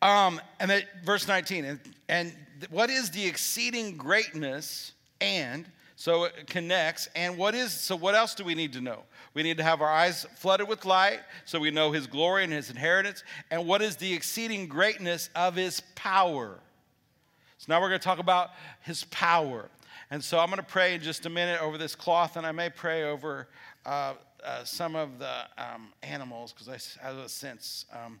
one. 0.00 0.10
Um, 0.10 0.40
and 0.60 0.70
then 0.70 0.82
verse 1.04 1.26
19, 1.26 1.64
and, 1.64 1.80
and 2.08 2.32
what 2.70 2.88
is 2.88 3.10
the 3.10 3.26
exceeding 3.26 3.96
greatness 3.96 4.92
and 5.20 5.66
so 6.00 6.24
it 6.24 6.46
connects. 6.46 7.10
And 7.14 7.36
what 7.36 7.54
is 7.54 7.72
so 7.72 7.94
what 7.94 8.14
else 8.14 8.34
do 8.34 8.42
we 8.42 8.54
need 8.54 8.72
to 8.72 8.80
know? 8.80 9.02
We 9.34 9.42
need 9.42 9.58
to 9.58 9.62
have 9.62 9.82
our 9.82 9.92
eyes 9.92 10.24
flooded 10.36 10.66
with 10.66 10.86
light 10.86 11.20
so 11.44 11.60
we 11.60 11.70
know 11.70 11.92
his 11.92 12.06
glory 12.06 12.42
and 12.44 12.50
his 12.50 12.70
inheritance. 12.70 13.22
And 13.50 13.66
what 13.66 13.82
is 13.82 13.96
the 13.96 14.14
exceeding 14.14 14.66
greatness 14.66 15.28
of 15.34 15.56
his 15.56 15.80
power? 15.96 16.58
So 17.58 17.66
now 17.68 17.82
we're 17.82 17.88
going 17.88 18.00
to 18.00 18.04
talk 18.04 18.18
about 18.18 18.52
his 18.80 19.04
power. 19.10 19.68
And 20.10 20.22
so 20.22 20.40
I'm 20.40 20.48
going 20.48 20.58
to 20.58 20.64
pray 20.64 20.94
in 20.94 21.00
just 21.00 21.26
a 21.26 21.30
minute 21.30 21.62
over 21.62 21.78
this 21.78 21.94
cloth, 21.94 22.36
and 22.36 22.44
I 22.44 22.50
may 22.50 22.68
pray 22.68 23.04
over 23.04 23.46
uh, 23.86 24.14
uh, 24.44 24.64
some 24.64 24.96
of 24.96 25.18
the 25.18 25.32
um, 25.56 25.92
animals 26.02 26.52
because 26.52 26.68
I 26.68 27.06
have 27.06 27.16
a 27.16 27.28
sense. 27.28 27.86
Um, 27.92 28.20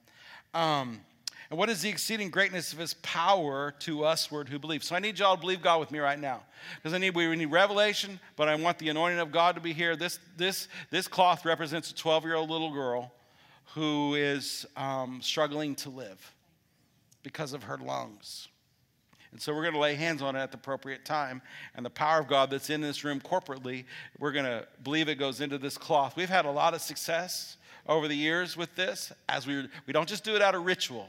um, 0.54 1.00
and 1.50 1.58
what 1.58 1.68
is 1.68 1.82
the 1.82 1.88
exceeding 1.88 2.30
greatness 2.30 2.72
of 2.72 2.78
his 2.78 2.94
power 2.94 3.74
to 3.80 4.04
usward 4.04 4.48
who 4.48 4.60
believe? 4.60 4.84
So 4.84 4.94
I 4.94 5.00
need 5.00 5.18
y'all 5.18 5.34
to 5.34 5.40
believe 5.40 5.62
God 5.62 5.80
with 5.80 5.90
me 5.90 5.98
right 5.98 6.18
now. 6.18 6.42
Because 6.76 6.94
I 6.94 6.98
need 6.98 7.16
we 7.16 7.34
need 7.34 7.46
revelation, 7.46 8.20
but 8.36 8.48
I 8.48 8.54
want 8.54 8.78
the 8.78 8.88
anointing 8.88 9.18
of 9.18 9.32
God 9.32 9.56
to 9.56 9.60
be 9.60 9.72
here. 9.72 9.96
This 9.96 10.20
this 10.36 10.68
this 10.90 11.08
cloth 11.08 11.44
represents 11.44 11.90
a 11.90 11.94
12-year-old 11.94 12.50
little 12.50 12.72
girl 12.72 13.12
who 13.74 14.14
is 14.14 14.64
um, 14.76 15.20
struggling 15.22 15.74
to 15.76 15.90
live 15.90 16.34
because 17.24 17.52
of 17.52 17.64
her 17.64 17.78
lungs. 17.78 18.48
And 19.32 19.40
so 19.40 19.54
we're 19.54 19.62
going 19.62 19.74
to 19.74 19.80
lay 19.80 19.94
hands 19.94 20.22
on 20.22 20.34
it 20.34 20.40
at 20.40 20.50
the 20.50 20.58
appropriate 20.58 21.04
time. 21.04 21.40
And 21.74 21.86
the 21.86 21.90
power 21.90 22.20
of 22.20 22.28
God 22.28 22.50
that's 22.50 22.68
in 22.68 22.80
this 22.80 23.04
room 23.04 23.20
corporately, 23.20 23.84
we're 24.18 24.32
going 24.32 24.44
to 24.44 24.66
believe 24.82 25.08
it 25.08 25.16
goes 25.16 25.40
into 25.40 25.56
this 25.56 25.78
cloth. 25.78 26.16
We've 26.16 26.28
had 26.28 26.46
a 26.46 26.50
lot 26.50 26.74
of 26.74 26.80
success 26.80 27.56
over 27.86 28.08
the 28.08 28.14
years 28.14 28.56
with 28.56 28.74
this 28.76 29.12
as 29.28 29.46
we 29.46 29.68
we 29.86 29.92
don't 29.92 30.08
just 30.08 30.24
do 30.24 30.36
it 30.36 30.42
out 30.42 30.54
of 30.54 30.64
ritual, 30.64 31.08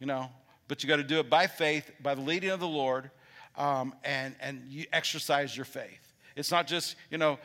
you 0.00 0.06
know, 0.06 0.30
but 0.68 0.82
you 0.82 0.88
got 0.88 0.96
to 0.96 1.04
do 1.04 1.20
it 1.20 1.28
by 1.28 1.46
faith, 1.46 1.90
by 2.02 2.14
the 2.14 2.20
leading 2.22 2.50
of 2.50 2.60
the 2.60 2.68
Lord, 2.68 3.10
um, 3.56 3.94
and 4.04 4.34
and 4.40 4.62
you 4.68 4.86
exercise 4.92 5.56
your 5.56 5.66
faith. 5.66 6.12
It's 6.36 6.50
not 6.50 6.66
just 6.66 6.96
you 7.10 7.18
know 7.18 7.38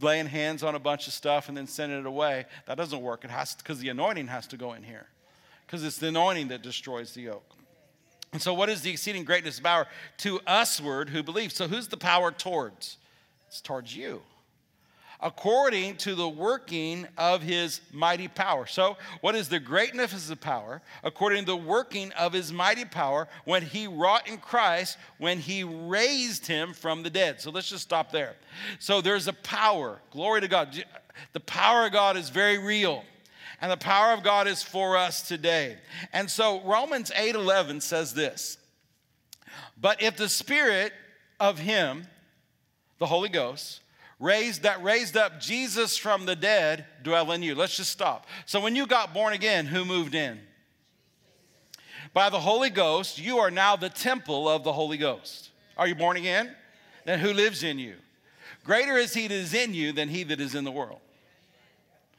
laying 0.00 0.26
hands 0.26 0.62
on 0.62 0.74
a 0.74 0.78
bunch 0.78 1.06
of 1.06 1.12
stuff 1.12 1.48
and 1.48 1.56
then 1.56 1.66
sending 1.66 1.98
it 1.98 2.06
away. 2.06 2.44
That 2.66 2.76
doesn't 2.76 3.00
work. 3.00 3.24
It 3.24 3.30
has 3.30 3.54
because 3.54 3.78
the 3.78 3.88
anointing 3.88 4.28
has 4.28 4.46
to 4.48 4.56
go 4.56 4.72
in 4.72 4.82
here, 4.82 5.06
because 5.66 5.84
it's 5.84 5.98
the 5.98 6.08
anointing 6.08 6.48
that 6.48 6.62
destroys 6.62 7.14
the 7.14 7.22
yoke. 7.22 7.56
And 8.32 8.40
so, 8.40 8.54
what 8.54 8.70
is 8.70 8.80
the 8.80 8.90
exceeding 8.90 9.24
greatness 9.24 9.58
of 9.58 9.64
power 9.64 9.86
to 10.18 10.40
usward 10.48 11.10
who 11.10 11.22
believe? 11.22 11.52
So, 11.52 11.68
who's 11.68 11.88
the 11.88 11.98
power 11.98 12.30
towards? 12.30 12.96
It's 13.48 13.60
towards 13.60 13.94
you. 13.94 14.22
according 15.22 15.96
to 15.96 16.14
the 16.14 16.28
working 16.28 17.06
of 17.16 17.42
his 17.42 17.80
mighty 17.92 18.28
power. 18.28 18.66
So, 18.66 18.96
what 19.20 19.34
is 19.34 19.48
the 19.48 19.60
greatness 19.60 20.28
of 20.30 20.40
power? 20.40 20.82
According 21.04 21.44
to 21.44 21.52
the 21.52 21.56
working 21.56 22.12
of 22.12 22.32
his 22.32 22.52
mighty 22.52 22.84
power 22.84 23.28
when 23.44 23.62
he 23.62 23.86
wrought 23.86 24.28
in 24.28 24.38
Christ, 24.38 24.98
when 25.18 25.38
he 25.38 25.62
raised 25.64 26.46
him 26.46 26.74
from 26.74 27.02
the 27.02 27.10
dead. 27.10 27.40
So, 27.40 27.50
let's 27.50 27.68
just 27.68 27.84
stop 27.84 28.10
there. 28.10 28.34
So, 28.78 29.00
there's 29.00 29.28
a 29.28 29.32
power. 29.32 30.00
Glory 30.10 30.40
to 30.40 30.48
God. 30.48 30.84
The 31.32 31.40
power 31.40 31.86
of 31.86 31.92
God 31.92 32.16
is 32.16 32.28
very 32.30 32.58
real. 32.58 33.04
And 33.62 33.70
the 33.70 33.76
power 33.76 34.12
of 34.12 34.24
God 34.24 34.48
is 34.48 34.62
for 34.62 34.96
us 34.96 35.22
today. 35.22 35.78
And 36.12 36.28
so 36.28 36.60
Romans 36.62 37.12
8:11 37.14 37.80
says 37.80 38.12
this. 38.12 38.58
But 39.80 40.02
if 40.02 40.16
the 40.16 40.28
spirit 40.28 40.92
of 41.38 41.60
him, 41.60 42.08
the 42.98 43.06
Holy 43.06 43.28
Ghost, 43.28 43.80
raised 44.18 44.62
that 44.62 44.82
raised 44.82 45.16
up 45.16 45.40
Jesus 45.40 45.96
from 45.96 46.26
the 46.26 46.34
dead 46.34 46.86
dwell 47.02 47.30
in 47.30 47.42
you. 47.42 47.54
Let's 47.54 47.76
just 47.76 47.92
stop. 47.92 48.26
So 48.46 48.60
when 48.60 48.74
you 48.74 48.84
got 48.84 49.14
born 49.14 49.32
again, 49.32 49.66
who 49.66 49.84
moved 49.84 50.16
in? 50.16 50.40
By 52.12 52.30
the 52.30 52.40
Holy 52.40 52.70
Ghost, 52.70 53.18
you 53.18 53.38
are 53.38 53.50
now 53.50 53.76
the 53.76 53.88
temple 53.88 54.48
of 54.48 54.64
the 54.64 54.72
Holy 54.72 54.96
Ghost. 54.96 55.50
Are 55.78 55.86
you 55.86 55.94
born 55.94 56.16
again? 56.16 56.54
Then 57.04 57.20
who 57.20 57.32
lives 57.32 57.62
in 57.62 57.78
you? 57.78 57.94
Greater 58.64 58.96
is 58.96 59.14
he 59.14 59.28
that 59.28 59.34
is 59.34 59.54
in 59.54 59.72
you 59.72 59.92
than 59.92 60.08
he 60.08 60.24
that 60.24 60.40
is 60.40 60.54
in 60.56 60.64
the 60.64 60.70
world. 60.70 61.00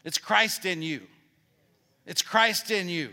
It's 0.04 0.18
Christ 0.18 0.66
in 0.66 0.82
you. 0.82 1.08
It's 2.06 2.22
Christ 2.22 2.72
in 2.72 2.90
you. 2.90 3.10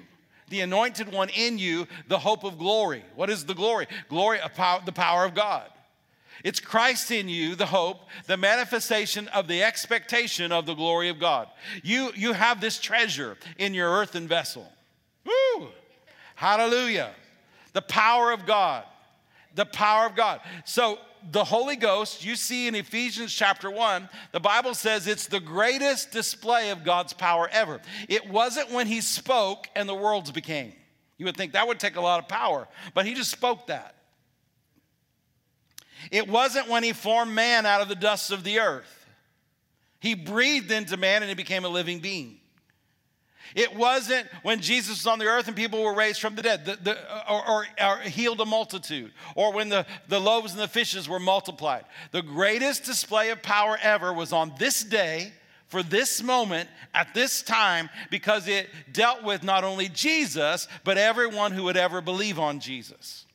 The 0.49 0.61
anointed 0.61 1.13
one 1.13 1.29
in 1.29 1.59
you, 1.59 1.87
the 2.09 2.19
hope 2.19 2.43
of 2.43 2.59
glory. 2.59 3.05
What 3.15 3.31
is 3.31 3.47
the 3.47 3.55
glory? 3.55 3.87
Glory, 4.09 4.39
the 4.85 4.93
power 4.93 5.25
of 5.25 5.35
God. 5.35 5.71
It's 6.43 6.59
Christ 6.59 7.11
in 7.11 7.29
you, 7.29 7.55
the 7.55 7.67
hope, 7.67 8.01
the 8.27 8.37
manifestation 8.37 9.29
of 9.29 9.47
the 9.47 9.63
expectation 9.63 10.53
of 10.53 10.67
the 10.67 10.75
glory 10.75 11.09
of 11.09 11.21
God. 11.21 11.49
You, 11.83 12.13
you 12.15 12.33
have 12.33 12.61
this 12.61 12.81
treasure 12.81 13.37
in 13.59 13.75
your 13.75 13.91
earthen 13.91 14.27
vessel. 14.27 14.67
Woo! 15.25 15.69
Hallelujah. 16.35 17.11
The 17.75 17.83
power 17.83 18.33
of 18.33 18.47
God. 18.47 18.85
The 19.55 19.67
power 19.67 20.07
of 20.07 20.17
God. 20.17 20.41
So, 20.65 20.99
the 21.31 21.45
Holy 21.45 21.77
Ghost, 21.77 22.25
you 22.25 22.37
see 22.37 22.67
in 22.67 22.75
Ephesians 22.75 23.33
chapter 23.33 23.71
1, 23.71 24.09
the 24.33 24.41
Bible 24.41 24.75
says 24.75 25.07
it's 25.07 25.27
the 25.27 25.41
greatest 25.41 26.11
display 26.11 26.71
of 26.71 26.85
God's 26.85 27.13
power 27.13 27.49
ever. 27.53 27.81
It 28.09 28.29
wasn't 28.29 28.71
when 28.71 28.87
He 28.87 29.01
spoke 29.01 29.69
and 29.75 29.89
the 29.89 29.95
worlds 29.95 30.31
became. 30.31 30.73
You 31.19 31.27
would 31.27 31.37
think 31.37 31.53
that 31.53 31.67
would 31.69 31.81
take 31.81 31.97
a 31.97 32.01
lot 32.01 32.21
of 32.21 32.29
power, 32.29 32.67
but 32.95 33.07
He 33.07 33.15
just 33.15 33.31
spoke 33.31 33.67
that. 33.67 33.95
It 36.11 36.29
wasn't 36.29 36.69
when 36.69 36.83
he 36.83 36.93
formed 36.93 37.35
man 37.35 37.67
out 37.67 37.81
of 37.81 37.89
the 37.89 37.95
dust 37.95 38.31
of 38.31 38.45
the 38.45 38.61
earth. 38.61 39.07
He 40.01 40.15
breathed 40.15 40.71
into 40.71 40.97
man 40.97 41.23
and 41.23 41.29
he 41.29 41.35
became 41.35 41.65
a 41.65 41.69
living 41.69 42.01
being. 42.01 42.40
It 43.55 43.75
wasn't 43.75 44.27
when 44.43 44.61
Jesus 44.61 44.99
was 44.99 45.07
on 45.07 45.19
the 45.19 45.27
earth 45.27 45.49
and 45.49 45.57
people 45.57 45.83
were 45.83 45.95
raised 45.95 46.21
from 46.21 46.35
the 46.35 46.43
dead 46.43 46.65
the, 46.65 46.77
the, 46.77 47.13
uh, 47.13 47.23
or, 47.29 47.49
or, 47.49 47.67
or, 47.81 47.99
healed 48.01 48.41
a 48.41 48.47
multitude, 48.47 49.13
or 49.35 49.53
when 49.53 49.69
the, 49.69 49.87
the 50.09 50.21
loaves 50.21 50.53
and 50.53 50.61
the 50.61 50.69
fishes 50.69 51.09
were 51.09 51.21
multiplied. 51.21 51.85
The 52.13 52.23
greatest 52.23 52.85
display 52.85 53.31
of 53.31 53.43
power 53.43 53.79
ever 53.83 54.13
was 54.13 54.33
on 54.33 54.53
this 54.59 54.85
day, 54.85 55.33
for 55.67 55.83
this 55.83 56.23
moment, 56.23 56.69
at 56.95 57.15
this 57.15 57.43
time, 57.43 57.91
because 58.11 58.49
it 58.49 58.69
dealt 58.93 59.23
with 59.23 59.43
not 59.43 59.63
only 59.63 59.89
Jesus, 59.89 60.67
but 60.85 60.99
everyone 60.99 61.53
who 61.53 61.65
would 61.65 61.77
ever 61.77 62.01
believe 62.01 62.39
on 62.39 62.61
Jesus. 62.61 63.27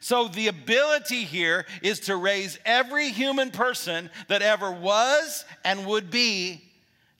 So 0.00 0.28
the 0.28 0.48
ability 0.48 1.24
here 1.24 1.66
is 1.82 2.00
to 2.00 2.16
raise 2.16 2.58
every 2.64 3.10
human 3.10 3.50
person 3.50 4.10
that 4.28 4.42
ever 4.42 4.70
was 4.70 5.44
and 5.64 5.86
would 5.86 6.10
be 6.10 6.62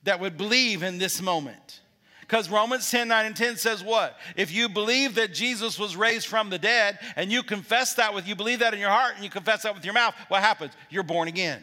that 0.04 0.20
would 0.20 0.36
believe 0.36 0.82
in 0.82 0.98
this 0.98 1.20
moment. 1.20 1.80
Because 2.20 2.48
Romans 2.50 2.90
10 2.90 3.08
9 3.08 3.26
and 3.26 3.36
10 3.36 3.56
says 3.56 3.84
what? 3.84 4.16
If 4.36 4.52
you 4.52 4.68
believe 4.68 5.16
that 5.16 5.34
Jesus 5.34 5.78
was 5.78 5.96
raised 5.96 6.26
from 6.26 6.50
the 6.50 6.58
dead 6.58 6.98
and 7.14 7.30
you 7.30 7.42
confess 7.42 7.94
that 7.94 8.14
with, 8.14 8.26
you 8.26 8.34
believe 8.34 8.60
that 8.60 8.72
in 8.72 8.80
your 8.80 8.90
heart 8.90 9.14
and 9.16 9.24
you 9.24 9.30
confess 9.30 9.62
that 9.62 9.74
with 9.74 9.84
your 9.84 9.94
mouth, 9.94 10.14
what 10.28 10.40
happens? 10.40 10.72
You're 10.88 11.02
born 11.02 11.28
again. 11.28 11.62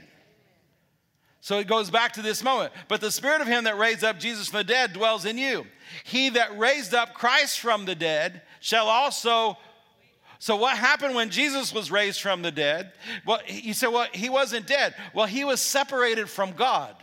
So 1.41 1.57
it 1.57 1.67
goes 1.67 1.89
back 1.89 2.13
to 2.13 2.21
this 2.21 2.43
moment. 2.43 2.73
But 2.87 3.01
the 3.01 3.11
spirit 3.11 3.41
of 3.41 3.47
him 3.47 3.63
that 3.63 3.77
raised 3.77 4.03
up 4.03 4.19
Jesus 4.19 4.49
from 4.49 4.57
the 4.57 4.63
dead 4.65 4.93
dwells 4.93 5.25
in 5.25 5.37
you. 5.37 5.65
He 6.03 6.29
that 6.31 6.59
raised 6.59 6.93
up 6.93 7.13
Christ 7.13 7.59
from 7.59 7.85
the 7.85 7.95
dead 7.95 8.41
shall 8.59 8.87
also 8.87 9.57
so, 10.41 10.55
what 10.55 10.77
happened 10.77 11.15
when 11.15 11.31
Jesus 11.31 11.73
was 11.73 11.91
raised 11.91 12.21
from 12.21 12.41
the 12.41 12.51
dead? 12.51 12.93
Well, 13.25 13.41
you 13.45 13.73
say, 13.73 13.87
well, 13.87 14.07
he 14.13 14.29
wasn't 14.29 14.67
dead. 14.67 14.95
Well, 15.13 15.25
he 15.25 15.43
was 15.43 15.59
separated 15.59 16.29
from 16.29 16.53
God. 16.53 16.95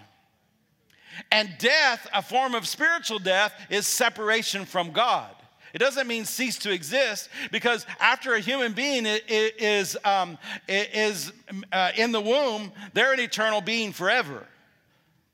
And 1.30 1.50
death, 1.58 2.06
a 2.12 2.22
form 2.22 2.54
of 2.54 2.66
spiritual 2.66 3.18
death, 3.18 3.52
is 3.70 3.86
separation 3.86 4.64
from 4.64 4.92
God. 4.92 5.30
It 5.72 5.78
doesn't 5.78 6.06
mean 6.06 6.24
cease 6.24 6.58
to 6.60 6.70
exist 6.70 7.28
because 7.50 7.84
after 8.00 8.34
a 8.34 8.40
human 8.40 8.72
being 8.72 9.04
is, 9.06 9.96
um, 10.04 10.38
is 10.68 11.32
uh, 11.70 11.92
in 11.96 12.12
the 12.12 12.20
womb, 12.20 12.72
they're 12.94 13.12
an 13.12 13.20
eternal 13.20 13.60
being 13.60 13.92
forever. 13.92 14.46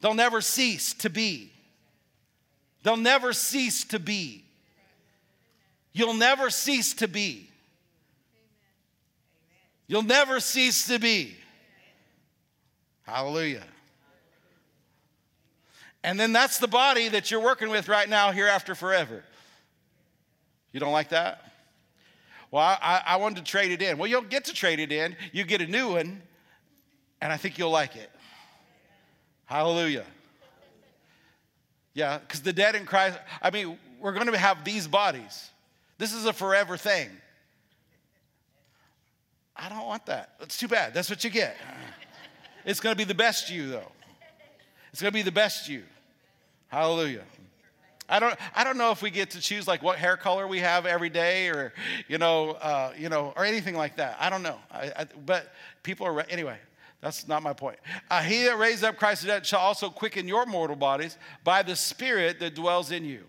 They'll 0.01 0.15
never 0.15 0.41
cease 0.41 0.95
to 0.95 1.11
be. 1.11 1.53
They'll 2.83 2.97
never 2.97 3.33
cease 3.33 3.85
to 3.85 4.01
be. 4.01 4.45
You'll 5.93 6.15
never 6.15 6.51
cease 6.51 6.95
to 6.95 7.07
be. 7.07 7.49
You'll 9.87 10.03
never 10.03 10.41
cease 10.41 10.87
to 10.89 10.99
be. 10.99 11.37
Hallelujah. 13.03 13.65
And 16.05 16.19
then 16.19 16.33
that's 16.33 16.59
the 16.59 16.69
body 16.69 17.09
that 17.09 17.31
you're 17.31 17.41
working 17.41 17.69
with 17.69 17.89
right 17.89 18.09
now, 18.09 18.33
hereafter, 18.33 18.75
forever. 18.75 19.23
You 20.73 20.81
don't 20.81 20.93
like 20.93 21.11
that? 21.11 21.53
Well, 22.51 22.63
I, 22.63 23.03
I, 23.07 23.17
wanted 23.17 23.45
to 23.45 23.51
trade 23.51 23.71
it 23.73 23.81
in. 23.81 23.97
Well, 23.99 24.09
you'll 24.09 24.23
get 24.23 24.47
to 24.47 24.53
trade 24.53 24.79
it 24.79 24.93
in. 24.93 25.17
You 25.33 25.45
get 25.45 25.63
a 25.63 25.67
new 25.67 25.93
one, 25.93 26.21
and 27.21 27.33
I 27.33 27.37
think 27.37 27.57
you'll 27.57 27.71
like 27.71 27.97
it. 27.97 28.11
Hallelujah. 29.47 30.05
Yeah, 31.95 32.19
because 32.19 32.43
the 32.43 32.53
dead 32.53 32.75
in 32.75 32.85
Christ, 32.85 33.19
I 33.41 33.51
mean, 33.51 33.79
we're 34.01 34.13
going 34.13 34.27
to 34.27 34.37
have 34.37 34.65
these 34.65 34.87
bodies. 34.87 35.51
This 35.99 36.13
is 36.13 36.27
a 36.27 36.33
forever 36.33 36.77
thing. 36.77 37.09
I 39.55 39.69
don't 39.69 39.87
want 39.87 40.07
that. 40.07 40.35
It's 40.41 40.59
too 40.59 40.69
bad. 40.69 40.95
That's 40.95 41.09
what 41.09 41.23
you 41.25 41.31
get. 41.31 41.57
It's 42.65 42.81
going 42.81 42.93
to 42.93 42.97
be 42.97 43.05
the 43.05 43.15
best 43.15 43.51
you, 43.51 43.69
though. 43.69 43.93
It's 44.93 45.01
going 45.01 45.13
to 45.13 45.17
be 45.17 45.23
the 45.23 45.33
best 45.33 45.69
you. 45.69 45.85
Hallelujah. 46.73 47.25
I 48.09 48.19
don't, 48.19 48.35
I 48.55 48.65
don't 48.65 48.79
know 48.79 48.93
if 48.93 49.03
we 49.03 49.11
get 49.11 49.29
to 49.33 49.41
choose 49.43 49.69
like 49.69 49.83
what 49.83 49.99
hair 49.99 50.17
color 50.17 50.49
we 50.49 50.59
have 50.61 50.87
every 50.87 51.11
day 51.11 51.49
or, 51.49 51.75
you 52.09 52.17
know, 52.17 52.53
uh, 52.53 52.95
you 52.97 53.11
know, 53.11 53.35
or 53.37 53.45
anything 53.45 53.75
like 53.75 53.99
that. 53.99 54.17
I 54.19 54.31
don't 54.31 54.43
know. 54.43 54.57
I, 54.71 54.91
I, 54.97 55.07
but 55.27 55.53
people 55.83 56.07
are, 56.07 56.19
anyway, 56.31 56.57
that's 57.03 57.29
not 57.29 57.43
my 57.43 57.53
point. 57.53 57.77
Uh, 58.11 58.23
he 58.23 58.45
that 58.45 58.59
raised 58.59 58.85
up 58.85 58.97
Christ 58.97 59.27
dead 59.27 59.45
shall 59.45 59.61
also 59.61 59.91
quicken 59.91 60.27
your 60.27 60.47
mortal 60.47 60.75
bodies 60.75 61.19
by 61.45 61.63
the 61.63 61.77
Spirit 61.77 62.41
that 62.41 62.55
dwells 62.55 62.91
in 62.91 63.05
you. 63.05 63.25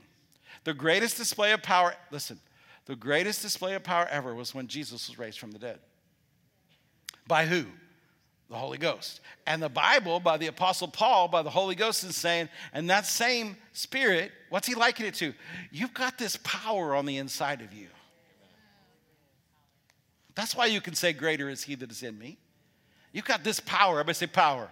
The 0.63 0.73
greatest 0.73 1.17
display 1.17 1.51
of 1.51 1.61
power, 1.61 1.95
listen, 2.11 2.39
the 2.85 2.95
greatest 2.95 3.41
display 3.41 3.73
of 3.73 3.83
power 3.83 4.07
ever 4.09 4.33
was 4.33 4.55
when 4.55 4.67
Jesus 4.67 5.09
was 5.09 5.19
raised 5.19 5.37
from 5.37 5.51
the 5.51 5.59
dead. 5.59 5.79
By 7.27 7.45
who? 7.45 7.65
The 8.49 8.55
Holy 8.55 8.77
Ghost. 8.77 9.21
And 9.47 9.61
the 9.61 9.69
Bible, 9.69 10.19
by 10.19 10.37
the 10.37 10.47
Apostle 10.47 10.87
Paul, 10.87 11.27
by 11.27 11.41
the 11.41 11.49
Holy 11.49 11.75
Ghost, 11.75 12.03
is 12.03 12.15
saying, 12.15 12.49
and 12.73 12.89
that 12.89 13.05
same 13.05 13.57
Spirit, 13.73 14.31
what's 14.49 14.67
he 14.67 14.75
liking 14.75 15.05
it 15.05 15.15
to? 15.15 15.33
You've 15.71 15.93
got 15.93 16.17
this 16.17 16.37
power 16.43 16.95
on 16.95 17.05
the 17.05 17.17
inside 17.17 17.61
of 17.61 17.73
you. 17.73 17.87
That's 20.35 20.55
why 20.55 20.67
you 20.67 20.81
can 20.81 20.95
say, 20.95 21.13
Greater 21.13 21.49
is 21.49 21.63
he 21.63 21.75
that 21.75 21.91
is 21.91 22.03
in 22.03 22.17
me. 22.17 22.37
You've 23.11 23.25
got 23.25 23.43
this 23.43 23.59
power. 23.59 23.95
Everybody 23.95 24.15
say, 24.15 24.27
Power. 24.27 24.69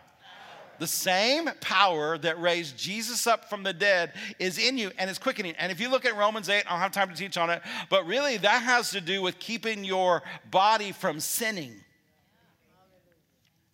The 0.79 0.87
same 0.87 1.47
power 1.59 2.17
that 2.17 2.41
raised 2.41 2.75
Jesus 2.75 3.27
up 3.27 3.51
from 3.51 3.61
the 3.61 3.71
dead 3.71 4.13
is 4.39 4.57
in 4.57 4.79
you 4.79 4.89
and 4.97 5.11
is 5.11 5.19
quickening. 5.19 5.53
And 5.59 5.71
if 5.71 5.79
you 5.79 5.91
look 5.91 6.05
at 6.05 6.17
Romans 6.17 6.49
8, 6.49 6.63
I 6.65 6.71
don't 6.71 6.79
have 6.79 6.91
time 6.91 7.09
to 7.09 7.15
teach 7.15 7.37
on 7.37 7.51
it, 7.51 7.61
but 7.89 8.07
really 8.07 8.37
that 8.37 8.63
has 8.63 8.89
to 8.91 9.01
do 9.01 9.21
with 9.21 9.37
keeping 9.37 9.83
your 9.83 10.23
body 10.49 10.91
from 10.91 11.19
sinning 11.19 11.75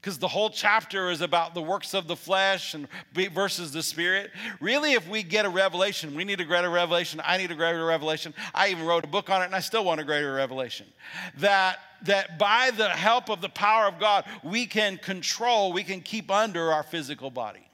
because 0.08 0.20
the 0.20 0.28
whole 0.30 0.50
chapter 0.50 1.10
is 1.10 1.20
about 1.20 1.54
the 1.54 1.62
works 1.62 1.94
of 1.94 2.08
the 2.08 2.16
flesh 2.16 2.74
and 2.74 2.88
versus 3.12 3.74
the 3.74 3.84
spirit. 3.84 4.32
Really, 4.62 4.94
if 4.94 5.06
we 5.10 5.22
get 5.22 5.46
a 5.46 5.50
revelation, 5.50 6.16
we 6.16 6.24
need 6.24 6.40
a 6.40 6.46
greater 6.46 6.70
revelation. 6.70 7.20
I 7.26 7.36
need 7.36 7.52
a 7.52 7.56
greater 7.56 7.84
revelation. 7.84 8.34
I 8.56 8.70
even 8.70 8.86
wrote 8.86 9.04
a 9.04 9.08
book 9.08 9.30
on 9.30 9.42
it, 9.42 9.48
and 9.48 9.54
I 9.54 9.60
still 9.60 9.84
want 9.84 10.00
a 10.00 10.06
greater 10.06 10.34
revelation. 10.34 10.88
That 11.40 11.80
that 12.04 12.40
by 12.40 12.72
the 12.72 12.88
help 12.88 13.30
of 13.30 13.42
the 13.42 13.50
power 13.50 13.86
of 13.86 14.00
God, 14.00 14.24
we 14.46 14.66
can 14.66 14.96
control, 14.96 15.74
we 15.74 15.84
can 15.84 16.00
keep 16.00 16.32
under 16.32 16.72
our 16.72 16.84
physical 16.84 17.30
body. 17.30 17.68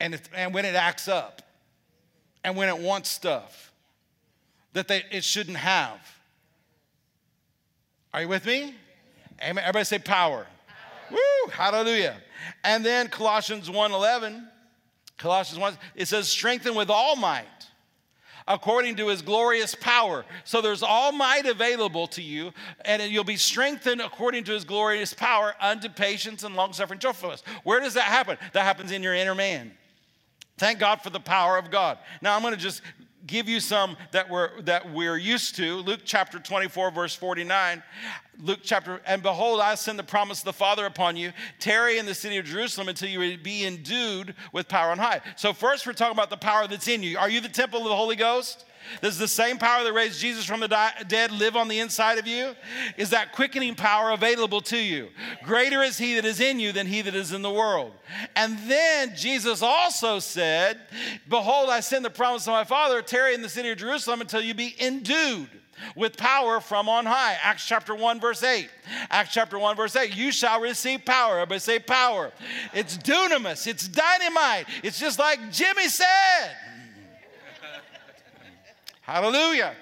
And, 0.00 0.20
and 0.34 0.52
when 0.52 0.64
it 0.64 0.74
acts 0.74 1.06
up, 1.06 1.40
and 2.42 2.56
when 2.56 2.68
it 2.68 2.78
wants 2.78 3.08
stuff 3.08 3.72
that 4.72 4.88
they, 4.88 5.04
it 5.12 5.22
shouldn't 5.22 5.58
have. 5.58 6.00
Are 8.12 8.22
you 8.22 8.28
with 8.28 8.44
me? 8.44 8.74
Amen. 9.40 9.62
Everybody 9.62 9.84
say 9.84 10.00
power. 10.00 10.48
Woo! 11.12 11.50
hallelujah. 11.52 12.16
And 12.64 12.84
then 12.84 13.08
Colossians 13.08 13.68
1:11, 13.68 14.48
Colossians 15.18 15.60
1, 15.60 15.78
it 15.94 16.08
says, 16.08 16.28
strengthen 16.28 16.74
with 16.74 16.90
all 16.90 17.16
might 17.16 17.46
according 18.48 18.96
to 18.96 19.08
his 19.08 19.22
glorious 19.22 19.74
power. 19.74 20.24
So 20.44 20.60
there's 20.60 20.82
all 20.82 21.12
might 21.12 21.46
available 21.46 22.06
to 22.08 22.22
you, 22.22 22.52
and 22.84 23.02
you'll 23.02 23.24
be 23.24 23.36
strengthened 23.36 24.00
according 24.00 24.44
to 24.44 24.52
his 24.52 24.64
glorious 24.64 25.14
power 25.14 25.54
unto 25.60 25.88
patience 25.88 26.42
and 26.42 26.56
long 26.56 26.72
suffering 26.72 26.98
joyfulness. 26.98 27.42
Where 27.64 27.80
does 27.80 27.94
that 27.94 28.04
happen? 28.04 28.38
That 28.52 28.64
happens 28.64 28.90
in 28.90 29.02
your 29.02 29.14
inner 29.14 29.34
man. 29.34 29.72
Thank 30.58 30.78
God 30.78 31.02
for 31.02 31.10
the 31.10 31.20
power 31.20 31.56
of 31.56 31.70
God. 31.70 31.98
Now 32.20 32.36
I'm 32.36 32.42
going 32.42 32.54
to 32.54 32.60
just 32.60 32.82
give 33.26 33.48
you 33.48 33.60
some 33.60 33.96
that 34.10 34.28
we're 34.28 34.60
that 34.62 34.92
we're 34.92 35.16
used 35.16 35.56
to. 35.56 35.76
Luke 35.76 36.00
chapter 36.04 36.38
24, 36.38 36.90
verse 36.90 37.14
49. 37.14 37.82
Luke 38.38 38.60
chapter, 38.62 39.00
and 39.06 39.22
behold, 39.22 39.60
I 39.60 39.74
send 39.74 39.98
the 39.98 40.04
promise 40.04 40.40
of 40.40 40.46
the 40.46 40.52
Father 40.52 40.86
upon 40.86 41.16
you. 41.16 41.32
Tarry 41.58 41.98
in 41.98 42.06
the 42.06 42.14
city 42.14 42.38
of 42.38 42.44
Jerusalem 42.44 42.88
until 42.88 43.08
you 43.08 43.36
be 43.38 43.64
endued 43.64 44.34
with 44.52 44.68
power 44.68 44.90
on 44.90 44.98
high. 44.98 45.20
So 45.36 45.52
first 45.52 45.86
we're 45.86 45.92
talking 45.92 46.16
about 46.16 46.30
the 46.30 46.36
power 46.36 46.66
that's 46.66 46.88
in 46.88 47.02
you. 47.02 47.18
Are 47.18 47.28
you 47.28 47.40
the 47.40 47.48
temple 47.48 47.80
of 47.80 47.88
the 47.88 47.96
Holy 47.96 48.16
Ghost? 48.16 48.64
Does 49.00 49.18
the 49.18 49.28
same 49.28 49.58
power 49.58 49.84
that 49.84 49.92
raised 49.92 50.20
Jesus 50.20 50.44
from 50.44 50.60
the 50.60 50.92
dead 51.06 51.32
live 51.32 51.56
on 51.56 51.68
the 51.68 51.80
inside 51.80 52.18
of 52.18 52.26
you? 52.26 52.54
Is 52.96 53.10
that 53.10 53.32
quickening 53.32 53.74
power 53.74 54.10
available 54.10 54.60
to 54.62 54.78
you? 54.78 55.08
Greater 55.44 55.82
is 55.82 55.98
he 55.98 56.14
that 56.16 56.24
is 56.24 56.40
in 56.40 56.60
you 56.60 56.72
than 56.72 56.86
he 56.86 57.02
that 57.02 57.14
is 57.14 57.32
in 57.32 57.42
the 57.42 57.50
world. 57.50 57.92
And 58.36 58.58
then 58.66 59.14
Jesus 59.16 59.62
also 59.62 60.18
said, 60.18 60.80
Behold, 61.28 61.70
I 61.70 61.80
send 61.80 62.04
the 62.04 62.10
promise 62.10 62.46
of 62.46 62.52
my 62.52 62.64
Father, 62.64 63.02
tarry 63.02 63.34
in 63.34 63.42
the 63.42 63.48
city 63.48 63.70
of 63.70 63.78
Jerusalem 63.78 64.20
until 64.20 64.40
you 64.40 64.54
be 64.54 64.74
endued 64.80 65.48
with 65.96 66.16
power 66.16 66.60
from 66.60 66.88
on 66.88 67.06
high. 67.06 67.36
Acts 67.42 67.66
chapter 67.66 67.94
1, 67.94 68.20
verse 68.20 68.42
8. 68.42 68.68
Acts 69.10 69.32
chapter 69.32 69.58
1, 69.58 69.76
verse 69.76 69.96
8. 69.96 70.14
You 70.14 70.32
shall 70.32 70.60
receive 70.60 71.04
power. 71.04 71.34
Everybody 71.34 71.60
say 71.60 71.78
power. 71.78 72.32
It's 72.72 72.96
dunamis, 72.98 73.66
it's 73.66 73.88
dynamite. 73.88 74.66
It's 74.82 75.00
just 75.00 75.18
like 75.18 75.50
Jimmy 75.50 75.88
said. 75.88 76.56
Hallelujah. 79.02 79.74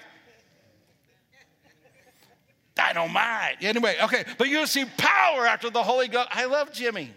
Dynamite. 2.75 3.57
Anyway, 3.61 3.95
okay, 4.03 4.25
but 4.37 4.49
you'll 4.49 4.67
see 4.67 4.85
power 4.97 5.45
after 5.45 5.69
the 5.69 5.83
Holy 5.83 6.07
Ghost. 6.07 6.29
I 6.31 6.45
love 6.45 6.71
Jimmy. 6.73 7.11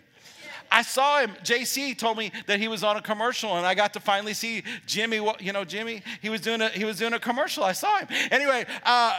I 0.70 0.82
saw 0.82 1.20
him. 1.20 1.30
JC 1.44 1.96
told 1.96 2.18
me 2.18 2.32
that 2.46 2.58
he 2.58 2.68
was 2.68 2.82
on 2.82 2.96
a 2.96 3.00
commercial, 3.00 3.56
and 3.56 3.64
I 3.64 3.74
got 3.74 3.92
to 3.92 4.00
finally 4.00 4.34
see 4.34 4.64
Jimmy. 4.86 5.20
You 5.38 5.52
know, 5.52 5.64
Jimmy. 5.64 6.02
He 6.20 6.28
was 6.28 6.40
doing 6.40 6.60
a 6.60 6.68
he 6.68 6.84
was 6.84 6.98
doing 6.98 7.12
a 7.12 7.20
commercial. 7.20 7.62
I 7.62 7.72
saw 7.72 7.98
him. 7.98 8.08
Anyway, 8.30 8.66
uh, 8.82 9.16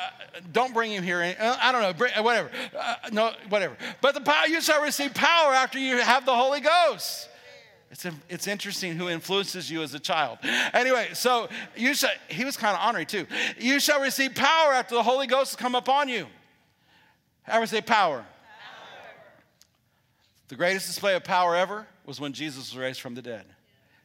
don't 0.51 0.73
bring 0.73 0.91
him 0.91 1.03
here. 1.03 1.35
Uh, 1.39 1.57
I 1.61 1.71
don't 1.71 1.81
know. 1.81 1.93
Bring, 1.93 2.11
whatever. 2.23 2.49
Uh, 2.77 2.95
no, 3.11 3.31
whatever. 3.49 3.77
But 4.01 4.15
the 4.15 4.21
power 4.21 4.47
you 4.47 4.59
shall 4.59 4.83
receive 4.83 5.13
power 5.13 5.53
after 5.53 5.79
you 5.79 5.97
have 5.97 6.25
the 6.25 6.35
Holy 6.35 6.59
Ghost. 6.59 7.29
It's, 7.95 8.05
it's 8.27 8.47
interesting 8.47 8.97
who 8.97 9.07
influences 9.07 9.71
you 9.71 9.81
as 9.81 9.93
a 9.93 9.99
child. 10.01 10.39
Anyway, 10.73 11.07
so 11.13 11.47
you 11.77 11.93
shall, 11.93 12.11
he 12.27 12.43
was 12.43 12.57
kind 12.57 12.75
of 12.75 12.81
honored 12.81 13.07
too. 13.07 13.25
You 13.57 13.79
shall 13.79 14.01
receive 14.01 14.35
power 14.35 14.73
after 14.73 14.95
the 14.95 15.03
Holy 15.03 15.27
Ghost 15.27 15.51
has 15.51 15.55
come 15.55 15.75
upon 15.75 16.09
you. 16.09 16.27
Ever 17.47 17.65
say 17.65 17.79
power? 17.79 18.17
power? 18.17 18.25
The 20.49 20.57
greatest 20.57 20.87
display 20.87 21.15
of 21.15 21.23
power 21.23 21.55
ever 21.55 21.87
was 22.05 22.19
when 22.19 22.33
Jesus 22.33 22.73
was 22.73 22.77
raised 22.77 22.99
from 22.99 23.15
the 23.15 23.21
dead. 23.21 23.45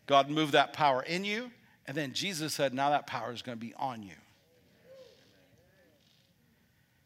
God 0.07 0.31
moved 0.31 0.53
that 0.53 0.73
power 0.73 1.03
in 1.03 1.25
you, 1.25 1.51
and 1.89 1.97
then 1.97 2.13
Jesus 2.13 2.55
said, 2.55 2.73
now 2.73 2.91
that 2.91 3.09
power 3.09 3.33
is 3.33 3.43
going 3.43 3.59
to 3.59 3.65
be 3.65 3.75
on 3.75 4.05
you. 4.05 4.15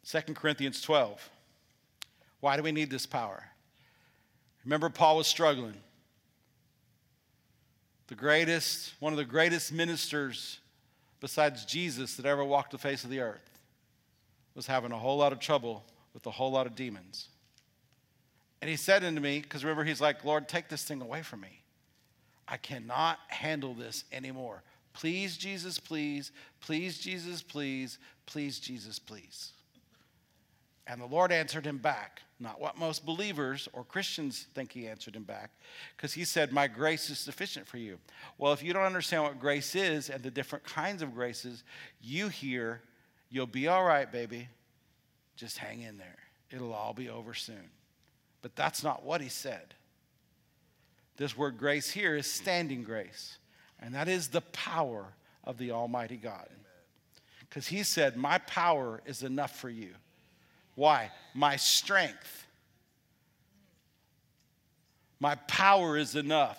2 0.07 0.35
Corinthians 0.35 0.83
12. 0.83 1.31
Why 2.41 2.59
do 2.59 2.63
we 2.63 2.73
need 2.73 2.91
this 2.91 3.07
power? 3.07 3.43
Remember, 4.67 4.91
Paul 4.91 5.17
was 5.17 5.27
struggling 5.27 5.77
the 8.09 8.15
greatest, 8.15 8.95
one 9.01 9.13
of 9.13 9.17
the 9.17 9.25
greatest 9.25 9.73
ministers 9.73 10.59
besides 11.21 11.65
Jesus 11.65 12.17
that 12.17 12.27
ever 12.27 12.45
walked 12.45 12.73
the 12.73 12.79
face 12.79 13.03
of 13.05 13.11
the 13.11 13.21
earth, 13.21 13.59
was 14.55 14.67
having 14.67 14.93
a 14.93 14.99
whole 14.99 15.17
lot 15.17 15.33
of 15.33 15.39
trouble 15.39 15.83
with 16.13 16.27
a 16.27 16.31
whole 16.31 16.53
lot 16.53 16.67
of 16.67 16.75
demons. 16.75 17.29
And 18.61 18.71
he 18.71 18.77
said 18.77 19.05
unto 19.05 19.21
me, 19.21 19.41
because 19.41 19.65
remember, 19.65 19.85
he's 19.85 20.01
like, 20.01 20.25
Lord, 20.25 20.49
take 20.49 20.69
this 20.69 20.85
thing 20.85 21.01
away 21.03 21.23
from 21.23 21.41
me. 21.41 21.63
I 22.47 22.57
cannot 22.57 23.19
handle 23.29 23.75
this 23.75 24.05
anymore. 24.13 24.63
Please, 24.93 25.37
Jesus, 25.37 25.79
please. 25.79 26.31
Please, 26.61 26.99
Jesus, 26.99 27.43
please. 27.43 27.99
Please, 28.27 28.59
Jesus, 28.59 28.99
please. 28.99 29.53
And 30.87 31.01
the 31.01 31.07
Lord 31.07 31.33
answered 31.33 31.67
him 31.67 31.79
back, 31.79 32.23
not 32.45 32.61
what 32.61 32.79
most 32.79 33.05
believers 33.05 33.69
or 33.73 33.83
Christians 33.83 34.47
think 34.55 34.73
he 34.73 34.87
answered 34.87 35.17
him 35.17 35.25
back, 35.25 35.51
because 35.97 36.13
he 36.13 36.25
said, 36.25 36.53
My 36.53 36.69
grace 36.69 37.11
is 37.11 37.19
sufficient 37.19 37.67
for 37.67 37.79
you. 37.79 37.99
Well, 38.39 38.53
if 38.53 38.63
you 38.63 38.73
don't 38.73 38.83
understand 38.83 39.25
what 39.25 39.41
grace 39.41 39.75
is 39.75 40.11
and 40.11 40.23
the 40.23 40.31
different 40.31 40.65
kinds 40.65 41.03
of 41.03 41.15
graces, 41.15 41.65
you 42.01 42.29
hear, 42.29 42.81
You'll 43.35 43.47
be 43.49 43.67
all 43.67 43.83
right, 43.83 44.11
baby. 44.13 44.49
Just 45.35 45.59
hang 45.59 45.81
in 45.81 45.99
there. 45.99 46.19
It'll 46.53 46.73
all 46.73 46.95
be 46.95 47.09
over 47.09 47.35
soon. 47.35 47.71
But 48.43 48.55
that's 48.55 48.85
not 48.85 49.03
what 49.03 49.21
he 49.21 49.29
said. 49.29 49.75
This 51.17 51.37
word 51.37 51.59
grace 51.59 51.91
here 51.91 52.15
is 52.15 52.31
standing 52.31 52.85
grace, 52.85 53.39
and 53.81 53.93
that 53.97 54.07
is 54.07 54.29
the 54.29 54.41
power 54.41 55.15
of 55.43 55.59
the 55.59 55.73
Almighty 55.73 56.17
God. 56.17 56.49
Because 57.41 57.67
he 57.67 57.83
said, 57.83 58.17
My 58.17 58.39
power 58.39 59.01
is 59.05 59.25
enough 59.25 59.59
for 59.59 59.69
you. 59.69 59.95
Why? 60.75 61.11
My 61.35 61.57
strength. 61.57 62.47
My 65.21 65.37
power 65.37 65.97
is 65.97 66.17
enough. 66.17 66.59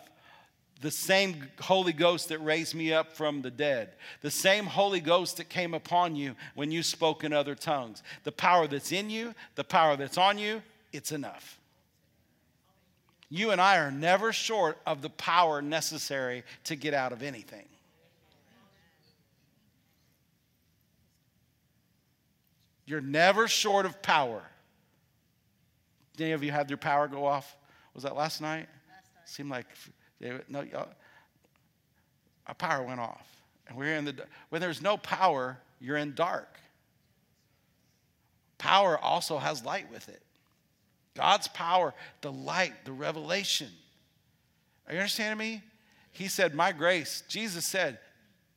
The 0.82 0.92
same 0.92 1.50
Holy 1.62 1.94
Ghost 1.94 2.30
that 2.30 2.40
raised 2.40 2.76
me 2.76 2.94
up 2.94 3.14
from 3.14 3.42
the 3.42 3.52
dead, 3.52 3.94
the 4.22 4.32
same 4.32 4.66
Holy 4.66 5.00
Ghost 5.00 5.38
that 5.38 5.50
came 5.50 5.74
upon 5.74 6.16
you 6.16 6.36
when 6.54 6.70
you 6.70 6.84
spoke 6.84 7.24
in 7.24 7.34
other 7.34 7.56
tongues. 7.56 8.04
The 8.24 8.32
power 8.32 8.68
that's 8.68 8.92
in 8.92 9.10
you, 9.10 9.34
the 9.56 9.64
power 9.64 9.96
that's 9.96 10.18
on 10.18 10.38
you, 10.38 10.62
it's 10.92 11.12
enough. 11.12 11.60
You 13.30 13.52
and 13.52 13.60
I 13.60 13.78
are 13.78 13.92
never 13.92 14.32
short 14.32 14.78
of 14.86 15.02
the 15.02 15.10
power 15.10 15.62
necessary 15.62 16.44
to 16.66 16.76
get 16.76 16.94
out 16.94 17.12
of 17.12 17.24
anything. 17.24 17.66
You're 22.86 23.02
never 23.02 23.48
short 23.48 23.86
of 23.86 24.02
power. 24.02 24.44
Did 26.16 26.26
any 26.26 26.34
of 26.34 26.44
you 26.44 26.52
have 26.52 26.70
your 26.70 26.78
power 26.78 27.08
go 27.08 27.26
off? 27.26 27.58
Was 27.94 28.04
that 28.04 28.16
last 28.16 28.42
night? 28.42 28.68
Last 28.90 29.10
night. 29.16 29.24
Seemed 29.26 29.50
like 29.50 29.68
no, 30.48 30.66
our 32.48 32.54
power 32.56 32.84
went 32.84 33.00
off, 33.00 33.28
and 33.68 33.78
we're 33.78 33.96
in 33.96 34.06
the. 34.06 34.16
When 34.50 34.62
there's 34.62 34.82
no 34.82 34.98
power, 34.98 35.58
you're 35.80 35.98
in 35.98 36.14
dark. 36.14 36.60
Power 38.58 38.98
also 38.98 39.38
has 39.38 39.66
light 39.66 39.92
with 39.92 40.08
it. 40.10 40.22
God's 41.16 41.48
power, 41.48 41.94
the 42.22 42.32
light, 42.32 42.74
the 42.86 42.92
revelation. 42.92 43.70
Are 44.88 44.94
you 44.94 45.00
understanding 45.00 45.38
me? 45.38 45.62
He 46.12 46.28
said, 46.28 46.54
My 46.54 46.72
grace, 46.72 47.24
Jesus 47.28 47.66
said, 47.66 48.00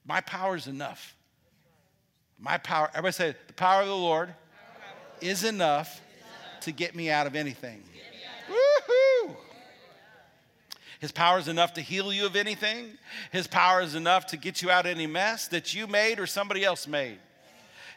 My 0.06 0.20
power 0.20 0.56
is 0.56 0.66
enough. 0.66 1.14
My 2.38 2.58
power, 2.58 2.88
everybody 2.90 3.12
say, 3.12 3.34
the 3.46 3.52
power 3.52 3.82
of 3.82 3.88
the 3.88 3.96
Lord 3.96 4.34
is 5.20 5.44
enough 5.44 6.00
to 6.60 6.72
get 6.72 6.94
me 6.94 7.10
out 7.10 7.26
of 7.26 7.34
anything. 7.34 7.82
Woohoo! 8.48 9.34
His 11.00 11.12
power 11.12 11.38
is 11.38 11.48
enough 11.48 11.74
to 11.74 11.80
heal 11.80 12.12
you 12.12 12.26
of 12.26 12.36
anything. 12.36 12.90
His 13.32 13.46
power 13.46 13.80
is 13.80 13.94
enough 13.94 14.26
to 14.26 14.36
get 14.36 14.62
you 14.62 14.70
out 14.70 14.86
of 14.86 14.92
any 14.92 15.06
mess 15.06 15.48
that 15.48 15.74
you 15.74 15.86
made 15.86 16.18
or 16.18 16.26
somebody 16.26 16.64
else 16.64 16.86
made. 16.86 17.18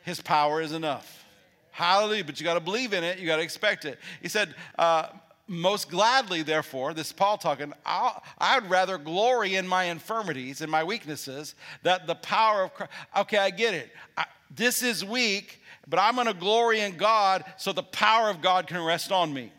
His 0.03 0.21
power 0.21 0.61
is 0.61 0.71
enough. 0.71 1.25
Hallelujah. 1.71 2.25
But 2.25 2.39
you 2.39 2.43
got 2.43 2.55
to 2.55 2.59
believe 2.59 2.93
in 2.93 3.03
it, 3.03 3.19
you 3.19 3.27
got 3.27 3.37
to 3.37 3.43
expect 3.43 3.85
it. 3.85 3.99
He 4.21 4.29
said, 4.29 4.55
uh, 4.77 5.07
most 5.51 5.89
gladly, 5.89 6.43
therefore, 6.43 6.93
this 6.93 7.07
is 7.07 7.13
Paul 7.13 7.37
talking, 7.37 7.73
i 7.85 8.57
would 8.59 8.69
rather 8.69 8.97
glory 8.97 9.55
in 9.55 9.67
my 9.67 9.85
infirmities 9.85 10.61
and 10.61 10.71
my 10.71 10.83
weaknesses 10.83 11.55
that 11.83 12.07
the 12.07 12.15
power 12.15 12.63
of 12.63 12.73
Christ. 12.73 12.91
Okay, 13.17 13.37
I 13.37 13.49
get 13.49 13.73
it. 13.73 13.91
I, 14.15 14.25
this 14.49 14.81
is 14.81 15.03
weak, 15.03 15.61
but 15.89 15.99
I'm 15.99 16.15
going 16.15 16.27
to 16.27 16.33
glory 16.33 16.79
in 16.79 16.95
God 16.95 17.43
so 17.57 17.73
the 17.73 17.83
power 17.83 18.29
of 18.29 18.41
God 18.41 18.65
can 18.65 18.81
rest 18.81 19.11
on 19.11 19.33
me. 19.33 19.51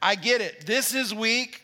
I 0.00 0.14
get 0.14 0.40
it. 0.40 0.64
This 0.64 0.94
is 0.94 1.12
weak. 1.12 1.62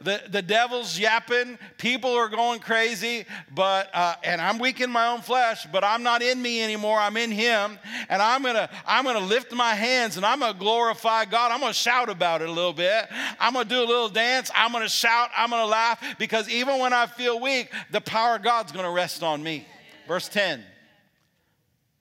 The, 0.00 0.22
the 0.28 0.42
devil's 0.42 0.98
yapping. 0.98 1.58
People 1.78 2.10
are 2.10 2.28
going 2.28 2.60
crazy, 2.60 3.24
but 3.54 3.88
uh, 3.94 4.16
and 4.24 4.40
I'm 4.40 4.58
weak 4.58 4.80
in 4.80 4.90
my 4.90 5.08
own 5.08 5.20
flesh, 5.20 5.66
but 5.72 5.84
I'm 5.84 6.02
not 6.02 6.22
in 6.22 6.40
me 6.40 6.62
anymore. 6.62 6.98
I'm 6.98 7.16
in 7.16 7.30
Him, 7.30 7.78
and 8.08 8.20
I'm 8.22 8.42
gonna 8.42 8.68
I'm 8.86 9.04
gonna 9.04 9.20
lift 9.20 9.52
my 9.52 9.74
hands 9.74 10.16
and 10.16 10.26
I'm 10.26 10.40
gonna 10.40 10.58
glorify 10.58 11.24
God. 11.24 11.52
I'm 11.52 11.60
gonna 11.60 11.72
shout 11.72 12.08
about 12.08 12.42
it 12.42 12.48
a 12.48 12.52
little 12.52 12.72
bit. 12.72 13.06
I'm 13.38 13.52
gonna 13.52 13.68
do 13.68 13.80
a 13.80 13.86
little 13.86 14.08
dance. 14.08 14.50
I'm 14.54 14.72
gonna 14.72 14.88
shout. 14.88 15.30
I'm 15.36 15.50
gonna 15.50 15.66
laugh 15.66 16.02
because 16.18 16.48
even 16.48 16.78
when 16.78 16.92
I 16.92 17.06
feel 17.06 17.40
weak, 17.40 17.70
the 17.90 18.00
power 18.00 18.36
of 18.36 18.42
God's 18.42 18.72
gonna 18.72 18.90
rest 18.90 19.22
on 19.22 19.42
me. 19.42 19.66
Verse 20.06 20.28
10. 20.28 20.62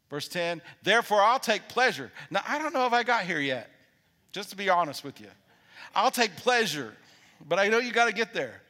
Verse 0.10 0.28
10. 0.28 0.62
Therefore, 0.84 1.22
I'll 1.22 1.40
take 1.40 1.68
pleasure. 1.68 2.12
Now 2.30 2.42
I 2.48 2.60
don't 2.60 2.74
know 2.74 2.86
if 2.86 2.94
I 2.94 3.04
got 3.04 3.24
here 3.24 3.40
yet. 3.40 3.70
Just 4.32 4.50
to 4.50 4.56
be 4.56 4.70
honest 4.70 5.04
with 5.04 5.22
you. 5.22 5.28
I'll 5.96 6.12
take 6.12 6.36
pleasure, 6.36 6.94
but 7.48 7.60
I 7.60 7.68
know 7.68 7.80
you 7.80 7.92
got 7.92 8.06
to 8.06 8.14
get 8.14 8.34
there. 8.34 8.62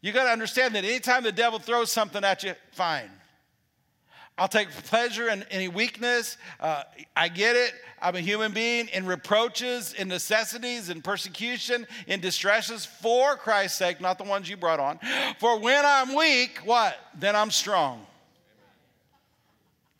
You 0.00 0.12
got 0.12 0.24
to 0.24 0.30
understand 0.30 0.74
that 0.74 0.84
anytime 0.84 1.22
the 1.24 1.32
devil 1.32 1.58
throws 1.58 1.90
something 1.90 2.22
at 2.22 2.42
you, 2.42 2.54
fine. 2.72 3.10
I'll 4.38 4.48
take 4.48 4.70
pleasure 4.70 5.28
in 5.28 5.44
any 5.44 5.68
weakness. 5.68 6.36
Uh, 6.60 6.82
I 7.16 7.28
get 7.28 7.56
it. 7.56 7.72
I'm 8.02 8.16
a 8.16 8.20
human 8.20 8.52
being 8.52 8.88
in 8.88 9.06
reproaches, 9.06 9.94
in 9.94 10.08
necessities, 10.08 10.90
in 10.90 11.00
persecution, 11.00 11.86
in 12.06 12.20
distresses 12.20 12.84
for 12.84 13.36
Christ's 13.36 13.78
sake, 13.78 14.00
not 14.00 14.18
the 14.18 14.24
ones 14.24 14.50
you 14.50 14.58
brought 14.58 14.78
on. 14.78 14.98
For 15.38 15.58
when 15.58 15.84
I'm 15.86 16.14
weak, 16.14 16.60
what? 16.64 16.98
Then 17.18 17.34
I'm 17.34 17.50
strong. 17.50 18.06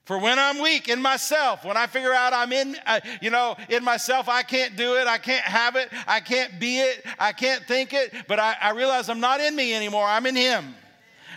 For 0.06 0.18
when 0.18 0.38
I'm 0.38 0.62
weak 0.62 0.88
in 0.88 1.02
myself, 1.02 1.64
when 1.64 1.76
I 1.76 1.88
figure 1.88 2.12
out 2.12 2.32
I'm 2.32 2.52
in, 2.52 2.76
uh, 2.86 3.00
you 3.20 3.30
know, 3.30 3.56
in 3.68 3.82
myself, 3.82 4.28
I 4.28 4.44
can't 4.44 4.76
do 4.76 4.94
it, 4.94 5.08
I 5.08 5.18
can't 5.18 5.44
have 5.44 5.74
it, 5.74 5.88
I 6.06 6.20
can't 6.20 6.60
be 6.60 6.78
it, 6.78 7.04
I 7.18 7.32
can't 7.32 7.64
think 7.64 7.92
it, 7.92 8.14
but 8.28 8.38
I, 8.38 8.54
I 8.62 8.70
realize 8.70 9.10
I'm 9.10 9.18
not 9.18 9.40
in 9.40 9.56
me 9.56 9.74
anymore, 9.74 10.06
I'm 10.06 10.24
in 10.26 10.36
Him. 10.36 10.76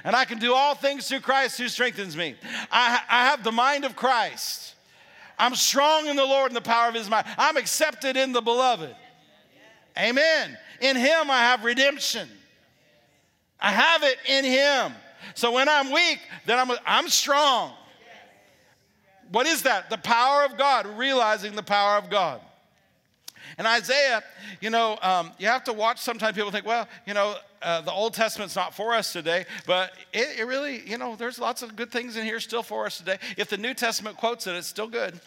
And 0.03 0.15
I 0.15 0.24
can 0.24 0.38
do 0.38 0.53
all 0.53 0.76
things 0.76 1.09
through 1.09 1.22
Christ 1.22 1.57
who 1.57 1.67
strengthens 1.67 2.15
me. 2.15 2.36
I, 2.72 3.01
I 3.09 3.26
have 3.26 3.43
the 3.43 3.51
mind 3.51 3.86
of 3.86 3.95
Christ. 3.95 4.76
I'm 5.39 5.55
strong 5.55 6.05
in 6.05 6.15
the 6.15 6.26
Lord 6.26 6.51
and 6.51 6.55
the 6.55 6.61
power 6.61 6.89
of 6.89 6.93
His 6.93 7.09
might. 7.09 7.26
I'm 7.39 7.57
accepted 7.57 8.17
in 8.17 8.34
the 8.34 8.41
beloved. 8.41 8.95
Amen. 9.97 10.57
In 10.80 10.95
Him 10.95 11.32
I 11.32 11.39
have 11.39 11.63
redemption. 11.63 12.30
I 13.59 13.72
have 13.72 14.03
it 14.03 14.17
in 14.28 14.45
Him. 14.45 14.93
So 15.34 15.53
when 15.53 15.67
I'm 15.67 15.91
weak, 15.91 16.20
then 16.45 16.59
I'm, 16.59 16.78
I'm 16.86 17.09
strong. 17.09 17.74
What 19.32 19.46
is 19.46 19.64
that? 19.64 19.90
The 19.90 19.98
power 19.98 20.46
of 20.46 20.58
God, 20.58 20.86
realizing 20.98 21.56
the 21.56 21.64
power 21.64 21.98
of 21.98 22.10
God. 22.10 22.42
And 23.58 23.68
Isaiah, 23.68 24.24
you 24.62 24.70
know, 24.70 24.98
um, 25.02 25.32
you 25.38 25.48
have 25.48 25.64
to 25.66 25.74
watch. 25.74 26.00
Sometimes 26.00 26.36
people 26.36 26.52
think, 26.52 26.66
well, 26.66 26.88
you 27.06 27.14
know, 27.14 27.36
uh, 27.62 27.82
the 27.82 27.92
Old 27.92 28.14
Testament's 28.14 28.56
not 28.56 28.74
for 28.74 28.94
us 28.94 29.12
today, 29.12 29.46
but 29.66 29.92
it, 30.14 30.40
it, 30.40 30.44
really, 30.44 30.82
you 30.88 30.98
know, 30.98 31.16
there's 31.16 31.40
lots 31.40 31.62
of 31.62 31.76
good 31.76 31.92
things 31.92 32.16
in 32.16 32.26
here 32.26 32.40
still 32.40 32.64
for 32.64 32.86
us 32.86 32.98
today. 32.98 33.18
If 33.38 33.50
the 33.50 33.58
New 33.58 33.74
Testament 33.74 34.18
quotes 34.18 34.48
it, 34.48 34.56
it's 34.56 34.68
still 34.68 34.88
good. 34.88 35.20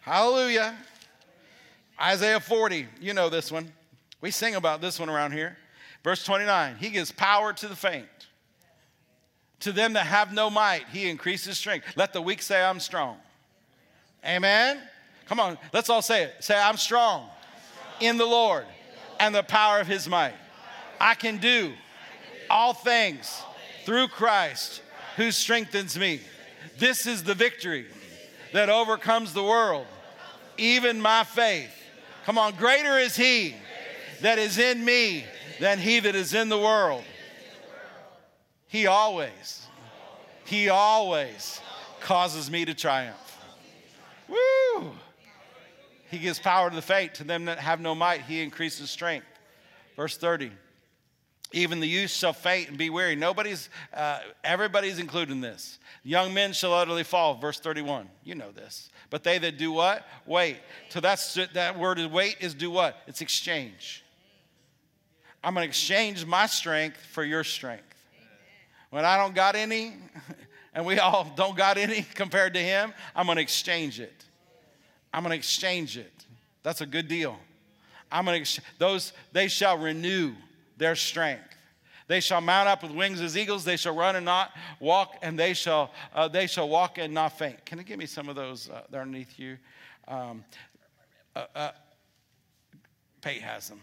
Hallelujah. 0.00 0.74
Isaiah 2.00 2.40
40, 2.40 2.86
you 3.00 3.12
know 3.12 3.28
this 3.28 3.52
one. 3.52 3.72
We 4.20 4.30
sing 4.30 4.54
about 4.54 4.80
this 4.80 4.98
one 4.98 5.08
around 5.08 5.32
here. 5.32 5.56
Verse 6.02 6.24
29 6.24 6.76
He 6.76 6.90
gives 6.90 7.12
power 7.12 7.52
to 7.52 7.68
the 7.68 7.76
faint. 7.76 8.06
To 9.60 9.72
them 9.72 9.94
that 9.94 10.06
have 10.06 10.32
no 10.32 10.50
might, 10.50 10.84
he 10.92 11.08
increases 11.08 11.58
strength. 11.58 11.86
Let 11.96 12.12
the 12.12 12.22
weak 12.22 12.42
say, 12.42 12.62
I'm 12.62 12.80
strong. 12.80 13.16
Amen. 14.24 14.80
Come 15.26 15.40
on, 15.40 15.58
let's 15.72 15.90
all 15.90 16.02
say 16.02 16.24
it. 16.24 16.34
Say, 16.40 16.58
I'm 16.58 16.76
strong, 16.76 17.28
in 18.00 18.16
the 18.16 18.24
Lord 18.24 18.64
and 19.20 19.34
the 19.34 19.42
power 19.42 19.80
of 19.80 19.86
his 19.86 20.08
might. 20.08 20.34
I 21.00 21.14
can 21.14 21.38
do 21.38 21.72
all 22.48 22.72
things 22.72 23.42
through 23.84 24.08
Christ 24.08 24.82
who 25.16 25.30
strengthens 25.30 25.98
me. 25.98 26.20
This 26.78 27.06
is 27.06 27.24
the 27.24 27.34
victory 27.34 27.86
that 28.52 28.70
overcomes 28.70 29.32
the 29.32 29.42
world, 29.42 29.86
even 30.56 31.00
my 31.00 31.24
faith. 31.24 31.70
Come 32.24 32.38
on, 32.38 32.54
greater 32.54 32.98
is 32.98 33.16
he 33.16 33.54
that 34.20 34.38
is 34.38 34.58
in 34.58 34.84
me 34.84 35.24
than 35.60 35.78
he 35.78 36.00
that 36.00 36.14
is 36.14 36.34
in 36.34 36.48
the 36.48 36.58
world. 36.58 37.04
He 38.68 38.86
always, 38.86 39.66
He 40.44 40.68
always 40.68 41.60
causes 42.00 42.50
me 42.50 42.64
to 42.64 42.74
triumph. 42.74 43.16
Woo! 44.28 44.92
He 46.10 46.18
gives 46.18 46.38
power 46.38 46.70
to 46.70 46.76
the 46.76 46.82
faint. 46.82 47.14
To 47.14 47.24
them 47.24 47.46
that 47.46 47.58
have 47.58 47.80
no 47.80 47.94
might, 47.94 48.22
He 48.22 48.40
increases 48.42 48.90
strength. 48.90 49.26
Verse 49.96 50.16
30. 50.16 50.52
Even 51.52 51.80
the 51.80 51.88
youth 51.88 52.10
shall 52.10 52.34
faint 52.34 52.68
and 52.68 52.76
be 52.76 52.90
weary. 52.90 53.16
Nobody's, 53.16 53.70
uh, 53.94 54.20
everybody's 54.44 54.98
included 54.98 55.32
in 55.32 55.40
this. 55.40 55.78
Young 56.04 56.34
men 56.34 56.52
shall 56.52 56.74
utterly 56.74 57.04
fall. 57.04 57.34
Verse 57.36 57.58
31. 57.58 58.08
You 58.22 58.34
know 58.34 58.50
this. 58.50 58.90
But 59.08 59.24
they 59.24 59.38
that 59.38 59.56
do 59.56 59.72
what? 59.72 60.06
Wait. 60.26 60.58
So 60.90 61.00
that's 61.00 61.38
that 61.54 61.78
word 61.78 61.98
is 61.98 62.08
wait 62.08 62.36
is 62.40 62.52
do 62.52 62.70
what? 62.70 62.96
It's 63.06 63.22
exchange. 63.22 64.04
I'm 65.42 65.54
going 65.54 65.64
to 65.64 65.68
exchange 65.68 66.26
my 66.26 66.46
strength 66.46 66.98
for 66.98 67.24
your 67.24 67.44
strength. 67.44 67.87
When 68.90 69.04
I 69.04 69.16
don't 69.16 69.34
got 69.34 69.54
any, 69.54 69.94
and 70.74 70.86
we 70.86 70.98
all 70.98 71.30
don't 71.36 71.56
got 71.56 71.78
any 71.78 72.02
compared 72.14 72.54
to 72.54 72.60
him, 72.60 72.92
I'm 73.14 73.26
to 73.26 73.40
exchange 73.40 74.00
it. 74.00 74.24
I'm 75.12 75.24
to 75.24 75.34
exchange 75.34 75.96
it. 75.96 76.12
That's 76.62 76.80
a 76.80 76.86
good 76.86 77.08
deal. 77.08 77.38
I'm 78.10 78.24
to 78.26 78.62
those 78.78 79.12
they 79.32 79.48
shall 79.48 79.76
renew 79.76 80.32
their 80.76 80.94
strength. 80.94 81.44
They 82.06 82.20
shall 82.20 82.40
mount 82.40 82.68
up 82.68 82.82
with 82.82 82.92
wings 82.92 83.20
as 83.20 83.36
eagles. 83.36 83.64
They 83.64 83.76
shall 83.76 83.94
run 83.94 84.16
and 84.16 84.24
not 84.24 84.52
walk, 84.80 85.16
and 85.20 85.38
they 85.38 85.52
shall 85.52 85.92
uh, 86.14 86.26
they 86.26 86.46
shall 86.46 86.68
walk 86.68 86.96
and 86.96 87.12
not 87.12 87.38
faint. 87.38 87.64
Can 87.66 87.78
you 87.78 87.84
give 87.84 87.98
me 87.98 88.06
some 88.06 88.30
of 88.30 88.36
those 88.36 88.70
uh, 88.70 88.82
underneath 88.96 89.38
you? 89.38 89.58
Um, 90.06 90.42
uh, 91.36 91.44
uh, 91.54 91.70
Pate 93.20 93.42
has 93.42 93.68
them. 93.68 93.80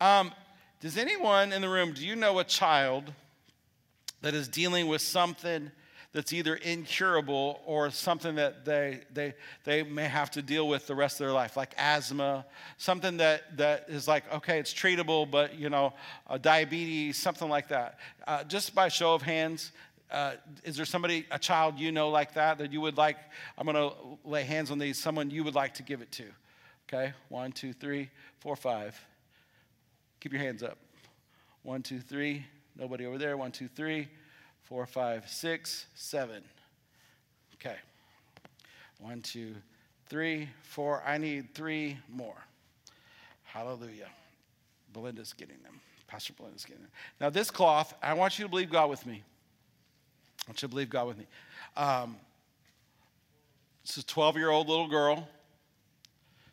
Um, 0.00 0.32
does 0.80 0.96
anyone 0.96 1.52
in 1.52 1.62
the 1.62 1.68
room, 1.68 1.92
do 1.92 2.04
you 2.04 2.16
know 2.16 2.38
a 2.38 2.44
child 2.44 3.12
that 4.22 4.34
is 4.34 4.48
dealing 4.48 4.88
with 4.88 5.02
something 5.02 5.70
that's 6.12 6.32
either 6.32 6.56
incurable 6.56 7.60
or 7.66 7.90
something 7.90 8.34
that 8.34 8.64
they, 8.64 9.00
they, 9.12 9.32
they 9.64 9.82
may 9.84 10.08
have 10.08 10.30
to 10.32 10.42
deal 10.42 10.66
with 10.66 10.86
the 10.86 10.94
rest 10.94 11.20
of 11.20 11.26
their 11.26 11.32
life, 11.32 11.56
like 11.56 11.72
asthma, 11.76 12.44
something 12.78 13.18
that, 13.18 13.56
that 13.56 13.84
is 13.88 14.08
like, 14.08 14.24
okay, 14.34 14.58
it's 14.58 14.74
treatable, 14.74 15.30
but, 15.30 15.56
you 15.56 15.70
know, 15.70 15.92
diabetes, 16.40 17.16
something 17.16 17.48
like 17.48 17.68
that. 17.68 17.98
Uh, 18.26 18.42
just 18.44 18.74
by 18.74 18.88
show 18.88 19.14
of 19.14 19.22
hands, 19.22 19.70
uh, 20.10 20.32
is 20.64 20.76
there 20.76 20.84
somebody, 20.84 21.26
a 21.30 21.38
child 21.38 21.78
you 21.78 21.92
know 21.92 22.10
like 22.10 22.34
that, 22.34 22.58
that 22.58 22.72
you 22.72 22.80
would 22.80 22.96
like, 22.96 23.16
I'm 23.56 23.66
going 23.66 23.76
to 23.76 23.94
lay 24.24 24.42
hands 24.42 24.72
on 24.72 24.78
these, 24.78 24.98
someone 24.98 25.30
you 25.30 25.44
would 25.44 25.54
like 25.54 25.74
to 25.74 25.84
give 25.84 26.02
it 26.02 26.10
to? 26.12 26.24
Okay, 26.88 27.12
one, 27.28 27.52
two, 27.52 27.72
three, 27.72 28.10
four, 28.40 28.56
five. 28.56 29.00
Keep 30.20 30.32
your 30.32 30.42
hands 30.42 30.62
up. 30.62 30.78
One, 31.62 31.82
two, 31.82 32.00
three. 32.00 32.44
Nobody 32.76 33.06
over 33.06 33.18
there. 33.18 33.36
One, 33.36 33.52
two, 33.52 33.68
three, 33.68 34.08
four, 34.62 34.86
five, 34.86 35.28
six, 35.28 35.86
seven. 35.94 36.42
Okay. 37.54 37.76
One, 38.98 39.22
two, 39.22 39.54
three, 40.08 40.48
four. 40.62 41.02
I 41.06 41.18
need 41.18 41.54
three 41.54 41.98
more. 42.08 42.36
Hallelujah. 43.44 44.08
Belinda's 44.92 45.32
getting 45.32 45.60
them. 45.62 45.80
Pastor 46.06 46.32
Belinda's 46.32 46.64
getting 46.64 46.82
them. 46.82 46.90
Now, 47.20 47.30
this 47.30 47.50
cloth, 47.50 47.94
I 48.02 48.14
want 48.14 48.38
you 48.38 48.44
to 48.44 48.48
believe 48.48 48.70
God 48.70 48.90
with 48.90 49.06
me. 49.06 49.22
I 50.46 50.50
want 50.50 50.62
you 50.62 50.68
to 50.68 50.70
believe 50.70 50.90
God 50.90 51.06
with 51.06 51.18
me. 51.18 51.26
Um, 51.76 52.16
is 53.84 53.96
a 53.96 54.06
12 54.06 54.36
year 54.36 54.50
old 54.50 54.68
little 54.68 54.88
girl. 54.88 55.28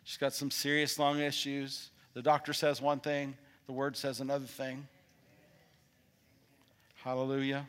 She's 0.04 0.18
got 0.18 0.34
some 0.34 0.52
serious 0.52 0.98
lung 0.98 1.20
issues. 1.20 1.90
The 2.14 2.22
doctor 2.22 2.54
says 2.54 2.82
one 2.82 3.00
thing, 3.00 3.36
the 3.68 3.74
word 3.74 3.96
says 3.98 4.22
another 4.22 4.46
thing. 4.46 4.88
Hallelujah. 7.04 7.68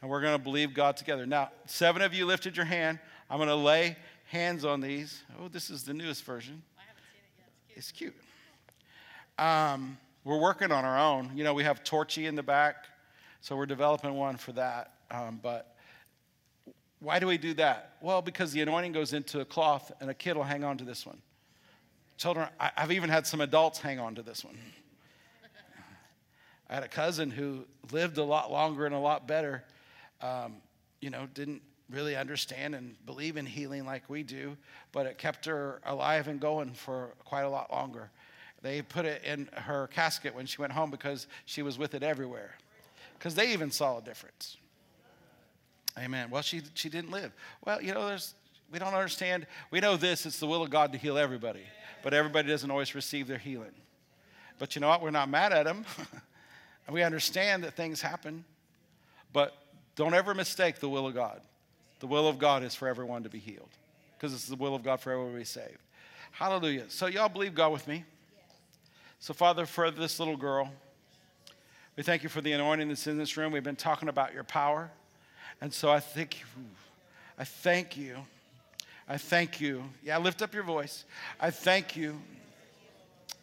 And 0.00 0.10
we're 0.10 0.20
going 0.20 0.36
to 0.36 0.42
believe 0.42 0.74
God 0.74 0.96
together. 0.96 1.26
Now, 1.26 1.50
seven 1.66 2.02
of 2.02 2.12
you 2.12 2.26
lifted 2.26 2.56
your 2.56 2.66
hand. 2.66 2.98
I'm 3.30 3.38
going 3.38 3.48
to 3.48 3.54
lay 3.54 3.96
hands 4.26 4.64
on 4.64 4.80
these. 4.80 5.22
Oh, 5.40 5.48
this 5.48 5.70
is 5.70 5.84
the 5.84 5.94
newest 5.94 6.24
version. 6.24 6.62
I 6.78 6.82
haven't 6.82 7.02
seen 7.12 7.22
it 7.24 7.38
yet. 7.38 7.76
It's 7.76 7.92
cute. 7.92 8.14
It's 8.16 8.26
cute. 9.38 9.46
Um, 9.46 9.98
we're 10.24 10.40
working 10.40 10.70
on 10.70 10.84
our 10.84 10.98
own. 10.98 11.30
You 11.34 11.44
know, 11.44 11.54
we 11.54 11.64
have 11.64 11.82
Torchy 11.84 12.26
in 12.26 12.34
the 12.34 12.42
back, 12.42 12.86
so 13.40 13.56
we're 13.56 13.66
developing 13.66 14.14
one 14.14 14.36
for 14.36 14.52
that. 14.52 14.92
Um, 15.10 15.40
but 15.42 15.76
why 17.00 17.18
do 17.18 17.26
we 17.26 17.38
do 17.38 17.54
that? 17.54 17.96
Well, 18.00 18.22
because 18.22 18.52
the 18.52 18.60
anointing 18.60 18.92
goes 18.92 19.12
into 19.12 19.40
a 19.40 19.44
cloth, 19.44 19.90
and 20.00 20.10
a 20.10 20.14
kid 20.14 20.36
will 20.36 20.44
hang 20.44 20.64
on 20.64 20.78
to 20.78 20.84
this 20.84 21.06
one. 21.06 21.20
Children, 22.18 22.48
I, 22.60 22.70
I've 22.76 22.92
even 22.92 23.10
had 23.10 23.26
some 23.26 23.40
adults 23.40 23.78
hang 23.78 23.98
on 23.98 24.14
to 24.14 24.22
this 24.22 24.44
one. 24.44 24.56
I 26.72 26.76
had 26.76 26.84
a 26.84 26.88
cousin 26.88 27.30
who 27.30 27.66
lived 27.90 28.16
a 28.16 28.24
lot 28.24 28.50
longer 28.50 28.86
and 28.86 28.94
a 28.94 28.98
lot 28.98 29.28
better. 29.28 29.62
Um, 30.22 30.54
you 31.02 31.10
know, 31.10 31.28
didn't 31.34 31.60
really 31.90 32.16
understand 32.16 32.74
and 32.74 32.96
believe 33.04 33.36
in 33.36 33.44
healing 33.44 33.84
like 33.84 34.08
we 34.08 34.22
do, 34.22 34.56
but 34.90 35.04
it 35.04 35.18
kept 35.18 35.44
her 35.44 35.82
alive 35.84 36.28
and 36.28 36.40
going 36.40 36.72
for 36.72 37.12
quite 37.26 37.42
a 37.42 37.48
lot 37.50 37.70
longer. 37.70 38.10
They 38.62 38.80
put 38.80 39.04
it 39.04 39.22
in 39.22 39.50
her 39.52 39.88
casket 39.88 40.34
when 40.34 40.46
she 40.46 40.62
went 40.62 40.72
home 40.72 40.90
because 40.90 41.26
she 41.44 41.60
was 41.60 41.76
with 41.76 41.92
it 41.92 42.02
everywhere, 42.02 42.54
because 43.18 43.34
they 43.34 43.52
even 43.52 43.70
saw 43.70 43.98
a 43.98 44.00
difference. 44.00 44.56
Amen. 45.98 46.30
Well, 46.30 46.40
she, 46.40 46.62
she 46.72 46.88
didn't 46.88 47.10
live. 47.10 47.34
Well, 47.66 47.82
you 47.82 47.92
know, 47.92 48.06
there's, 48.06 48.32
we 48.72 48.78
don't 48.78 48.94
understand. 48.94 49.46
We 49.70 49.80
know 49.80 49.98
this 49.98 50.24
it's 50.24 50.40
the 50.40 50.46
will 50.46 50.62
of 50.62 50.70
God 50.70 50.92
to 50.92 50.98
heal 50.98 51.18
everybody, 51.18 51.64
but 52.02 52.14
everybody 52.14 52.48
doesn't 52.48 52.70
always 52.70 52.94
receive 52.94 53.28
their 53.28 53.36
healing. 53.36 53.74
But 54.58 54.74
you 54.74 54.80
know 54.80 54.88
what? 54.88 55.02
We're 55.02 55.10
not 55.10 55.28
mad 55.28 55.52
at 55.52 55.66
them. 55.66 55.84
And 56.86 56.94
we 56.94 57.02
understand 57.02 57.64
that 57.64 57.74
things 57.74 58.00
happen, 58.00 58.44
but 59.32 59.56
don't 59.94 60.14
ever 60.14 60.34
mistake 60.34 60.80
the 60.80 60.88
will 60.88 61.06
of 61.06 61.14
God. 61.14 61.40
The 62.00 62.06
will 62.06 62.26
of 62.26 62.38
God 62.38 62.62
is 62.62 62.74
for 62.74 62.88
everyone 62.88 63.22
to 63.22 63.28
be 63.28 63.38
healed 63.38 63.68
because 64.16 64.34
it's 64.34 64.46
the 64.46 64.56
will 64.56 64.74
of 64.74 64.82
God 64.82 65.00
for 65.00 65.12
everyone 65.12 65.32
to 65.32 65.38
be 65.38 65.44
saved. 65.44 65.78
Hallelujah. 66.32 66.84
So, 66.88 67.06
y'all 67.06 67.28
believe 67.28 67.54
God 67.54 67.72
with 67.72 67.86
me? 67.86 68.04
So, 69.20 69.32
Father, 69.34 69.66
for 69.66 69.90
this 69.90 70.18
little 70.18 70.36
girl, 70.36 70.72
we 71.96 72.02
thank 72.02 72.22
you 72.22 72.28
for 72.28 72.40
the 72.40 72.52
anointing 72.52 72.88
that's 72.88 73.06
in 73.06 73.18
this 73.18 73.36
room. 73.36 73.52
We've 73.52 73.62
been 73.62 73.76
talking 73.76 74.08
about 74.08 74.32
your 74.32 74.44
power. 74.44 74.90
And 75.60 75.72
so 75.72 75.90
I 75.90 76.00
thank 76.00 76.40
you. 76.40 76.46
I 77.38 77.44
thank 77.44 77.96
you. 77.96 78.16
I 79.08 79.18
thank 79.18 79.60
you. 79.60 79.84
Yeah, 80.02 80.18
lift 80.18 80.42
up 80.42 80.54
your 80.54 80.62
voice. 80.62 81.04
I 81.38 81.50
thank 81.50 81.96
you. 81.96 82.20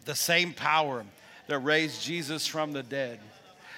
The 0.05 0.15
same 0.15 0.51
power 0.51 1.05
that 1.49 1.59
raised 1.59 2.01
Jesus 2.01 2.47
from 2.47 2.71
the 2.71 2.83
dead, 2.83 3.19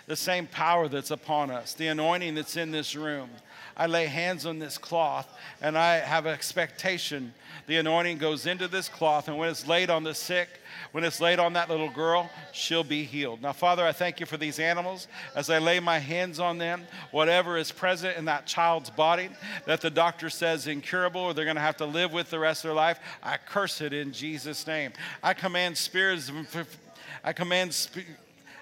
the 0.05 0.15
same 0.15 0.45
power 0.45 0.87
that's 0.87 1.11
upon 1.11 1.49
us, 1.49 1.73
the 1.73 1.87
anointing 1.87 2.35
that's 2.35 2.57
in 2.57 2.71
this 2.71 2.95
room. 2.95 3.29
I 3.77 3.87
lay 3.87 4.07
hands 4.07 4.45
on 4.45 4.59
this 4.59 4.77
cloth 4.77 5.33
and 5.61 5.77
I 5.77 5.95
have 5.95 6.27
expectation. 6.27 7.33
The 7.67 7.77
anointing 7.77 8.17
goes 8.17 8.45
into 8.45 8.67
this 8.67 8.89
cloth, 8.89 9.27
and 9.27 9.37
when 9.37 9.49
it's 9.49 9.67
laid 9.67 9.89
on 9.89 10.03
the 10.03 10.13
sick, 10.13 10.49
when 10.91 11.03
it's 11.03 11.21
laid 11.21 11.39
on 11.39 11.53
that 11.53 11.69
little 11.69 11.89
girl, 11.89 12.29
she'll 12.51 12.83
be 12.83 13.03
healed. 13.03 13.41
Now, 13.41 13.53
Father, 13.53 13.85
I 13.85 13.93
thank 13.93 14.19
you 14.19 14.25
for 14.25 14.35
these 14.35 14.59
animals 14.59 15.07
as 15.35 15.49
I 15.49 15.59
lay 15.59 15.79
my 15.79 15.99
hands 15.99 16.39
on 16.39 16.57
them. 16.57 16.83
Whatever 17.11 17.57
is 17.57 17.71
present 17.71 18.17
in 18.17 18.25
that 18.25 18.45
child's 18.45 18.89
body 18.89 19.29
that 19.65 19.79
the 19.79 19.89
doctor 19.89 20.29
says 20.29 20.67
incurable 20.67 21.21
or 21.21 21.33
they're 21.33 21.45
going 21.45 21.55
to 21.55 21.61
have 21.61 21.77
to 21.77 21.85
live 21.85 22.11
with 22.11 22.29
the 22.29 22.39
rest 22.39 22.65
of 22.65 22.69
their 22.69 22.75
life, 22.75 22.99
I 23.23 23.37
curse 23.37 23.79
it 23.79 23.93
in 23.93 24.11
Jesus' 24.11 24.67
name. 24.67 24.91
I 25.23 25.33
command 25.33 25.77
spirits, 25.77 26.29
I 27.23 27.33
command 27.33 27.87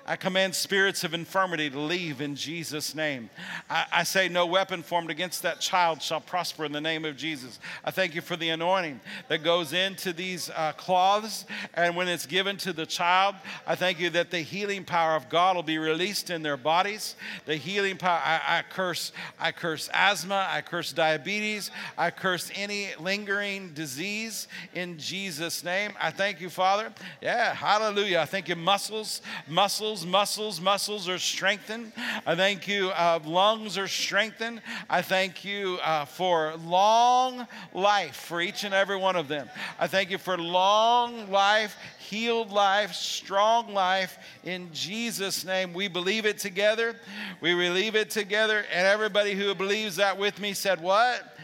I 0.10 0.16
command 0.16 0.56
spirits 0.56 1.04
of 1.04 1.14
infirmity 1.14 1.70
to 1.70 1.80
leave 1.80 2.20
in 2.20 2.34
Jesus' 2.34 2.96
name. 2.96 3.30
I, 3.70 3.86
I, 3.92 4.04
say, 4.04 4.28
no 4.28 4.48
weapon 4.48 4.82
formed 4.82 5.12
against 5.12 5.44
that 5.44 5.60
child 5.60 6.02
shall 6.02 6.20
prosper 6.20 6.66
in 6.66 6.72
the 6.72 6.82
name 6.82 7.06
of 7.06 7.16
Jesus. 7.16 7.60
I 7.86 7.92
thank 7.92 8.16
you 8.16 8.22
for 8.22 8.36
the 8.36 8.50
anointing 8.50 9.02
that 9.28 9.44
goes 9.44 9.72
into 9.72 10.12
these 10.12 10.50
uh, 10.50 10.72
cloths, 10.72 11.46
and 11.76 11.96
when 11.96 12.08
it's 12.08 12.26
given 12.26 12.58
to 12.58 12.74
the 12.74 12.88
child, 12.88 13.36
I 13.68 13.76
thank 13.76 14.00
you 14.00 14.10
that 14.10 14.32
the 14.32 14.40
healing 14.40 14.84
power 14.84 15.16
of 15.16 15.30
God 15.30 15.56
will 15.56 15.62
be 15.62 15.78
released 15.78 16.32
in 16.32 16.42
their 16.42 16.58
bodies. 16.58 17.16
The 17.46 17.58
healing 17.58 17.98
power, 17.98 18.20
I, 18.26 18.42
I 18.48 18.64
curse, 18.68 19.12
I 19.40 19.52
curse 19.52 19.92
asthma, 19.94 20.48
I 20.50 20.62
curse 20.62 20.92
diabetes, 20.92 21.70
I 22.00 22.10
curse 22.10 22.50
any 22.56 22.88
lingering 23.00 23.74
disease 23.76 24.48
in 24.74 24.98
Jesus' 24.98 25.64
name. 25.64 25.92
I 26.02 26.10
thank 26.10 26.42
you, 26.42 26.50
Father. 26.50 26.92
Yeah, 27.22 27.54
hallelujah. 27.54 28.22
I 28.22 28.26
thank 28.26 28.50
you, 28.50 28.56
muscles, 28.56 29.22
muscles 29.48 29.99
muscles, 30.06 30.60
muscles, 30.60 30.80
muscles 30.90 31.10
are 31.10 31.20
strengthened. 31.20 31.92
I 32.26 32.36
thank 32.36 32.68
you, 32.68 32.90
uh, 32.90 33.20
lungs 33.26 33.78
are 33.78 33.88
strengthened. 33.88 34.62
I 34.90 35.02
thank 35.02 35.46
you 35.46 35.78
uh, 35.84 36.06
for 36.06 36.56
long 36.58 37.48
life 37.74 38.16
for 38.16 38.42
each 38.42 38.64
and 38.64 38.74
every 38.74 38.96
one 38.96 39.16
of 39.16 39.28
them. 39.28 39.50
I 39.80 39.88
thank 39.88 40.10
you 40.10 40.18
for 40.18 40.38
long 40.38 41.30
life, 41.30 41.76
healed 42.00 42.52
life, 42.52 42.94
strong 42.94 43.74
life. 43.74 44.18
In 44.44 44.70
Jesus' 44.74 45.46
name, 45.46 45.74
we 45.74 45.88
believe 45.88 46.26
it 46.26 46.38
together. 46.38 46.96
We 47.42 47.54
believe 47.54 47.96
it 47.96 48.10
together. 48.10 48.66
And 48.74 48.88
everybody 48.88 49.34
who 49.34 49.54
believes 49.54 49.98
that 49.98 50.18
with 50.18 50.40
me 50.40 50.54
said, 50.54 50.82
What? 50.82 51.39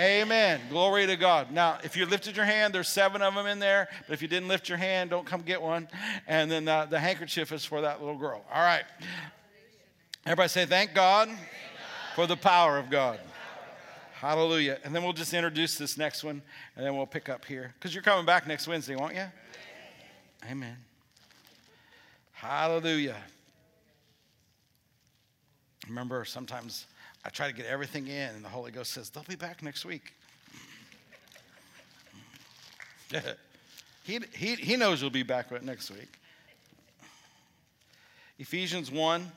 Amen. 0.00 0.62
Glory 0.70 1.06
to 1.06 1.16
God. 1.16 1.52
Now, 1.52 1.76
if 1.84 1.94
you 1.94 2.06
lifted 2.06 2.34
your 2.34 2.46
hand, 2.46 2.74
there's 2.74 2.88
seven 2.88 3.20
of 3.20 3.34
them 3.34 3.46
in 3.46 3.58
there. 3.58 3.86
But 4.06 4.14
if 4.14 4.22
you 4.22 4.28
didn't 4.28 4.48
lift 4.48 4.66
your 4.66 4.78
hand, 4.78 5.10
don't 5.10 5.26
come 5.26 5.42
get 5.42 5.60
one. 5.60 5.88
And 6.26 6.50
then 6.50 6.66
uh, 6.66 6.86
the 6.86 6.98
handkerchief 6.98 7.52
is 7.52 7.66
for 7.66 7.82
that 7.82 8.00
little 8.00 8.16
girl. 8.16 8.42
All 8.50 8.62
right. 8.62 8.84
Everybody 10.24 10.48
say, 10.48 10.64
Thank 10.64 10.94
God, 10.94 11.28
Thank 11.28 11.38
God. 11.38 12.14
for 12.14 12.26
the 12.26 12.36
power 12.36 12.78
of 12.78 12.88
God. 12.88 13.20
Hallelujah. 14.14 14.78
And 14.84 14.94
then 14.94 15.02
we'll 15.02 15.12
just 15.12 15.34
introduce 15.34 15.76
this 15.76 15.98
next 15.98 16.24
one, 16.24 16.40
and 16.76 16.86
then 16.86 16.96
we'll 16.96 17.04
pick 17.04 17.28
up 17.28 17.44
here. 17.44 17.74
Because 17.78 17.94
you're 17.94 18.02
coming 18.02 18.24
back 18.24 18.46
next 18.46 18.66
Wednesday, 18.66 18.96
won't 18.96 19.14
you? 19.14 19.26
Amen. 20.50 20.78
Hallelujah. 22.32 23.16
Remember, 25.88 26.24
sometimes 26.24 26.86
I 27.24 27.28
try 27.28 27.48
to 27.48 27.52
get 27.54 27.66
everything 27.66 28.06
in, 28.06 28.30
and 28.34 28.44
the 28.44 28.48
Holy 28.48 28.70
Ghost 28.70 28.92
says, 28.92 29.10
They'll 29.10 29.24
be 29.24 29.36
back 29.36 29.62
next 29.62 29.84
week. 29.84 30.14
he, 34.04 34.20
he, 34.34 34.54
he 34.54 34.76
knows 34.76 35.02
you'll 35.02 35.10
be 35.10 35.22
back 35.22 35.50
next 35.62 35.90
week. 35.90 36.18
Ephesians 38.38 38.90
1 38.90 39.30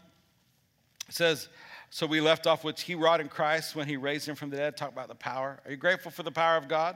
says, 1.10 1.50
So 1.90 2.06
we 2.06 2.22
left 2.22 2.48
off 2.48 2.64
with 2.64 2.80
He 2.80 2.96
wrought 2.96 3.20
in 3.20 3.28
Christ 3.28 3.76
when 3.76 3.88
He 3.88 3.98
raised 3.98 4.30
Him 4.30 4.36
from 4.36 4.50
the 4.50 4.58
dead. 4.58 4.78
Talk 4.78 4.92
about 4.92 5.10
the 5.10 5.16
power. 5.16 5.60
Are 5.66 5.72
you 5.72 5.78
grateful 5.78 6.12
for 6.12 6.24
the 6.24 6.32
power 6.32 6.56
of 6.56 6.70
God? 6.70 6.96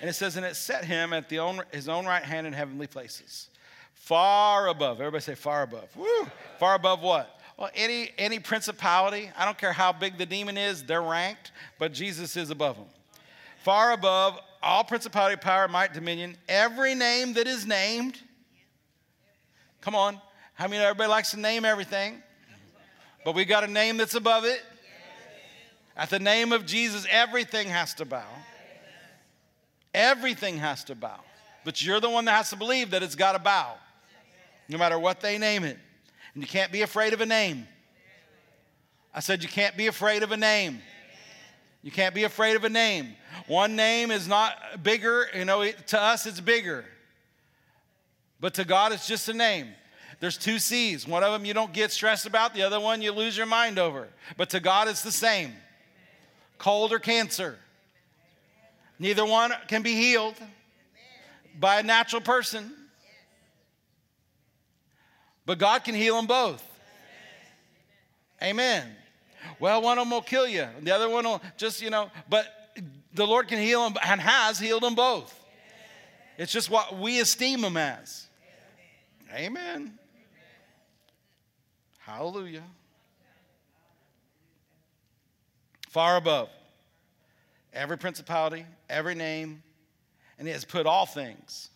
And 0.00 0.10
it 0.10 0.12
says, 0.12 0.36
And 0.36 0.44
it 0.44 0.56
set 0.56 0.84
Him 0.84 1.14
at 1.14 1.30
the 1.30 1.38
own, 1.38 1.62
His 1.72 1.88
own 1.88 2.04
right 2.04 2.22
hand 2.22 2.46
in 2.46 2.52
heavenly 2.52 2.86
places. 2.86 3.48
Far 3.94 4.68
above. 4.68 5.00
Everybody 5.00 5.22
say, 5.22 5.34
far 5.34 5.62
above. 5.62 5.88
Woo! 5.96 6.28
Far 6.60 6.76
above 6.76 7.02
what? 7.02 7.40
Well, 7.56 7.70
any, 7.74 8.10
any 8.18 8.38
principality, 8.38 9.30
I 9.36 9.46
don't 9.46 9.56
care 9.56 9.72
how 9.72 9.92
big 9.92 10.18
the 10.18 10.26
demon 10.26 10.58
is, 10.58 10.84
they're 10.84 11.02
ranked, 11.02 11.52
but 11.78 11.92
Jesus 11.92 12.36
is 12.36 12.50
above 12.50 12.76
them. 12.76 12.86
Far 13.62 13.92
above 13.92 14.38
all 14.62 14.84
principality, 14.84 15.36
power, 15.36 15.66
might, 15.66 15.94
dominion, 15.94 16.36
every 16.48 16.94
name 16.94 17.32
that 17.34 17.46
is 17.46 17.66
named. 17.66 18.18
Come 19.80 19.94
on. 19.94 20.20
How 20.54 20.68
many 20.68 20.82
everybody 20.82 21.08
likes 21.08 21.30
to 21.32 21.40
name 21.40 21.64
everything? 21.64 22.22
But 23.24 23.34
we 23.34 23.44
got 23.44 23.64
a 23.64 23.66
name 23.66 23.96
that's 23.96 24.14
above 24.14 24.44
it. 24.44 24.62
At 25.96 26.10
the 26.10 26.18
name 26.18 26.52
of 26.52 26.66
Jesus, 26.66 27.06
everything 27.10 27.68
has 27.68 27.94
to 27.94 28.04
bow. 28.04 28.26
Everything 29.94 30.58
has 30.58 30.84
to 30.84 30.94
bow. 30.94 31.20
But 31.64 31.84
you're 31.84 32.00
the 32.00 32.10
one 32.10 32.26
that 32.26 32.32
has 32.32 32.50
to 32.50 32.56
believe 32.56 32.90
that 32.90 33.02
it's 33.02 33.14
got 33.14 33.32
to 33.32 33.38
bow, 33.38 33.74
no 34.68 34.78
matter 34.78 34.98
what 34.98 35.20
they 35.20 35.38
name 35.38 35.64
it. 35.64 35.78
And 36.36 36.42
you 36.42 36.48
can't 36.48 36.70
be 36.70 36.82
afraid 36.82 37.14
of 37.14 37.22
a 37.22 37.26
name. 37.26 37.66
I 39.14 39.20
said, 39.20 39.42
You 39.42 39.48
can't 39.48 39.74
be 39.74 39.86
afraid 39.86 40.22
of 40.22 40.32
a 40.32 40.36
name. 40.36 40.82
You 41.82 41.90
can't 41.90 42.14
be 42.14 42.24
afraid 42.24 42.56
of 42.56 42.64
a 42.64 42.68
name. 42.68 43.16
One 43.46 43.74
name 43.74 44.10
is 44.10 44.28
not 44.28 44.82
bigger, 44.82 45.28
you 45.34 45.46
know, 45.46 45.66
to 45.70 45.98
us 45.98 46.26
it's 46.26 46.40
bigger. 46.40 46.84
But 48.38 48.52
to 48.54 48.66
God 48.66 48.92
it's 48.92 49.06
just 49.06 49.30
a 49.30 49.32
name. 49.32 49.68
There's 50.20 50.36
two 50.36 50.58
C's. 50.58 51.08
One 51.08 51.24
of 51.24 51.32
them 51.32 51.46
you 51.46 51.54
don't 51.54 51.72
get 51.72 51.90
stressed 51.90 52.26
about, 52.26 52.52
the 52.52 52.64
other 52.64 52.80
one 52.80 53.00
you 53.00 53.12
lose 53.12 53.34
your 53.34 53.46
mind 53.46 53.78
over. 53.78 54.06
But 54.36 54.50
to 54.50 54.60
God 54.60 54.88
it's 54.88 55.02
the 55.02 55.12
same 55.12 55.54
cold 56.58 56.92
or 56.92 56.98
cancer. 56.98 57.56
Neither 58.98 59.24
one 59.24 59.54
can 59.68 59.80
be 59.80 59.94
healed 59.94 60.34
by 61.58 61.80
a 61.80 61.82
natural 61.82 62.20
person. 62.20 62.75
But 65.46 65.58
God 65.58 65.84
can 65.84 65.94
heal 65.94 66.16
them 66.16 66.26
both. 66.26 66.62
Amen. 68.42 68.84
Well, 69.60 69.80
one 69.80 69.96
of 69.98 70.04
them 70.04 70.10
will 70.10 70.22
kill 70.22 70.46
you, 70.46 70.66
the 70.82 70.90
other 70.90 71.08
one 71.08 71.24
will 71.24 71.40
just, 71.56 71.80
you 71.80 71.88
know, 71.88 72.10
but 72.28 72.46
the 73.14 73.26
Lord 73.26 73.48
can 73.48 73.58
heal 73.58 73.84
them 73.84 73.96
and 74.04 74.20
has 74.20 74.58
healed 74.58 74.82
them 74.82 74.94
both. 74.94 75.32
It's 76.36 76.52
just 76.52 76.68
what 76.68 76.98
we 76.98 77.20
esteem 77.20 77.62
them 77.62 77.76
as. 77.76 78.26
Amen. 79.32 79.98
Hallelujah. 81.98 82.62
Far 85.88 86.16
above 86.16 86.50
every 87.72 87.96
principality, 87.96 88.66
every 88.90 89.14
name, 89.14 89.62
and 90.38 90.46
He 90.46 90.52
has 90.52 90.64
put 90.64 90.86
all 90.86 91.06
things, 91.06 91.70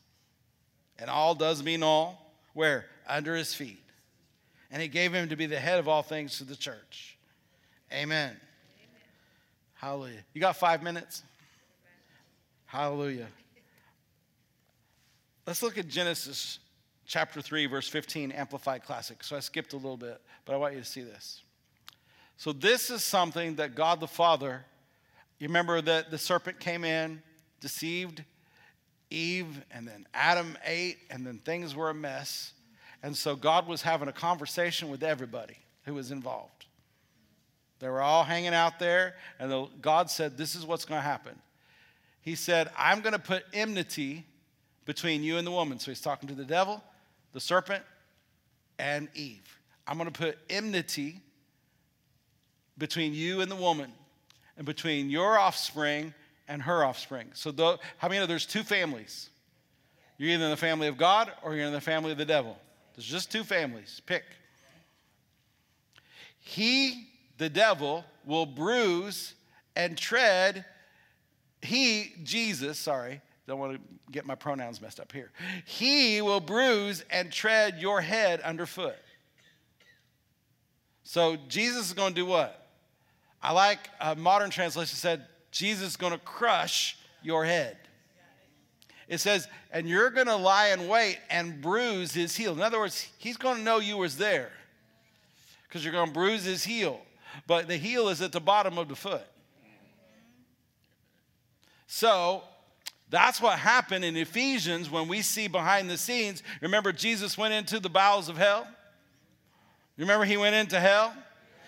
and 0.99 1.09
all 1.09 1.35
does 1.35 1.62
mean 1.62 1.83
all, 1.83 2.35
where? 2.53 2.85
Under 3.11 3.34
his 3.34 3.54
feet. 3.54 3.82
And 4.70 4.80
he 4.80 4.88
gave 4.88 5.12
him 5.12 5.28
to 5.28 5.36
be 5.36 5.46
the 5.46 5.58
head 5.58 5.78
of 5.78 5.88
all 5.88 6.02
things 6.02 6.38
to 6.38 6.44
the 6.44 6.56
church. 6.56 7.18
Amen. 7.92 8.28
Amen. 8.28 8.38
Hallelujah. 9.74 10.24
You 10.32 10.40
got 10.40 10.56
five 10.56 10.82
minutes? 10.82 11.24
Hallelujah. 12.66 13.26
Let's 15.46 15.62
look 15.62 15.76
at 15.76 15.88
Genesis 15.88 16.61
chapter 17.06 17.42
3, 17.42 17.66
verse 17.66 17.88
15, 17.88 18.30
Amplified 18.30 18.84
Classic. 18.84 19.24
So 19.24 19.36
I 19.36 19.40
skipped 19.40 19.72
a 19.72 19.76
little 19.76 19.96
bit, 19.96 20.20
but 20.44 20.54
I 20.54 20.56
want 20.56 20.74
you 20.74 20.80
to 20.80 20.86
see 20.86 21.02
this. 21.02 21.42
So, 22.36 22.52
this 22.52 22.88
is 22.88 23.04
something 23.04 23.56
that 23.56 23.74
God 23.74 24.00
the 24.00 24.06
Father, 24.06 24.64
you 25.38 25.48
remember 25.48 25.82
that 25.82 26.11
the 26.11 26.16
serpent 26.16 26.58
came 26.58 26.84
in, 26.84 27.22
deceived 27.61 28.24
Eve, 29.11 29.62
and 29.70 29.86
then 29.86 30.06
Adam 30.14 30.56
ate, 30.64 30.98
and 31.11 31.26
then 31.26 31.38
things 31.38 31.74
were 31.74 31.90
a 31.90 31.94
mess. 31.94 32.54
And 33.03 33.16
so 33.16 33.34
God 33.34 33.66
was 33.66 33.82
having 33.82 34.09
a 34.09 34.12
conversation 34.12 34.90
with 34.90 35.03
everybody 35.03 35.57
who 35.84 35.94
was 35.94 36.11
involved. 36.11 36.66
They 37.78 37.88
were 37.88 38.03
all 38.03 38.24
hanging 38.24 38.55
out 38.55 38.78
there, 38.78 39.14
and 39.38 39.51
the, 39.51 39.66
God 39.80 40.11
said, 40.11 40.36
This 40.36 40.55
is 40.55 40.66
what's 40.66 40.84
going 40.84 40.98
to 40.98 41.07
happen. 41.07 41.34
He 42.20 42.34
said, 42.34 42.70
I'm 42.76 43.01
going 43.01 43.14
to 43.14 43.18
put 43.18 43.44
enmity 43.55 44.26
between 44.84 45.22
you 45.22 45.38
and 45.38 45.46
the 45.46 45.51
woman. 45.51 45.78
So 45.78 45.90
he's 45.90 46.01
talking 46.01 46.28
to 46.28 46.34
the 46.34 46.44
devil, 46.44 46.82
the 47.32 47.40
serpent, 47.40 47.82
and 48.78 49.09
Eve. 49.14 49.59
I'm 49.86 49.96
going 49.96 50.11
to 50.11 50.18
put 50.18 50.38
enmity 50.51 51.20
between 52.76 53.14
you 53.14 53.40
and 53.40 53.51
the 53.51 53.57
woman, 53.57 53.92
and 54.57 54.66
between 54.66 55.11
your 55.11 55.38
offspring 55.38 56.12
and 56.48 56.62
her 56.62 56.84
offspring. 56.84 57.28
So, 57.34 57.51
the, 57.51 57.78
how 57.98 58.09
many 58.09 58.20
know 58.20 58.26
there's 58.26 58.46
two 58.46 58.62
families? 58.62 59.30
You're 60.18 60.30
either 60.30 60.44
in 60.44 60.51
the 60.51 60.57
family 60.57 60.88
of 60.88 60.98
God 60.98 61.32
or 61.42 61.55
you're 61.55 61.66
in 61.66 61.72
the 61.72 61.80
family 61.80 62.12
of 62.12 62.18
the 62.18 62.24
devil. 62.24 62.59
There's 63.01 63.09
just 63.09 63.32
two 63.32 63.44
families. 63.44 64.03
Pick. 64.05 64.24
He, 66.38 67.09
the 67.38 67.48
devil, 67.48 68.05
will 68.26 68.44
bruise 68.44 69.32
and 69.74 69.96
tread. 69.96 70.66
He, 71.62 72.12
Jesus, 72.22 72.78
sorry, 72.78 73.22
don't 73.46 73.59
want 73.59 73.72
to 73.72 73.80
get 74.12 74.26
my 74.26 74.34
pronouns 74.34 74.82
messed 74.82 75.01
up 75.01 75.12
here. 75.12 75.30
He 75.64 76.20
will 76.20 76.40
bruise 76.40 77.03
and 77.11 77.32
tread 77.32 77.80
your 77.80 78.03
head 78.03 78.42
underfoot. 78.42 78.98
So 81.03 81.38
Jesus 81.48 81.86
is 81.86 81.94
going 81.94 82.11
to 82.11 82.20
do 82.20 82.26
what? 82.26 82.68
I 83.42 83.53
like 83.53 83.88
a 83.98 84.14
modern 84.14 84.51
translation 84.51 84.96
said, 84.96 85.24
Jesus 85.51 85.88
is 85.88 85.96
going 85.96 86.12
to 86.12 86.18
crush 86.18 86.98
your 87.22 87.46
head. 87.46 87.78
It 89.11 89.18
says, 89.18 89.48
and 89.72 89.88
you're 89.88 90.11
going 90.11 90.28
to 90.28 90.36
lie 90.36 90.68
in 90.68 90.86
wait 90.86 91.18
and 91.28 91.61
bruise 91.61 92.12
his 92.12 92.36
heel. 92.36 92.52
In 92.52 92.62
other 92.62 92.78
words, 92.78 93.08
he's 93.18 93.36
going 93.36 93.56
to 93.56 93.62
know 93.62 93.80
you 93.80 93.96
was 93.96 94.16
there 94.16 94.50
because 95.64 95.84
you're 95.84 95.92
going 95.92 96.06
to 96.06 96.12
bruise 96.12 96.44
his 96.44 96.62
heel. 96.62 97.00
But 97.48 97.66
the 97.66 97.76
heel 97.76 98.08
is 98.08 98.22
at 98.22 98.30
the 98.30 98.40
bottom 98.40 98.78
of 98.78 98.88
the 98.88 98.94
foot. 98.94 99.26
So 101.88 102.44
that's 103.11 103.40
what 103.40 103.58
happened 103.58 104.04
in 104.04 104.16
Ephesians 104.16 104.88
when 104.88 105.08
we 105.08 105.22
see 105.22 105.48
behind 105.48 105.90
the 105.90 105.98
scenes. 105.98 106.44
Remember, 106.61 106.92
Jesus 106.92 107.36
went 107.36 107.52
into 107.52 107.80
the 107.80 107.90
bowels 107.90 108.28
of 108.28 108.36
hell? 108.36 108.64
Remember, 109.98 110.24
he 110.24 110.36
went 110.36 110.54
into 110.54 110.78
hell? 110.78 111.12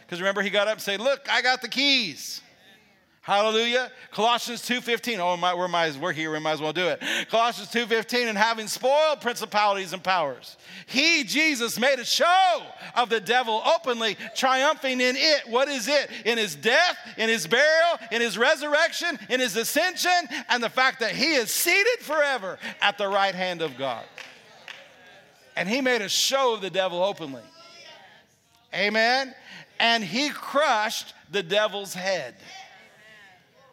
Because 0.02 0.20
remember, 0.20 0.42
he 0.42 0.50
got 0.50 0.68
up 0.68 0.74
and 0.74 0.80
said, 0.80 1.00
Look, 1.00 1.28
I 1.28 1.42
got 1.42 1.60
the 1.60 1.68
keys. 1.68 2.40
Hallelujah. 3.22 3.92
Colossians 4.10 4.62
2.15. 4.62 5.20
Oh, 5.20 5.36
my, 5.36 5.54
we're, 5.54 5.68
my, 5.68 5.92
we're 6.00 6.12
here. 6.12 6.32
We 6.32 6.40
might 6.40 6.54
as 6.54 6.60
well 6.60 6.72
do 6.72 6.88
it. 6.88 7.00
Colossians 7.30 7.70
2.15. 7.70 8.26
And 8.26 8.36
having 8.36 8.66
spoiled 8.66 9.20
principalities 9.20 9.92
and 9.92 10.02
powers, 10.02 10.56
he, 10.86 11.22
Jesus, 11.22 11.78
made 11.78 12.00
a 12.00 12.04
show 12.04 12.62
of 12.96 13.10
the 13.10 13.20
devil 13.20 13.62
openly, 13.64 14.16
triumphing 14.34 15.00
in 15.00 15.14
it. 15.16 15.48
What 15.48 15.68
is 15.68 15.86
it? 15.86 16.10
In 16.24 16.36
his 16.36 16.56
death, 16.56 16.98
in 17.16 17.28
his 17.28 17.46
burial, 17.46 17.96
in 18.10 18.20
his 18.20 18.36
resurrection, 18.36 19.16
in 19.30 19.38
his 19.38 19.56
ascension, 19.56 20.10
and 20.48 20.60
the 20.60 20.68
fact 20.68 20.98
that 20.98 21.12
he 21.12 21.34
is 21.34 21.48
seated 21.48 22.00
forever 22.00 22.58
at 22.80 22.98
the 22.98 23.06
right 23.06 23.36
hand 23.36 23.62
of 23.62 23.78
God. 23.78 24.04
And 25.54 25.68
he 25.68 25.80
made 25.80 26.02
a 26.02 26.08
show 26.08 26.54
of 26.54 26.60
the 26.60 26.70
devil 26.70 27.04
openly. 27.04 27.42
Amen. 28.74 29.32
And 29.78 30.02
he 30.02 30.30
crushed 30.30 31.14
the 31.30 31.44
devil's 31.44 31.94
head. 31.94 32.34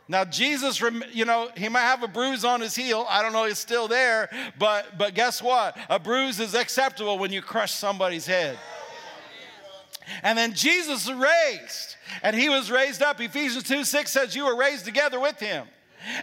Now, 0.10 0.26
Jesus, 0.26 0.82
you 1.14 1.24
know, 1.24 1.49
he 1.55 1.70
might 1.70 1.82
have 1.82 2.01
a 2.01 2.07
bruise 2.07 2.43
on 2.43 2.62
his 2.62 2.76
heel. 2.76 3.05
I 3.07 3.22
don't 3.22 3.32
know, 3.32 3.43
it's 3.43 3.60
still 3.60 3.88
there. 3.88 4.28
But, 4.57 4.97
but 4.97 5.14
guess 5.14 5.39
what? 5.39 5.78
A 5.88 5.99
bruise 5.99 6.39
is 6.39 6.55
acceptable 6.55 7.20
when 7.20 7.32
you 7.32 7.43
crush 7.43 7.72
somebody's 7.72 8.26
head. 8.26 8.57
And 10.24 10.36
then 10.36 10.53
Jesus 10.53 11.07
raised, 11.07 11.95
and 12.24 12.36
he 12.36 12.49
was 12.49 12.72
raised 12.72 13.03
up. 13.03 13.22
Ephesians 13.22 13.64
2 13.66 13.84
6 13.84 14.12
says, 14.12 14.36
You 14.36 14.45
were 14.45 14.57
raised 14.57 14.84
together 14.84 15.20
with 15.20 15.39
him. 15.39 15.68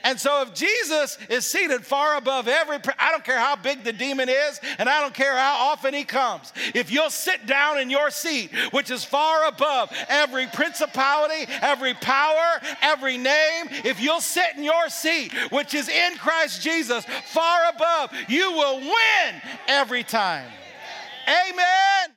And 0.05 0.19
so, 0.19 0.43
if 0.43 0.55
Jesus 0.55 1.19
is 1.29 1.47
seated 1.47 1.85
far 1.85 2.17
above 2.17 2.49
every, 2.49 2.79
I 2.99 3.11
don't 3.11 3.25
care 3.25 3.39
how 3.39 3.57
big 3.57 3.85
the 3.85 3.93
demon 3.93 4.29
is, 4.29 4.61
and 4.79 4.89
I 4.89 5.01
don't 5.01 5.15
care 5.15 5.37
how 5.37 5.71
often 5.71 5.95
he 5.95 6.05
comes. 6.05 6.53
If 6.75 6.91
you'll 6.91 7.11
sit 7.11 7.47
down 7.47 7.79
in 7.79 7.91
your 7.91 8.11
seat, 8.11 8.51
which 8.73 8.91
is 8.91 9.05
far 9.05 9.47
above 9.47 9.93
every 10.09 10.47
principality, 10.47 11.51
every 11.63 11.95
power, 11.95 12.61
every 12.83 13.19
name, 13.19 13.67
if 13.85 14.01
you'll 14.01 14.21
sit 14.21 14.57
in 14.57 14.65
your 14.65 14.89
seat, 14.89 15.33
which 15.51 15.75
is 15.75 15.89
in 15.89 16.17
Christ 16.17 16.63
Jesus, 16.63 17.05
far 17.27 17.69
above, 17.75 18.11
you 18.29 18.53
will 18.53 18.81
win 18.81 19.43
every 19.69 20.05
time. 20.05 20.51
Amen. 21.29 22.15